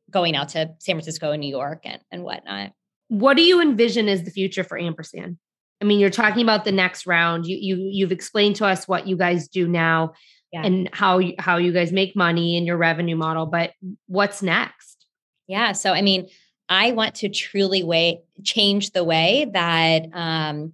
going 0.09 0.35
out 0.35 0.49
to 0.49 0.73
San 0.79 0.95
Francisco 0.95 1.31
and 1.31 1.41
New 1.41 1.49
York 1.49 1.81
and 1.85 2.01
and 2.11 2.23
whatnot 2.23 2.73
what 3.11 3.35
do 3.35 3.43
you 3.43 3.61
envision 3.61 4.07
as 4.07 4.23
the 4.23 4.31
future 4.31 4.63
for 4.63 4.77
ampersand 4.77 5.37
i 5.81 5.85
mean 5.85 5.99
you're 5.99 6.09
talking 6.09 6.41
about 6.41 6.63
the 6.63 6.71
next 6.71 7.05
round 7.05 7.45
you, 7.45 7.57
you 7.59 7.89
you've 7.91 8.11
explained 8.11 8.55
to 8.55 8.65
us 8.65 8.87
what 8.87 9.05
you 9.05 9.17
guys 9.17 9.47
do 9.49 9.67
now 9.67 10.13
yeah. 10.53 10.63
and 10.63 10.89
how 10.93 11.17
you, 11.19 11.33
how 11.37 11.57
you 11.57 11.71
guys 11.73 11.91
make 11.91 12.15
money 12.15 12.57
and 12.57 12.65
your 12.65 12.77
revenue 12.77 13.15
model 13.15 13.45
but 13.45 13.71
what's 14.07 14.41
next 14.41 15.05
yeah 15.47 15.73
so 15.73 15.91
i 15.91 16.01
mean 16.01 16.27
I 16.71 16.93
want 16.93 17.15
to 17.15 17.27
truly 17.27 17.83
way 17.83 18.21
change 18.45 18.91
the 18.91 19.03
way 19.03 19.45
that 19.53 20.07
um, 20.13 20.71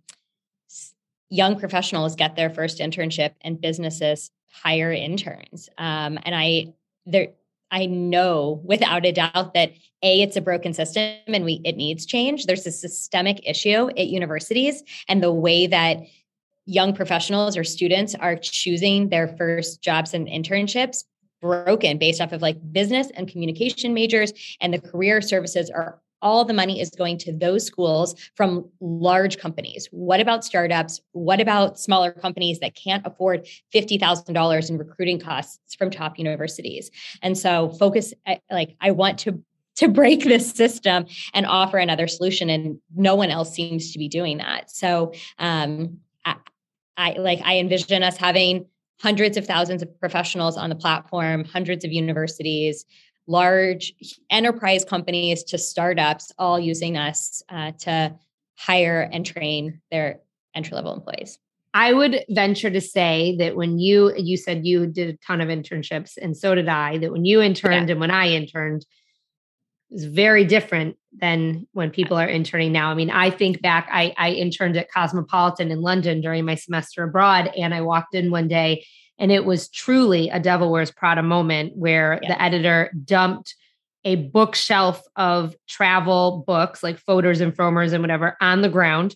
young 1.29 1.59
professionals 1.59 2.15
get 2.15 2.35
their 2.35 2.51
first 2.51 2.77
internship 2.77 3.31
and 3.41 3.59
businesses 3.59 4.29
hire 4.53 4.91
interns. 4.91 5.69
Um, 5.79 6.19
and 6.21 6.35
I 6.35 6.73
there 7.07 7.29
I 7.71 7.85
know 7.85 8.61
without 8.63 9.05
a 9.05 9.11
doubt 9.11 9.53
that 9.53 9.73
a 10.03 10.21
it's 10.21 10.35
a 10.35 10.41
broken 10.41 10.73
system 10.73 11.15
and 11.27 11.43
we 11.43 11.61
it 11.65 11.75
needs 11.75 12.05
change. 12.05 12.45
There's 12.45 12.65
a 12.65 12.71
systemic 12.71 13.47
issue 13.47 13.89
at 13.89 14.07
universities 14.07 14.83
and 15.07 15.21
the 15.21 15.33
way 15.33 15.67
that 15.67 15.97
young 16.65 16.93
professionals 16.93 17.57
or 17.57 17.63
students 17.63 18.13
are 18.15 18.35
choosing 18.35 19.09
their 19.09 19.29
first 19.37 19.81
jobs 19.81 20.13
and 20.13 20.27
internships 20.27 21.03
broken 21.41 21.97
based 21.97 22.19
off 22.19 22.31
of 22.31 22.41
like 22.41 22.57
business 22.71 23.09
and 23.15 23.27
communication 23.27 23.93
majors 23.93 24.33
and 24.59 24.73
the 24.73 24.81
career 24.81 25.21
services 25.21 25.69
are 25.69 26.01
all 26.21 26.45
the 26.45 26.53
money 26.53 26.81
is 26.81 26.89
going 26.89 27.17
to 27.19 27.31
those 27.31 27.65
schools 27.65 28.15
from 28.35 28.69
large 28.79 29.37
companies. 29.37 29.87
What 29.91 30.19
about 30.19 30.43
startups? 30.43 31.01
What 31.11 31.39
about 31.39 31.79
smaller 31.79 32.11
companies 32.11 32.59
that 32.59 32.75
can't 32.75 33.05
afford 33.05 33.47
$50,000 33.73 34.69
in 34.69 34.77
recruiting 34.77 35.19
costs 35.19 35.75
from 35.75 35.89
top 35.89 36.17
universities? 36.17 36.91
And 37.21 37.37
so 37.37 37.69
focus 37.69 38.13
like 38.51 38.75
I 38.81 38.91
want 38.91 39.19
to 39.19 39.43
to 39.75 39.87
break 39.87 40.23
this 40.23 40.51
system 40.51 41.05
and 41.33 41.45
offer 41.45 41.77
another 41.77 42.07
solution 42.07 42.49
and 42.49 42.79
no 42.95 43.13
one 43.13 43.29
else 43.29 43.53
seems 43.53 43.91
to 43.91 43.99
be 43.99 44.07
doing 44.07 44.37
that. 44.39 44.71
So 44.71 45.13
um 45.39 45.99
I, 46.25 46.35
I 46.97 47.11
like 47.13 47.41
I 47.43 47.57
envision 47.59 48.03
us 48.03 48.17
having 48.17 48.65
hundreds 48.99 49.37
of 49.37 49.45
thousands 49.45 49.83
of 49.83 49.99
professionals 49.99 50.57
on 50.57 50.69
the 50.69 50.75
platform, 50.75 51.43
hundreds 51.43 51.85
of 51.85 51.91
universities, 51.91 52.85
large 53.27 53.93
enterprise 54.29 54.85
companies 54.85 55.43
to 55.43 55.57
startups, 55.57 56.31
all 56.37 56.59
using 56.59 56.97
us 56.97 57.43
uh, 57.49 57.71
to 57.79 58.15
hire 58.57 59.01
and 59.11 59.25
train 59.25 59.81
their 59.91 60.21
entry 60.55 60.75
level 60.75 60.93
employees. 60.93 61.37
I 61.73 61.93
would 61.93 62.23
venture 62.29 62.71
to 62.71 62.81
say 62.81 63.35
that 63.37 63.55
when 63.55 63.77
you 63.77 64.13
you 64.17 64.37
said 64.37 64.65
you 64.65 64.87
did 64.87 65.09
a 65.09 65.17
ton 65.17 65.41
of 65.41 65.49
internships, 65.49 66.17
and 66.19 66.35
so 66.35 66.55
did 66.55 66.67
I. 66.67 66.97
That 66.97 67.11
when 67.11 67.25
you 67.25 67.41
interned 67.41 67.89
yeah. 67.89 67.93
and 67.93 67.99
when 67.99 68.09
I 68.09 68.29
interned, 68.29 68.85
is 69.91 70.05
very 70.05 70.43
different 70.45 70.97
than 71.15 71.67
when 71.73 71.91
people 71.91 72.17
are 72.17 72.27
interning 72.27 72.71
now. 72.71 72.91
I 72.91 72.93
mean, 72.93 73.09
I 73.09 73.29
think 73.29 73.61
back, 73.61 73.87
I, 73.91 74.13
I 74.17 74.31
interned 74.31 74.75
at 74.77 74.91
Cosmopolitan 74.91 75.71
in 75.71 75.81
London 75.81 76.21
during 76.21 76.45
my 76.45 76.55
semester 76.55 77.03
abroad, 77.03 77.51
and 77.57 77.73
I 77.73 77.81
walked 77.81 78.13
in 78.13 78.31
one 78.31 78.47
day 78.47 78.85
and 79.19 79.31
it 79.31 79.45
was 79.45 79.69
truly 79.69 80.29
a 80.29 80.39
Devil 80.39 80.71
Wears 80.71 80.91
Prada 80.91 81.23
moment 81.23 81.75
where 81.75 82.19
yeah. 82.21 82.29
the 82.29 82.41
editor 82.41 82.91
dumped 83.03 83.55
a 84.05 84.15
bookshelf 84.15 85.01
of 85.15 85.55
travel 85.67 86.43
books, 86.47 86.83
like 86.83 86.99
Fodor's 86.99 87.41
and 87.41 87.55
Frommer's 87.55 87.93
and 87.93 88.01
whatever, 88.01 88.37
on 88.39 88.61
the 88.61 88.69
ground 88.69 89.15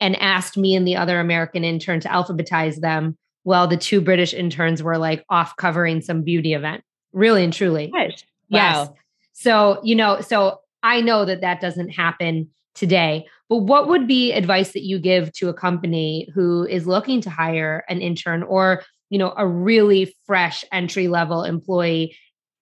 and 0.00 0.20
asked 0.20 0.56
me 0.56 0.74
and 0.74 0.86
the 0.86 0.96
other 0.96 1.20
American 1.20 1.64
intern 1.64 2.00
to 2.00 2.08
alphabetize 2.08 2.80
them 2.80 3.16
while 3.44 3.66
the 3.66 3.76
two 3.76 4.00
British 4.00 4.34
interns 4.34 4.82
were 4.82 4.98
like 4.98 5.24
off 5.30 5.56
covering 5.56 6.00
some 6.00 6.22
beauty 6.22 6.52
event. 6.52 6.82
Really 7.12 7.44
and 7.44 7.52
truly. 7.52 7.90
Gosh. 7.90 8.24
Yes. 8.48 8.88
Wow. 8.88 8.94
So, 9.32 9.80
you 9.82 9.94
know, 9.94 10.20
so 10.20 10.60
I 10.82 11.00
know 11.00 11.24
that 11.24 11.40
that 11.40 11.60
doesn't 11.60 11.90
happen 11.90 12.50
today. 12.74 13.26
But 13.48 13.58
what 13.58 13.88
would 13.88 14.06
be 14.06 14.32
advice 14.32 14.72
that 14.72 14.82
you 14.82 14.98
give 14.98 15.32
to 15.34 15.48
a 15.48 15.54
company 15.54 16.28
who 16.34 16.66
is 16.66 16.86
looking 16.86 17.20
to 17.22 17.30
hire 17.30 17.84
an 17.88 18.00
intern 18.00 18.42
or 18.42 18.82
you 19.10 19.18
know, 19.18 19.32
a 19.36 19.46
really 19.46 20.14
fresh 20.26 20.64
entry 20.72 21.08
level 21.08 21.44
employee 21.44 22.16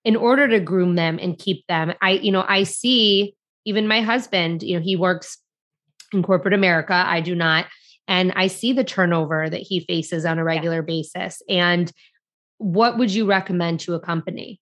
in 0.05 0.17
order 0.17 0.47
to 0.49 0.61
groom 0.61 0.97
them 0.97 1.19
and 1.21 1.39
keep 1.39 1.67
them. 1.67 1.93
I, 2.03 2.13
you 2.13 2.31
know, 2.31 2.45
I 2.47 2.65
see 2.65 3.35
even 3.65 3.89
my 3.89 4.03
husband, 4.03 4.63
you 4.63 4.77
know, 4.77 4.83
he 4.83 4.97
works 4.97 5.39
in 6.13 6.23
corporate 6.23 6.55
America. 6.55 6.95
I 6.95 7.21
do 7.21 7.35
not. 7.35 7.67
And 8.07 8.33
I 8.37 8.49
see 8.49 8.75
the 8.75 8.85
turnover 8.85 9.49
that 9.49 9.61
he 9.61 9.81
faces 9.81 10.27
on 10.27 10.39
a 10.39 10.45
regular 10.45 10.77
yeah. 10.77 10.87
basis. 10.87 11.43
And 11.49 11.91
what 12.59 12.99
would 12.99 13.13
you 13.13 13.27
recommend 13.27 13.81
to 13.81 13.95
a 13.95 14.01
company 14.01 14.61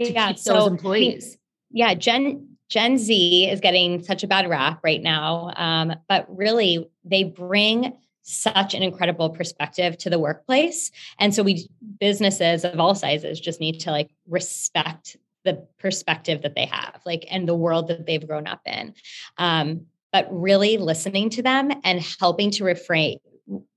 to 0.00 0.12
yeah, 0.12 0.28
keep 0.28 0.38
so, 0.38 0.52
those 0.52 0.66
employees? 0.68 1.38
yeah, 1.70 1.94
Gen 1.94 2.48
Gen 2.68 2.96
Z 2.96 3.50
is 3.50 3.60
getting 3.60 4.02
such 4.02 4.22
a 4.22 4.26
bad 4.26 4.48
rap 4.48 4.80
right 4.82 5.02
now, 5.02 5.52
um, 5.56 5.94
but 6.08 6.26
really 6.28 6.88
they 7.04 7.24
bring 7.24 7.92
such 8.22 8.74
an 8.74 8.82
incredible 8.82 9.30
perspective 9.30 9.98
to 9.98 10.10
the 10.10 10.18
workplace. 10.18 10.90
And 11.18 11.34
so 11.34 11.42
we 11.42 11.68
businesses 11.98 12.64
of 12.64 12.78
all 12.78 12.94
sizes 12.94 13.40
just 13.40 13.60
need 13.60 13.80
to 13.80 13.90
like 13.90 14.10
respect 14.28 15.16
the 15.44 15.66
perspective 15.78 16.42
that 16.42 16.54
they 16.54 16.66
have, 16.66 17.00
like 17.04 17.26
and 17.30 17.48
the 17.48 17.54
world 17.54 17.88
that 17.88 18.06
they've 18.06 18.26
grown 18.26 18.46
up 18.46 18.60
in. 18.66 18.94
Um, 19.38 19.86
but 20.12 20.28
really 20.30 20.76
listening 20.76 21.30
to 21.30 21.42
them 21.42 21.72
and 21.84 22.00
helping 22.20 22.50
to 22.52 22.64
refrain 22.64 23.18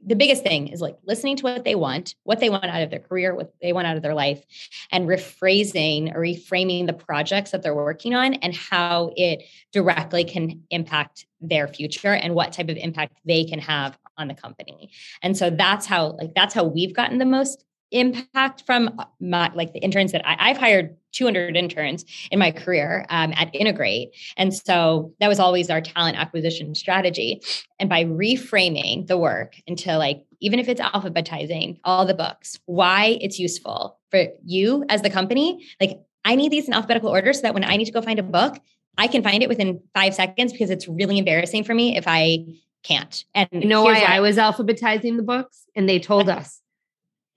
the 0.06 0.16
biggest 0.16 0.44
thing 0.44 0.68
is 0.68 0.82
like 0.82 0.96
listening 1.06 1.36
to 1.38 1.44
what 1.44 1.64
they 1.64 1.76
want, 1.76 2.16
what 2.24 2.40
they 2.40 2.50
want 2.50 2.66
out 2.66 2.82
of 2.82 2.92
their 2.92 3.00
career, 3.00 3.36
what 3.36 3.54
they 3.62 3.74
want 3.74 3.88
out 3.88 3.98
of 3.98 4.04
their 4.04 4.14
life, 4.14 4.44
and 4.92 5.08
rephrasing 5.08 6.14
or 6.16 6.20
reframing 6.20 6.86
the 6.86 6.94
projects 6.94 7.52
that 7.52 7.64
they're 7.64 7.76
working 7.76 8.14
on 8.14 8.36
and 8.36 8.56
how 8.56 9.12
it 9.16 9.44
directly 9.72 10.24
can 10.24 10.62
impact 10.70 11.26
their 11.42 11.68
future 11.68 12.14
and 12.14 12.36
what 12.36 12.54
type 12.54 12.70
of 12.70 12.78
impact 12.78 13.18
they 13.26 13.44
can 13.44 13.60
have 13.60 13.98
on 14.18 14.28
the 14.28 14.34
company. 14.34 14.92
And 15.22 15.38
so 15.38 15.50
that's 15.50 15.86
how 15.86 16.12
like 16.14 16.34
that's 16.36 16.54
how 16.54 16.64
we've 16.64 16.94
gotten 16.94 17.18
the 17.18 17.26
most 17.26 17.66
impact 17.92 18.64
from 18.66 18.94
uh, 19.00 19.06
my 19.20 19.52
like 19.54 19.74
the 19.74 19.80
interns 19.80 20.12
that 20.12 20.22
I, 20.26 20.50
have 20.50 20.58
hired 20.58 20.98
200 21.14 21.56
interns 21.56 22.04
in 22.32 22.40
my 22.40 22.52
career 22.52 23.06
um, 23.10 23.34
at 23.36 23.54
Integrate, 23.56 24.10
and 24.38 24.54
so 24.54 25.14
that 25.20 25.28
was 25.28 25.40
always 25.40 25.70
our 25.70 25.82
talent 25.82 26.18
acquisition 26.18 26.76
strategy. 26.76 27.42
And 27.80 27.90
by 27.90 28.06
reframing 28.06 29.08
the 29.08 29.18
work 29.18 29.56
into 29.68 29.98
like 29.98 30.26
even 30.42 30.60
if 30.60 30.68
it's 30.68 30.82
alphabetizing 30.82 31.80
all 31.84 32.06
the 32.06 32.14
books, 32.14 32.60
why 32.66 33.18
it's 33.22 33.40
useful 33.40 33.98
for 34.12 34.26
you 34.44 34.84
as 34.90 35.02
the 35.02 35.10
company, 35.10 35.66
like 35.80 36.00
I 36.26 36.36
need 36.36 36.52
these 36.52 36.68
in 36.68 36.74
alphabetical 36.74 37.10
order 37.10 37.34
so 37.34 37.42
that 37.44 37.54
when 37.54 37.64
I 37.64 37.78
need 37.78 37.86
to 37.86 37.92
go 37.92 38.02
find 38.02 38.20
a 38.20 38.24
book, 38.24 38.58
I 38.98 39.08
can 39.08 39.24
find 39.24 39.44
it 39.44 39.50
within 39.50 39.82
five 39.94 40.14
seconds 40.14 40.52
because 40.52 40.70
it's 40.70 40.88
really 40.88 41.18
embarrassing 41.18 41.64
for 41.64 41.74
me 41.74 41.98
if 41.98 42.06
I 42.08 42.46
can't. 42.86 43.26
And 43.34 43.50
you 43.52 43.68
know 43.68 43.84
why 43.84 44.00
I 44.02 44.20
was 44.20 44.38
alphabetizing 44.38 45.18
the 45.18 45.24
books, 45.24 45.66
and 45.76 45.90
they 45.90 46.00
told 46.00 46.30
us 46.40 46.62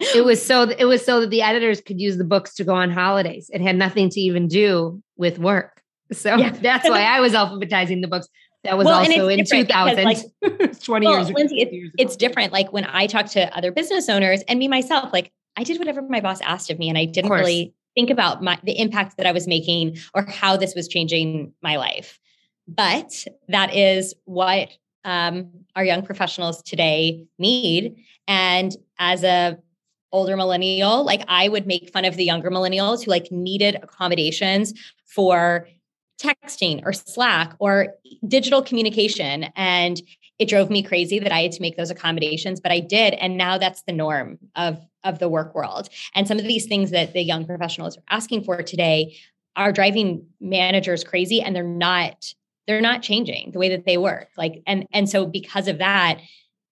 it 0.01 0.25
was 0.25 0.45
so 0.45 0.63
it 0.63 0.85
was 0.85 1.05
so 1.05 1.21
that 1.21 1.31
the 1.31 1.43
editors 1.43 1.81
could 1.81 2.01
use 2.01 2.19
the 2.19 2.25
books 2.25 2.55
to 2.57 2.65
go 2.65 2.75
on 2.75 2.91
holidays. 2.91 3.51
It 3.53 3.61
had 3.61 3.77
nothing 3.77 4.09
to 4.11 4.21
even 4.21 4.47
do 4.49 5.03
with 5.17 5.39
work. 5.39 5.83
So 6.13 6.37
yeah. 6.37 6.51
that's 6.63 6.89
why 6.89 7.03
I 7.03 7.21
was 7.21 7.33
alphabetizing 7.33 8.01
the 8.03 8.09
books. 8.09 8.29
That 8.65 8.77
was 8.77 8.87
well, 8.87 8.99
also 8.99 9.29
in 9.29 9.45
2000, 9.45 10.05
like, 10.05 10.19
20 10.83 11.07
well, 11.07 11.17
years, 11.17 11.31
Lindsay, 11.31 11.61
it's, 11.61 11.73
years 11.73 11.93
it's 11.97 12.17
different. 12.17 12.53
Like 12.53 12.73
when 12.73 12.85
I 12.85 13.07
talk 13.07 13.27
to 13.27 13.57
other 13.57 13.71
business 13.71 14.09
owners 14.09 14.43
and 14.49 14.59
me 14.59 14.67
myself, 14.67 15.13
like 15.13 15.33
I 15.57 15.63
did 15.63 15.79
whatever 15.79 16.03
my 16.03 16.21
boss 16.21 16.41
asked 16.41 16.69
of 16.69 16.79
me 16.79 16.89
and 16.89 16.99
I 16.99 17.05
didn't 17.05 17.31
really 17.31 17.73
think 17.95 18.11
about 18.11 18.43
my, 18.43 18.59
the 18.65 18.79
impact 18.79 19.17
that 19.17 19.27
I 19.27 19.33
was 19.33 19.47
making 19.47 19.99
or 20.13 20.27
how 20.27 20.57
this 20.57 20.75
was 20.75 20.89
changing 20.89 21.53
my 21.63 21.77
life. 21.77 22.19
But 22.67 23.25
that 23.49 23.75
is 23.75 24.13
what 24.25 24.71
um, 25.05 25.51
our 25.77 25.85
young 25.85 26.03
professionals 26.03 26.63
today 26.63 27.27
need. 27.39 27.97
And 28.27 28.77
as 28.99 29.25
a 29.25 29.59
older 30.13 30.37
millennial, 30.37 31.05
like 31.05 31.23
I 31.29 31.49
would 31.49 31.67
make 31.67 31.91
fun 31.91 32.05
of 32.05 32.17
the 32.17 32.25
younger 32.25 32.51
millennials 32.51 33.05
who 33.05 33.11
like 33.11 33.31
needed 33.31 33.77
accommodations 33.83 34.75
for 35.07 35.69
texting 36.21 36.83
or 36.85 36.93
Slack 36.93 37.55
or 37.59 37.95
digital 38.27 38.63
communication. 38.63 39.45
And 39.55 40.01
it 40.39 40.49
drove 40.49 40.71
me 40.71 40.83
crazy 40.83 41.19
that 41.19 41.33
I 41.33 41.43
had 41.43 41.53
to 41.53 41.63
make 41.63 41.77
those 41.77 41.91
accommodations, 41.91 42.61
but 42.61 42.73
I 42.73 42.81
did. 42.81 43.15
And 43.15 43.37
now 43.37 43.59
that's 43.59 43.83
the 43.83 43.93
norm 43.93 44.39
of, 44.57 44.79
of 45.05 45.19
the 45.19 45.29
work 45.29 45.55
world. 45.55 45.89
And 46.15 46.27
some 46.27 46.39
of 46.39 46.45
these 46.45 46.67
things 46.67 46.91
that 46.91 47.13
the 47.13 47.23
young 47.23 47.45
professionals 47.45 47.97
are 47.97 48.03
asking 48.11 48.45
for 48.45 48.63
today 48.63 49.17
are 49.57 49.73
driving 49.73 50.27
managers 50.41 51.03
crazy 51.03 51.41
and 51.41 51.55
they're 51.55 51.65
not 51.65 52.33
they're 52.69 52.81
not 52.81 53.03
changing 53.03 53.51
the 53.51 53.59
way 53.59 53.71
that 53.71 53.85
they 53.85 53.99
work 53.99 54.29
like 54.37 54.63
and 54.67 54.87
and 54.93 55.11
so 55.11 55.27
because 55.27 55.67
of 55.67 55.79
that 55.79 56.21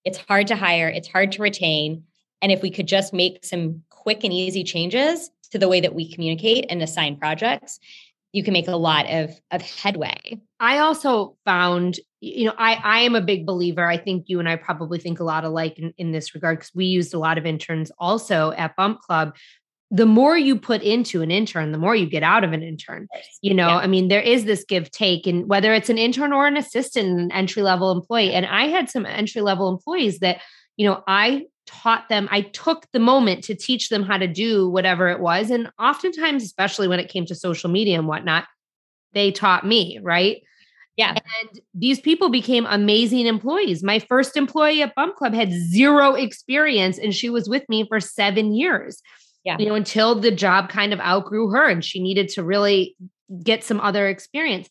it's 0.04 0.18
hard 0.18 0.46
to 0.46 0.54
hire 0.54 0.88
it's 0.88 1.08
hard 1.08 1.32
to 1.32 1.42
retain 1.42 2.04
and 2.42 2.52
if 2.52 2.62
we 2.62 2.70
could 2.70 2.86
just 2.86 3.12
make 3.12 3.44
some 3.44 3.82
quick 3.90 4.22
and 4.22 4.32
easy 4.32 4.62
changes 4.62 5.30
to 5.50 5.58
the 5.58 5.68
way 5.68 5.80
that 5.80 5.94
we 5.94 6.12
communicate 6.12 6.66
and 6.68 6.82
assign 6.82 7.16
projects, 7.16 7.80
you 8.32 8.42
can 8.42 8.52
make 8.52 8.68
a 8.68 8.76
lot 8.76 9.10
of, 9.10 9.30
of 9.50 9.62
headway. 9.62 10.38
I 10.60 10.78
also 10.78 11.36
found, 11.44 11.98
you 12.20 12.46
know, 12.46 12.54
I, 12.58 12.74
I 12.74 12.98
am 13.00 13.14
a 13.14 13.20
big 13.20 13.46
believer. 13.46 13.84
I 13.86 13.96
think 13.96 14.26
you 14.28 14.38
and 14.38 14.48
I 14.48 14.56
probably 14.56 14.98
think 14.98 15.20
a 15.20 15.24
lot 15.24 15.44
alike 15.44 15.78
in, 15.78 15.94
in 15.96 16.12
this 16.12 16.34
regard 16.34 16.58
because 16.58 16.74
we 16.74 16.86
used 16.86 17.14
a 17.14 17.18
lot 17.18 17.38
of 17.38 17.46
interns 17.46 17.90
also 17.98 18.52
at 18.52 18.76
Bump 18.76 19.00
Club. 19.00 19.34
The 19.90 20.06
more 20.06 20.36
you 20.36 20.56
put 20.56 20.82
into 20.82 21.22
an 21.22 21.30
intern, 21.30 21.70
the 21.70 21.78
more 21.78 21.94
you 21.94 22.06
get 22.06 22.24
out 22.24 22.42
of 22.42 22.52
an 22.52 22.62
intern. 22.62 23.06
You 23.40 23.54
know, 23.54 23.68
yeah. 23.68 23.76
I 23.76 23.86
mean, 23.86 24.08
there 24.08 24.20
is 24.20 24.44
this 24.44 24.64
give 24.64 24.90
take, 24.90 25.26
and 25.26 25.48
whether 25.48 25.72
it's 25.72 25.90
an 25.90 25.98
intern 25.98 26.32
or 26.32 26.46
an 26.46 26.56
assistant, 26.56 27.20
an 27.20 27.30
entry 27.32 27.62
level 27.62 27.92
employee. 27.92 28.32
And 28.32 28.46
I 28.46 28.66
had 28.66 28.90
some 28.90 29.06
entry 29.06 29.42
level 29.42 29.68
employees 29.68 30.18
that, 30.18 30.40
you 30.76 30.88
know, 30.88 31.04
I 31.06 31.46
taught 31.66 32.08
them, 32.08 32.28
I 32.30 32.42
took 32.42 32.86
the 32.92 32.98
moment 32.98 33.44
to 33.44 33.54
teach 33.54 33.88
them 33.88 34.02
how 34.02 34.18
to 34.18 34.26
do 34.26 34.68
whatever 34.68 35.08
it 35.08 35.20
was. 35.20 35.50
And 35.50 35.70
oftentimes, 35.78 36.42
especially 36.42 36.88
when 36.88 37.00
it 37.00 37.08
came 37.08 37.26
to 37.26 37.34
social 37.34 37.70
media 37.70 37.98
and 37.98 38.08
whatnot, 38.08 38.44
they 39.12 39.30
taught 39.30 39.66
me, 39.66 39.98
right? 40.02 40.42
Yeah. 40.96 41.10
And 41.10 41.60
these 41.74 42.00
people 42.00 42.30
became 42.30 42.66
amazing 42.66 43.26
employees. 43.26 43.82
My 43.82 43.98
first 43.98 44.36
employee 44.36 44.82
at 44.82 44.94
Bump 44.94 45.16
Club 45.16 45.34
had 45.34 45.52
zero 45.52 46.14
experience 46.14 46.98
and 46.98 47.14
she 47.14 47.28
was 47.28 47.48
with 47.48 47.68
me 47.68 47.86
for 47.86 48.00
seven 48.00 48.54
years. 48.54 49.02
Yeah. 49.46 49.56
You 49.60 49.66
know, 49.66 49.76
until 49.76 50.18
the 50.18 50.32
job 50.32 50.68
kind 50.68 50.92
of 50.92 50.98
outgrew 50.98 51.50
her 51.50 51.68
and 51.68 51.84
she 51.84 52.02
needed 52.02 52.28
to 52.30 52.42
really 52.42 52.96
get 53.44 53.62
some 53.62 53.80
other 53.80 54.08
experience. 54.08 54.68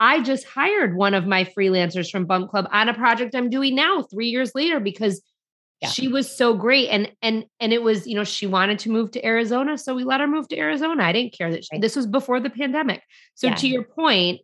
I 0.00 0.20
just 0.20 0.44
hired 0.44 0.96
one 0.96 1.14
of 1.14 1.28
my 1.28 1.44
freelancers 1.44 2.10
from 2.10 2.26
Bump 2.26 2.50
Club 2.50 2.68
on 2.72 2.88
a 2.88 2.94
project 2.94 3.36
I'm 3.36 3.48
doing 3.48 3.76
now 3.76 4.02
3 4.02 4.26
years 4.26 4.50
later 4.54 4.80
because 4.80 5.22
yeah. 5.80 5.90
she 5.90 6.08
was 6.08 6.28
so 6.28 6.54
great 6.54 6.88
and 6.88 7.12
and 7.22 7.44
and 7.60 7.72
it 7.72 7.82
was, 7.82 8.04
you 8.04 8.16
know, 8.16 8.24
she 8.24 8.48
wanted 8.48 8.80
to 8.80 8.90
move 8.90 9.12
to 9.12 9.24
Arizona, 9.24 9.78
so 9.78 9.94
we 9.94 10.02
let 10.02 10.20
her 10.20 10.26
move 10.26 10.48
to 10.48 10.58
Arizona. 10.58 11.04
I 11.04 11.12
didn't 11.12 11.38
care 11.38 11.52
that 11.52 11.64
she, 11.64 11.78
this 11.78 11.94
was 11.94 12.06
before 12.06 12.40
the 12.40 12.50
pandemic. 12.50 13.02
So 13.36 13.46
yeah. 13.46 13.54
to 13.54 13.68
your 13.68 13.84
point, 13.84 14.40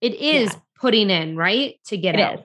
it 0.00 0.14
is 0.14 0.52
yeah. 0.52 0.60
putting 0.80 1.10
in, 1.10 1.36
right? 1.36 1.80
To 1.86 1.96
get 1.96 2.14
it 2.14 2.20
out. 2.20 2.38
Is. 2.38 2.44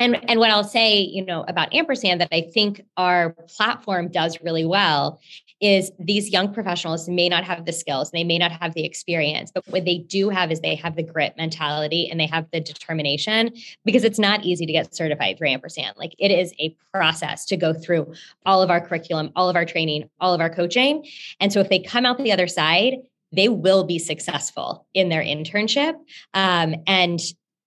And, 0.00 0.28
and 0.28 0.40
what 0.40 0.50
I'll 0.50 0.64
say, 0.64 1.00
you 1.00 1.24
know, 1.24 1.44
about 1.46 1.72
ampersand 1.72 2.20
that 2.20 2.28
I 2.32 2.50
think 2.52 2.82
our 2.96 3.30
platform 3.56 4.10
does 4.10 4.38
really 4.42 4.64
well 4.64 5.20
is 5.64 5.90
these 5.98 6.28
young 6.28 6.52
professionals 6.52 7.08
may 7.08 7.26
not 7.26 7.42
have 7.42 7.64
the 7.64 7.72
skills, 7.72 8.10
they 8.10 8.22
may 8.22 8.36
not 8.36 8.52
have 8.52 8.74
the 8.74 8.84
experience, 8.84 9.50
but 9.50 9.66
what 9.68 9.86
they 9.86 9.96
do 9.96 10.28
have 10.28 10.52
is 10.52 10.60
they 10.60 10.74
have 10.74 10.94
the 10.94 11.02
grit 11.02 11.34
mentality 11.38 12.06
and 12.10 12.20
they 12.20 12.26
have 12.26 12.46
the 12.52 12.60
determination 12.60 13.50
because 13.82 14.04
it's 14.04 14.18
not 14.18 14.44
easy 14.44 14.66
to 14.66 14.72
get 14.72 14.94
certified 14.94 15.38
through 15.38 15.48
ampersand. 15.48 15.96
Like 15.96 16.14
it 16.18 16.30
is 16.30 16.52
a 16.60 16.76
process 16.92 17.46
to 17.46 17.56
go 17.56 17.72
through 17.72 18.12
all 18.44 18.60
of 18.60 18.68
our 18.68 18.86
curriculum, 18.86 19.32
all 19.34 19.48
of 19.48 19.56
our 19.56 19.64
training, 19.64 20.10
all 20.20 20.34
of 20.34 20.40
our 20.42 20.50
coaching. 20.50 21.06
And 21.40 21.50
so 21.50 21.60
if 21.60 21.70
they 21.70 21.78
come 21.78 22.04
out 22.04 22.18
the 22.18 22.32
other 22.32 22.46
side, 22.46 22.96
they 23.32 23.48
will 23.48 23.84
be 23.84 23.98
successful 23.98 24.86
in 24.92 25.08
their 25.08 25.22
internship. 25.22 25.94
Um, 26.34 26.74
and 26.86 27.20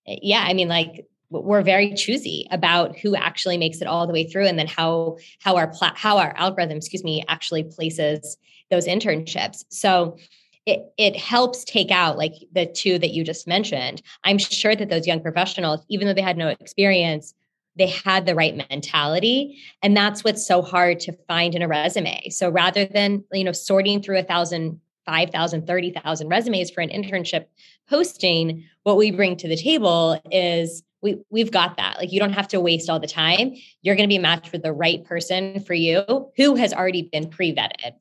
yeah, 0.05 0.43
I 0.45 0.53
mean, 0.53 0.67
like 0.67 1.07
we're 1.29 1.61
very 1.61 1.93
choosy 1.93 2.47
about 2.51 2.97
who 2.97 3.15
actually 3.15 3.57
makes 3.57 3.81
it 3.81 3.87
all 3.87 4.07
the 4.07 4.13
way 4.13 4.25
through 4.25 4.45
and 4.47 4.57
then 4.57 4.67
how 4.67 5.17
how 5.39 5.55
our 5.55 5.67
pla- 5.67 5.95
how 5.95 6.17
our 6.17 6.33
algorithm 6.37 6.77
excuse 6.77 7.03
me 7.03 7.23
actually 7.27 7.63
places 7.63 8.37
those 8.69 8.87
internships. 8.87 9.63
So 9.69 10.17
it, 10.65 10.81
it 10.97 11.15
helps 11.15 11.63
take 11.63 11.91
out 11.91 12.17
like 12.17 12.33
the 12.51 12.65
two 12.65 12.99
that 12.99 13.11
you 13.11 13.23
just 13.23 13.47
mentioned. 13.47 14.01
I'm 14.25 14.37
sure 14.37 14.75
that 14.75 14.89
those 14.89 15.07
young 15.07 15.21
professionals 15.21 15.85
even 15.89 16.07
though 16.07 16.13
they 16.13 16.21
had 16.21 16.37
no 16.37 16.49
experience 16.49 17.33
they 17.75 17.87
had 17.87 18.25
the 18.25 18.33
right 18.33 18.55
mentality 18.71 19.55
and 19.83 19.95
that's 19.95 20.23
what's 20.23 20.47
so 20.47 20.63
hard 20.63 20.99
to 21.01 21.13
find 21.27 21.53
in 21.53 21.61
a 21.61 21.67
resume. 21.67 22.29
So 22.29 22.49
rather 22.49 22.85
than 22.85 23.23
you 23.33 23.43
know 23.43 23.51
sorting 23.51 24.01
through 24.01 24.19
a 24.19 24.23
thousand 24.23 24.79
5,000, 25.07 25.65
30,000 25.65 26.27
resumes 26.27 26.69
for 26.69 26.81
an 26.81 26.89
internship 26.89 27.45
posting, 27.89 28.65
what 28.83 28.97
we 28.97 29.09
bring 29.09 29.37
to 29.37 29.47
the 29.47 29.55
table 29.55 30.21
is 30.31 30.83
we 31.01 31.17
we've 31.29 31.51
got 31.51 31.77
that. 31.77 31.97
Like 31.97 32.11
you 32.11 32.19
don't 32.19 32.33
have 32.33 32.47
to 32.49 32.59
waste 32.59 32.89
all 32.89 32.99
the 32.99 33.07
time. 33.07 33.53
You're 33.81 33.95
going 33.95 34.09
to 34.09 34.13
be 34.13 34.19
matched 34.19 34.51
with 34.51 34.63
the 34.63 34.73
right 34.73 35.03
person 35.03 35.59
for 35.61 35.73
you 35.73 36.31
who 36.35 36.55
has 36.55 36.73
already 36.73 37.03
been 37.03 37.29
pre-vetted, 37.29 37.93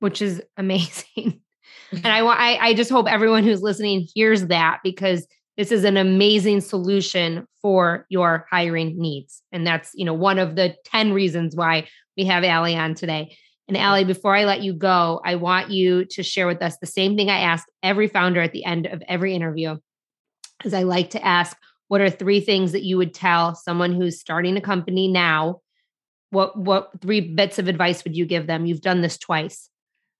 which 0.00 0.20
is 0.22 0.42
amazing. 0.56 1.40
and 1.92 2.06
I 2.06 2.22
want 2.22 2.40
I, 2.40 2.56
I 2.56 2.74
just 2.74 2.90
hope 2.90 3.06
everyone 3.06 3.44
who's 3.44 3.62
listening 3.62 4.06
hears 4.14 4.46
that 4.46 4.80
because 4.82 5.26
this 5.58 5.72
is 5.72 5.82
an 5.82 5.96
amazing 5.96 6.60
solution 6.60 7.46
for 7.60 8.06
your 8.08 8.46
hiring 8.48 8.96
needs. 8.96 9.42
And 9.50 9.66
that's, 9.66 9.90
you 9.92 10.04
know, 10.04 10.14
one 10.14 10.38
of 10.38 10.54
the 10.54 10.76
10 10.84 11.12
reasons 11.12 11.56
why 11.56 11.88
we 12.16 12.26
have 12.26 12.44
Ali 12.44 12.76
on 12.76 12.94
today. 12.94 13.36
And 13.66 13.76
Ali, 13.76 14.04
before 14.04 14.36
I 14.36 14.44
let 14.44 14.62
you 14.62 14.72
go, 14.72 15.20
I 15.24 15.34
want 15.34 15.70
you 15.70 16.04
to 16.06 16.22
share 16.22 16.46
with 16.46 16.62
us 16.62 16.78
the 16.78 16.86
same 16.86 17.16
thing 17.16 17.28
I 17.28 17.40
ask 17.40 17.66
every 17.82 18.06
founder 18.06 18.40
at 18.40 18.52
the 18.52 18.64
end 18.64 18.86
of 18.86 19.02
every 19.08 19.34
interview. 19.34 19.76
As 20.64 20.72
I 20.72 20.84
like 20.84 21.10
to 21.10 21.24
ask, 21.24 21.56
what 21.88 22.00
are 22.00 22.10
three 22.10 22.40
things 22.40 22.72
that 22.72 22.84
you 22.84 22.96
would 22.96 23.14
tell 23.14 23.54
someone 23.54 23.92
who's 23.92 24.20
starting 24.20 24.56
a 24.56 24.60
company 24.60 25.08
now? 25.08 25.60
What 26.30 26.58
what 26.58 26.90
three 27.00 27.20
bits 27.20 27.58
of 27.58 27.68
advice 27.68 28.04
would 28.04 28.16
you 28.16 28.26
give 28.26 28.46
them? 28.46 28.66
You've 28.66 28.82
done 28.82 29.00
this 29.00 29.18
twice. 29.18 29.70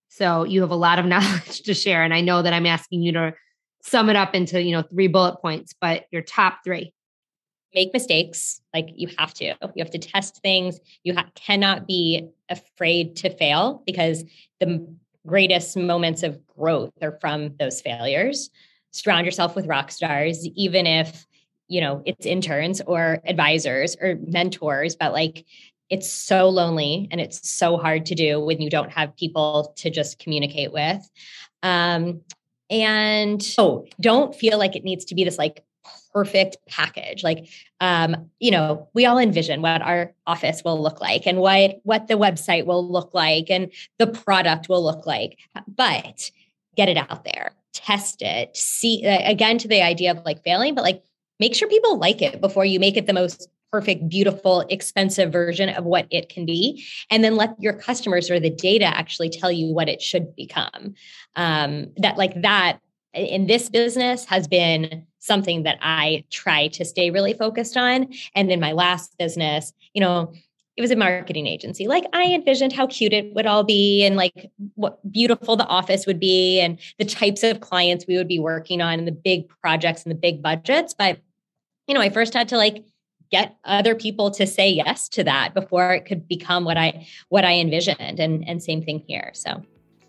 So 0.09 0.45
you 0.45 0.63
have 0.63 0.71
a 0.71 0.77
lot 0.77 0.99
of 0.99 1.05
knowledge 1.07 1.63
to 1.63 1.75
share 1.75 2.03
and 2.03 2.15
i 2.15 2.21
know 2.21 2.43
that 2.43 2.53
i'm 2.53 2.67
asking 2.67 3.03
you 3.03 3.13
to 3.13 3.35
sum 3.83 4.11
it 4.11 4.17
up 4.17 4.35
into 4.35 4.63
you 4.63 4.73
know 4.73 4.83
three 4.83 5.07
bullet 5.07 5.41
points 5.41 5.75
but 5.81 6.05
your 6.11 6.23
top 6.23 6.59
three. 6.65 6.93
Make 7.75 7.93
mistakes 7.93 8.63
like 8.73 8.89
you 8.95 9.09
have 9.19 9.35
to. 9.35 9.45
You 9.45 9.85
have 9.85 9.91
to 9.91 9.99
test 9.99 10.41
things. 10.41 10.81
You 11.05 11.15
ha- 11.15 11.29
cannot 11.35 11.87
be 11.87 12.27
afraid 12.49 13.15
to 13.17 13.29
fail 13.29 13.83
because 13.85 14.25
the 14.59 14.89
greatest 15.27 15.77
moments 15.77 16.23
of 16.23 16.39
growth 16.47 16.93
are 17.03 17.19
from 17.21 17.55
those 17.59 17.83
failures. 17.83 18.49
Surround 18.93 19.27
yourself 19.27 19.55
with 19.55 19.67
rock 19.67 19.91
stars 19.91 20.47
even 20.57 20.87
if 20.87 21.27
you 21.69 21.81
know 21.81 22.03
it's 22.05 22.27
interns 22.27 22.81
or 22.87 23.21
advisors 23.25 23.97
or 24.01 24.17
mentors 24.27 24.97
but 24.97 25.13
like 25.13 25.45
it's 25.91 26.11
so 26.11 26.49
lonely 26.49 27.09
and 27.11 27.21
it's 27.21 27.49
so 27.49 27.77
hard 27.77 28.07
to 28.07 28.15
do 28.15 28.41
when 28.41 28.61
you 28.61 28.71
don't 28.71 28.91
have 28.91 29.17
people 29.17 29.73
to 29.77 29.91
just 29.91 30.19
communicate 30.19 30.73
with. 30.73 31.09
Um 31.63 32.21
and 32.71 33.43
oh. 33.57 33.87
don't 33.99 34.35
feel 34.35 34.59
like 34.59 34.77
it 34.77 34.85
needs 34.85 35.07
to 35.07 35.15
be 35.15 35.25
this 35.25 35.39
like 35.39 35.65
perfect 36.13 36.59
package. 36.69 37.25
Like 37.25 37.49
um 37.81 38.31
you 38.39 38.51
know 38.51 38.89
we 38.95 39.07
all 39.07 39.19
envision 39.19 39.63
what 39.63 39.83
our 39.83 40.13
office 40.27 40.63
will 40.65 40.81
look 40.81 41.01
like 41.01 41.27
and 41.27 41.39
what 41.39 41.81
what 41.85 42.09
the 42.09 42.15
website 42.15 42.67
will 42.67 42.87
look 42.87 43.15
like 43.15 43.51
and 43.51 43.73
the 43.99 44.07
product 44.07 44.69
will 44.69 44.85
look 44.85 45.07
like 45.07 45.39
but 45.67 46.31
get 46.77 46.89
it 46.89 46.97
out 46.97 47.25
there. 47.25 47.53
Test 47.73 48.21
it. 48.23 48.57
See 48.57 49.05
again 49.05 49.57
to 49.59 49.69
the 49.69 49.83
idea 49.83 50.11
of 50.11 50.25
like 50.25 50.43
failing 50.45 50.75
but 50.75 50.85
like 50.85 51.03
make 51.39 51.55
sure 51.55 51.69
people 51.69 51.99
like 51.99 52.23
it 52.23 52.41
before 52.41 52.65
you 52.65 52.81
make 52.81 52.97
it 52.97 53.07
the 53.07 53.13
most 53.13 53.49
perfect, 53.71 54.09
beautiful, 54.09 54.61
expensive 54.71 55.31
version 55.31 55.69
of 55.69 55.85
what 55.85 56.07
it 56.11 56.29
can 56.29 56.47
be. 56.47 56.85
And 57.11 57.23
then 57.23 57.37
let 57.37 57.55
your 57.61 57.75
customers 57.75 58.31
or 58.31 58.41
the 58.41 58.51
data 58.51 58.87
actually 58.87 59.29
tell 59.29 59.53
you 59.53 59.75
what 59.75 59.89
it 59.89 60.01
should 60.01 60.35
become. 60.35 60.95
Um, 61.37 61.89
that, 61.99 62.17
like, 62.17 62.41
that 62.41 62.79
in 63.15 63.47
this 63.47 63.69
business 63.69 64.25
has 64.27 64.49
been 64.49 65.07
something 65.19 65.65
that 65.65 65.79
I 65.83 66.25
try 66.31 66.69
to 66.69 66.85
stay 66.85 67.11
really 67.11 67.35
focused 67.35 67.77
on. 67.77 68.09
And 68.35 68.51
in 68.51 68.61
my 68.61 68.73
last 68.73 69.17
business, 69.19 69.73
you 69.93 70.01
know, 70.01 70.33
it 70.77 70.81
was 70.81 70.93
a 70.93 70.97
marketing 70.97 71.49
agency. 71.49 71.89
Like 71.89 72.05
I 72.13 72.27
envisioned 72.27 72.73
how 72.73 72.87
cute 72.87 73.13
it 73.13 73.35
would 73.35 73.47
all 73.47 73.65
be 73.65 74.05
and 74.05 74.15
like 74.15 74.49
what 74.77 75.01
beautiful 75.11 75.57
the 75.57 75.67
office 75.67 76.07
would 76.07 76.21
be 76.21 76.61
and 76.61 76.79
the 77.01 77.05
types 77.05 77.43
of 77.43 77.61
clients 77.61 78.07
we 78.07 78.17
would 78.17 78.29
be 78.29 78.39
working 78.39 78.81
on 78.81 79.01
and 79.01 79.09
the 79.09 79.13
big 79.13 79.49
projects 79.61 80.05
and 80.05 80.13
the 80.13 80.19
big 80.19 80.41
budgets. 80.41 80.95
But 80.95 81.19
you 81.89 81.95
know, 81.95 82.01
I 82.01 82.11
first 82.11 82.35
had 82.35 82.49
to 82.51 82.57
like 82.57 82.85
get 83.31 83.57
other 83.65 83.95
people 83.95 84.31
to 84.31 84.47
say 84.47 84.71
yes 84.71 85.09
to 85.11 85.25
that 85.25 85.55
before 85.55 85.93
it 85.93 86.05
could 86.07 86.29
become 86.29 86.65
what 86.65 86.77
I 86.77 87.07
what 87.31 87.45
I 87.45 87.55
envisioned. 87.55 88.21
And 88.21 88.47
and 88.47 88.63
same 88.63 88.83
thing 88.83 89.03
here. 89.07 89.31
So 89.35 89.63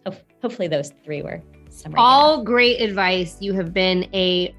ho- 0.06 0.18
hopefully 0.42 0.68
those 0.68 0.92
three 1.04 1.22
were 1.22 1.42
all 1.96 2.44
great 2.44 2.82
advice. 2.82 3.38
You 3.40 3.54
have 3.54 3.74
been 3.74 4.04
a 4.14 4.54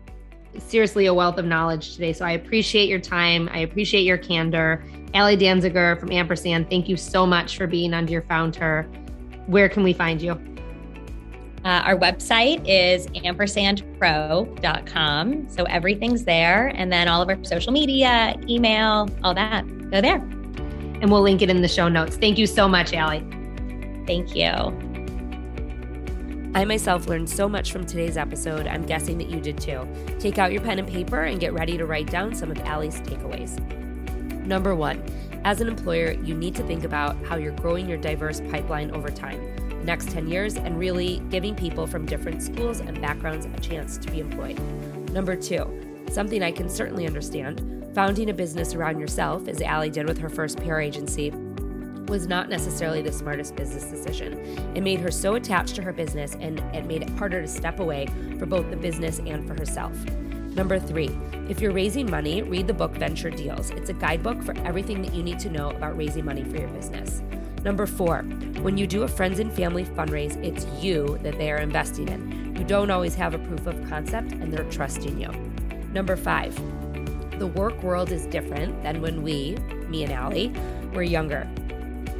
seriously 0.58 1.06
a 1.06 1.14
wealth 1.14 1.38
of 1.38 1.44
knowledge 1.44 1.94
today. 1.94 2.12
So 2.12 2.24
I 2.24 2.32
appreciate 2.32 2.88
your 2.88 2.98
time. 2.98 3.48
I 3.52 3.58
appreciate 3.58 4.02
your 4.02 4.18
candor. 4.18 4.84
Ali 5.14 5.36
Danziger 5.36 5.98
from 5.98 6.10
Ampersand, 6.12 6.70
thank 6.70 6.88
you 6.88 6.96
so 6.96 7.26
much 7.26 7.56
for 7.56 7.66
being 7.66 7.94
on 7.94 8.06
Dear 8.06 8.22
Found 8.22 8.56
Her. 8.56 8.82
Where 9.46 9.68
can 9.68 9.82
we 9.82 9.92
find 9.92 10.22
you? 10.22 10.40
Uh, 11.64 11.82
our 11.84 11.96
website 11.96 12.62
is 12.66 13.06
ampersandpro.com. 13.08 15.50
So 15.50 15.64
everything's 15.64 16.24
there. 16.24 16.68
And 16.68 16.90
then 16.90 17.06
all 17.06 17.20
of 17.20 17.28
our 17.28 17.36
social 17.44 17.72
media, 17.72 18.34
email, 18.48 19.10
all 19.22 19.34
that, 19.34 19.68
go 19.90 20.00
there. 20.00 20.16
And 20.16 21.10
we'll 21.10 21.20
link 21.20 21.42
it 21.42 21.50
in 21.50 21.60
the 21.60 21.68
show 21.68 21.88
notes. 21.88 22.16
Thank 22.16 22.38
you 22.38 22.46
so 22.46 22.66
much, 22.66 22.94
Ali. 22.94 23.18
Thank 24.06 24.34
you. 24.34 24.52
I 26.54 26.64
myself 26.64 27.06
learned 27.06 27.28
so 27.28 27.46
much 27.48 27.72
from 27.72 27.84
today's 27.86 28.16
episode. 28.16 28.66
I'm 28.66 28.86
guessing 28.86 29.18
that 29.18 29.28
you 29.28 29.38
did 29.40 29.60
too. 29.60 29.86
Take 30.18 30.38
out 30.38 30.52
your 30.52 30.62
pen 30.62 30.78
and 30.78 30.88
paper 30.88 31.24
and 31.24 31.38
get 31.38 31.52
ready 31.52 31.76
to 31.76 31.84
write 31.84 32.10
down 32.10 32.34
some 32.34 32.50
of 32.50 32.58
Ali's 32.62 33.02
takeaways. 33.02 33.60
Number 34.46 34.74
one, 34.74 35.04
as 35.44 35.60
an 35.60 35.68
employer, 35.68 36.12
you 36.12 36.34
need 36.34 36.54
to 36.56 36.62
think 36.64 36.84
about 36.84 37.22
how 37.26 37.36
you're 37.36 37.52
growing 37.52 37.86
your 37.88 37.98
diverse 37.98 38.40
pipeline 38.50 38.90
over 38.92 39.10
time 39.10 39.69
next 39.84 40.10
10 40.10 40.28
years 40.28 40.56
and 40.56 40.78
really 40.78 41.22
giving 41.30 41.54
people 41.54 41.86
from 41.86 42.06
different 42.06 42.42
schools 42.42 42.80
and 42.80 43.00
backgrounds 43.00 43.46
a 43.46 43.60
chance 43.60 43.98
to 43.98 44.10
be 44.10 44.20
employed. 44.20 44.58
Number 45.10 45.36
two, 45.36 46.04
something 46.10 46.42
I 46.42 46.52
can 46.52 46.68
certainly 46.68 47.06
understand, 47.06 47.90
founding 47.94 48.30
a 48.30 48.34
business 48.34 48.74
around 48.74 49.00
yourself, 49.00 49.48
as 49.48 49.62
Ali 49.62 49.90
did 49.90 50.06
with 50.06 50.18
her 50.18 50.28
first 50.28 50.58
PR 50.58 50.80
agency, 50.80 51.30
was 52.10 52.26
not 52.26 52.48
necessarily 52.48 53.02
the 53.02 53.12
smartest 53.12 53.54
business 53.54 53.84
decision. 53.84 54.34
It 54.74 54.82
made 54.82 55.00
her 55.00 55.10
so 55.10 55.36
attached 55.36 55.76
to 55.76 55.82
her 55.82 55.92
business 55.92 56.34
and 56.40 56.58
it 56.74 56.84
made 56.84 57.02
it 57.02 57.10
harder 57.10 57.40
to 57.40 57.48
step 57.48 57.78
away 57.78 58.06
for 58.38 58.46
both 58.46 58.68
the 58.68 58.76
business 58.76 59.20
and 59.20 59.46
for 59.46 59.54
herself. 59.54 59.96
Number 60.54 60.80
three, 60.80 61.16
if 61.48 61.60
you're 61.60 61.72
raising 61.72 62.10
money, 62.10 62.42
read 62.42 62.66
the 62.66 62.74
book 62.74 62.92
Venture 62.92 63.30
Deals. 63.30 63.70
It's 63.70 63.88
a 63.88 63.92
guidebook 63.92 64.42
for 64.42 64.56
everything 64.58 65.00
that 65.02 65.14
you 65.14 65.22
need 65.22 65.38
to 65.40 65.50
know 65.50 65.70
about 65.70 65.96
raising 65.96 66.24
money 66.24 66.42
for 66.42 66.56
your 66.56 66.68
business. 66.68 67.22
Number 67.62 67.86
four, 67.86 68.22
when 68.62 68.78
you 68.78 68.86
do 68.86 69.02
a 69.02 69.08
friends 69.08 69.38
and 69.38 69.52
family 69.52 69.84
fundraise, 69.84 70.36
it's 70.42 70.66
you 70.82 71.18
that 71.22 71.36
they 71.36 71.50
are 71.50 71.58
investing 71.58 72.08
in. 72.08 72.56
You 72.56 72.64
don't 72.64 72.90
always 72.90 73.14
have 73.16 73.34
a 73.34 73.38
proof 73.38 73.66
of 73.66 73.88
concept 73.88 74.32
and 74.32 74.52
they're 74.52 74.70
trusting 74.70 75.20
you. 75.20 75.30
Number 75.92 76.16
five, 76.16 76.54
the 77.38 77.46
work 77.46 77.82
world 77.82 78.12
is 78.12 78.26
different 78.26 78.82
than 78.82 79.02
when 79.02 79.22
we, 79.22 79.56
me 79.88 80.04
and 80.04 80.12
Ali, 80.12 80.52
were 80.94 81.02
younger. 81.02 81.48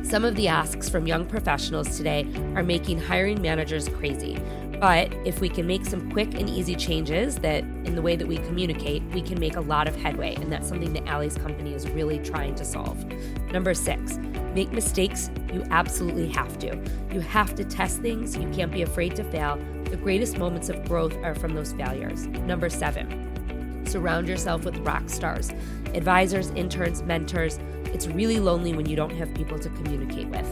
Some 0.03 0.25
of 0.25 0.35
the 0.35 0.49
asks 0.49 0.89
from 0.89 1.07
young 1.07 1.25
professionals 1.25 1.97
today 1.97 2.27
are 2.55 2.63
making 2.63 3.01
hiring 3.01 3.41
managers 3.41 3.89
crazy. 3.89 4.39
But 4.81 5.13
if 5.27 5.43
we 5.43 5.51
can 5.51 5.67
make 5.67 5.85
some 5.85 6.11
quick 6.11 6.33
and 6.33 6.49
easy 6.49 6.75
changes 6.75 7.37
that 7.37 7.65
in 7.85 7.95
the 7.95 8.01
way 8.01 8.17
that 8.17 8.27
we 8.27 8.39
communicate, 8.39 9.03
we 9.13 9.21
can 9.21 9.39
make 9.39 9.57
a 9.57 9.61
lot 9.61 9.87
of 9.87 9.95
headway. 9.95 10.35
And 10.37 10.51
that's 10.51 10.69
something 10.69 10.95
that 10.95 11.07
Ali's 11.07 11.37
company 11.37 11.75
is 11.75 11.87
really 11.91 12.19
trying 12.19 12.55
to 12.55 12.65
solve. 12.65 13.05
Number 13.53 13.75
six, 13.75 14.17
make 14.55 14.73
mistakes. 14.73 15.31
You 15.53 15.67
absolutely 15.71 16.29
have 16.29 16.59
to. 16.61 16.83
You 17.13 17.21
have 17.21 17.55
to 17.57 17.65
test 17.65 18.01
things. 18.01 18.35
You 18.39 18.49
can't 18.55 18.73
be 18.73 18.81
afraid 18.81 19.15
to 19.17 19.25
fail. 19.25 19.59
The 19.85 19.99
greatest 19.99 20.39
moments 20.39 20.71
of 20.71 20.83
growth 20.89 21.15
are 21.19 21.35
from 21.35 21.55
those 21.55 21.75
failures. 21.75 22.27
Number 22.29 22.71
seven, 22.71 23.85
surround 23.87 24.29
yourself 24.29 24.65
with 24.65 24.79
rock 24.79 25.11
stars, 25.11 25.51
advisors, 25.95 26.49
interns, 26.53 27.03
mentors. 27.03 27.59
It's 27.87 28.07
really 28.07 28.41
lonely 28.41 28.73
when 28.73 28.89
you 28.89 28.97
don't 28.97 29.15
have 29.17 29.35
people 29.35 29.59
to 29.59 29.69
communicate 29.69 30.29
with. 30.29 30.47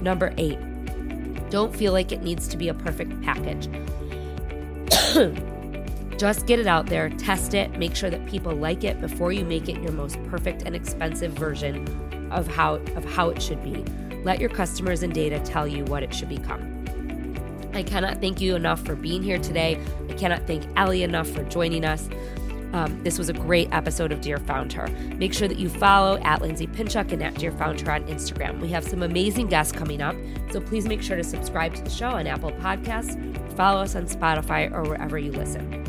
Number 0.00 0.32
eight, 0.36 0.58
don't 1.52 1.76
feel 1.76 1.92
like 1.92 2.12
it 2.12 2.22
needs 2.22 2.48
to 2.48 2.56
be 2.56 2.70
a 2.70 2.74
perfect 2.74 3.20
package. 3.20 3.68
Just 6.18 6.46
get 6.46 6.58
it 6.58 6.66
out 6.66 6.86
there, 6.86 7.10
test 7.10 7.52
it, 7.52 7.78
make 7.78 7.94
sure 7.94 8.08
that 8.08 8.26
people 8.26 8.52
like 8.54 8.84
it 8.84 8.98
before 9.02 9.32
you 9.32 9.44
make 9.44 9.68
it 9.68 9.78
your 9.82 9.92
most 9.92 10.16
perfect 10.30 10.62
and 10.62 10.74
expensive 10.74 11.32
version 11.32 11.86
of 12.32 12.48
how 12.48 12.76
of 12.96 13.04
how 13.04 13.28
it 13.28 13.42
should 13.42 13.62
be. 13.62 13.84
Let 14.24 14.40
your 14.40 14.48
customers 14.48 15.02
and 15.02 15.12
data 15.12 15.40
tell 15.40 15.68
you 15.68 15.84
what 15.84 16.02
it 16.02 16.14
should 16.14 16.30
become. 16.30 16.86
I 17.74 17.82
cannot 17.82 18.22
thank 18.22 18.40
you 18.40 18.56
enough 18.56 18.82
for 18.82 18.96
being 18.96 19.22
here 19.22 19.38
today. 19.38 19.78
I 20.08 20.14
cannot 20.14 20.46
thank 20.46 20.64
Ali 20.78 21.02
enough 21.02 21.28
for 21.28 21.42
joining 21.44 21.84
us. 21.84 22.08
Um, 22.72 23.02
this 23.02 23.18
was 23.18 23.28
a 23.28 23.34
great 23.34 23.68
episode 23.72 24.12
of 24.12 24.20
Dear 24.20 24.38
Found 24.38 24.72
Her. 24.72 24.88
Make 25.16 25.34
sure 25.34 25.46
that 25.46 25.58
you 25.58 25.68
follow 25.68 26.18
at 26.22 26.40
Lindsay 26.40 26.66
Pinchuk 26.66 27.12
and 27.12 27.22
at 27.22 27.34
Dear 27.34 27.52
Found 27.52 27.80
Her 27.82 27.92
on 27.92 28.04
Instagram. 28.04 28.60
We 28.60 28.68
have 28.68 28.84
some 28.84 29.02
amazing 29.02 29.48
guests 29.48 29.72
coming 29.72 30.00
up, 30.00 30.16
so 30.50 30.60
please 30.60 30.86
make 30.86 31.02
sure 31.02 31.16
to 31.16 31.24
subscribe 31.24 31.74
to 31.74 31.82
the 31.82 31.90
show 31.90 32.08
on 32.08 32.26
Apple 32.26 32.52
Podcasts, 32.52 33.16
follow 33.56 33.82
us 33.82 33.94
on 33.94 34.06
Spotify, 34.06 34.72
or 34.72 34.82
wherever 34.84 35.18
you 35.18 35.32
listen. 35.32 35.86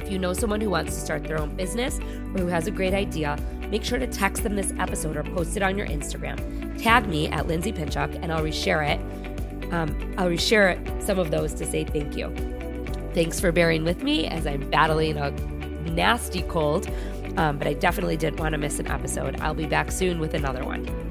If 0.00 0.10
you 0.10 0.18
know 0.18 0.32
someone 0.32 0.60
who 0.60 0.70
wants 0.70 0.94
to 0.94 1.00
start 1.00 1.24
their 1.24 1.40
own 1.40 1.54
business 1.56 1.98
or 1.98 2.40
who 2.40 2.46
has 2.46 2.66
a 2.66 2.70
great 2.70 2.94
idea, 2.94 3.38
make 3.70 3.84
sure 3.84 3.98
to 3.98 4.06
text 4.06 4.42
them 4.42 4.54
this 4.54 4.72
episode 4.78 5.16
or 5.16 5.22
post 5.22 5.56
it 5.56 5.62
on 5.62 5.78
your 5.78 5.86
Instagram. 5.86 6.82
Tag 6.82 7.06
me 7.06 7.28
at 7.28 7.46
Lindsay 7.46 7.72
Pinchuk 7.72 8.14
and 8.22 8.30
I'll 8.32 8.42
reshare 8.42 8.86
it. 8.86 9.72
Um, 9.72 10.14
I'll 10.18 10.28
reshare 10.28 11.02
some 11.02 11.18
of 11.18 11.30
those 11.30 11.54
to 11.54 11.66
say 11.66 11.84
thank 11.84 12.16
you. 12.16 12.28
Thanks 13.14 13.40
for 13.40 13.50
bearing 13.52 13.84
with 13.84 14.02
me 14.02 14.26
as 14.26 14.46
I'm 14.46 14.68
battling 14.70 15.16
a 15.16 15.30
nasty 15.94 16.42
cold, 16.42 16.90
um, 17.36 17.58
but 17.58 17.66
I 17.66 17.74
definitely 17.74 18.16
didn't 18.16 18.40
want 18.40 18.52
to 18.52 18.58
miss 18.58 18.78
an 18.78 18.88
episode. 18.88 19.40
I'll 19.40 19.54
be 19.54 19.66
back 19.66 19.90
soon 19.90 20.18
with 20.18 20.34
another 20.34 20.64
one. 20.64 21.03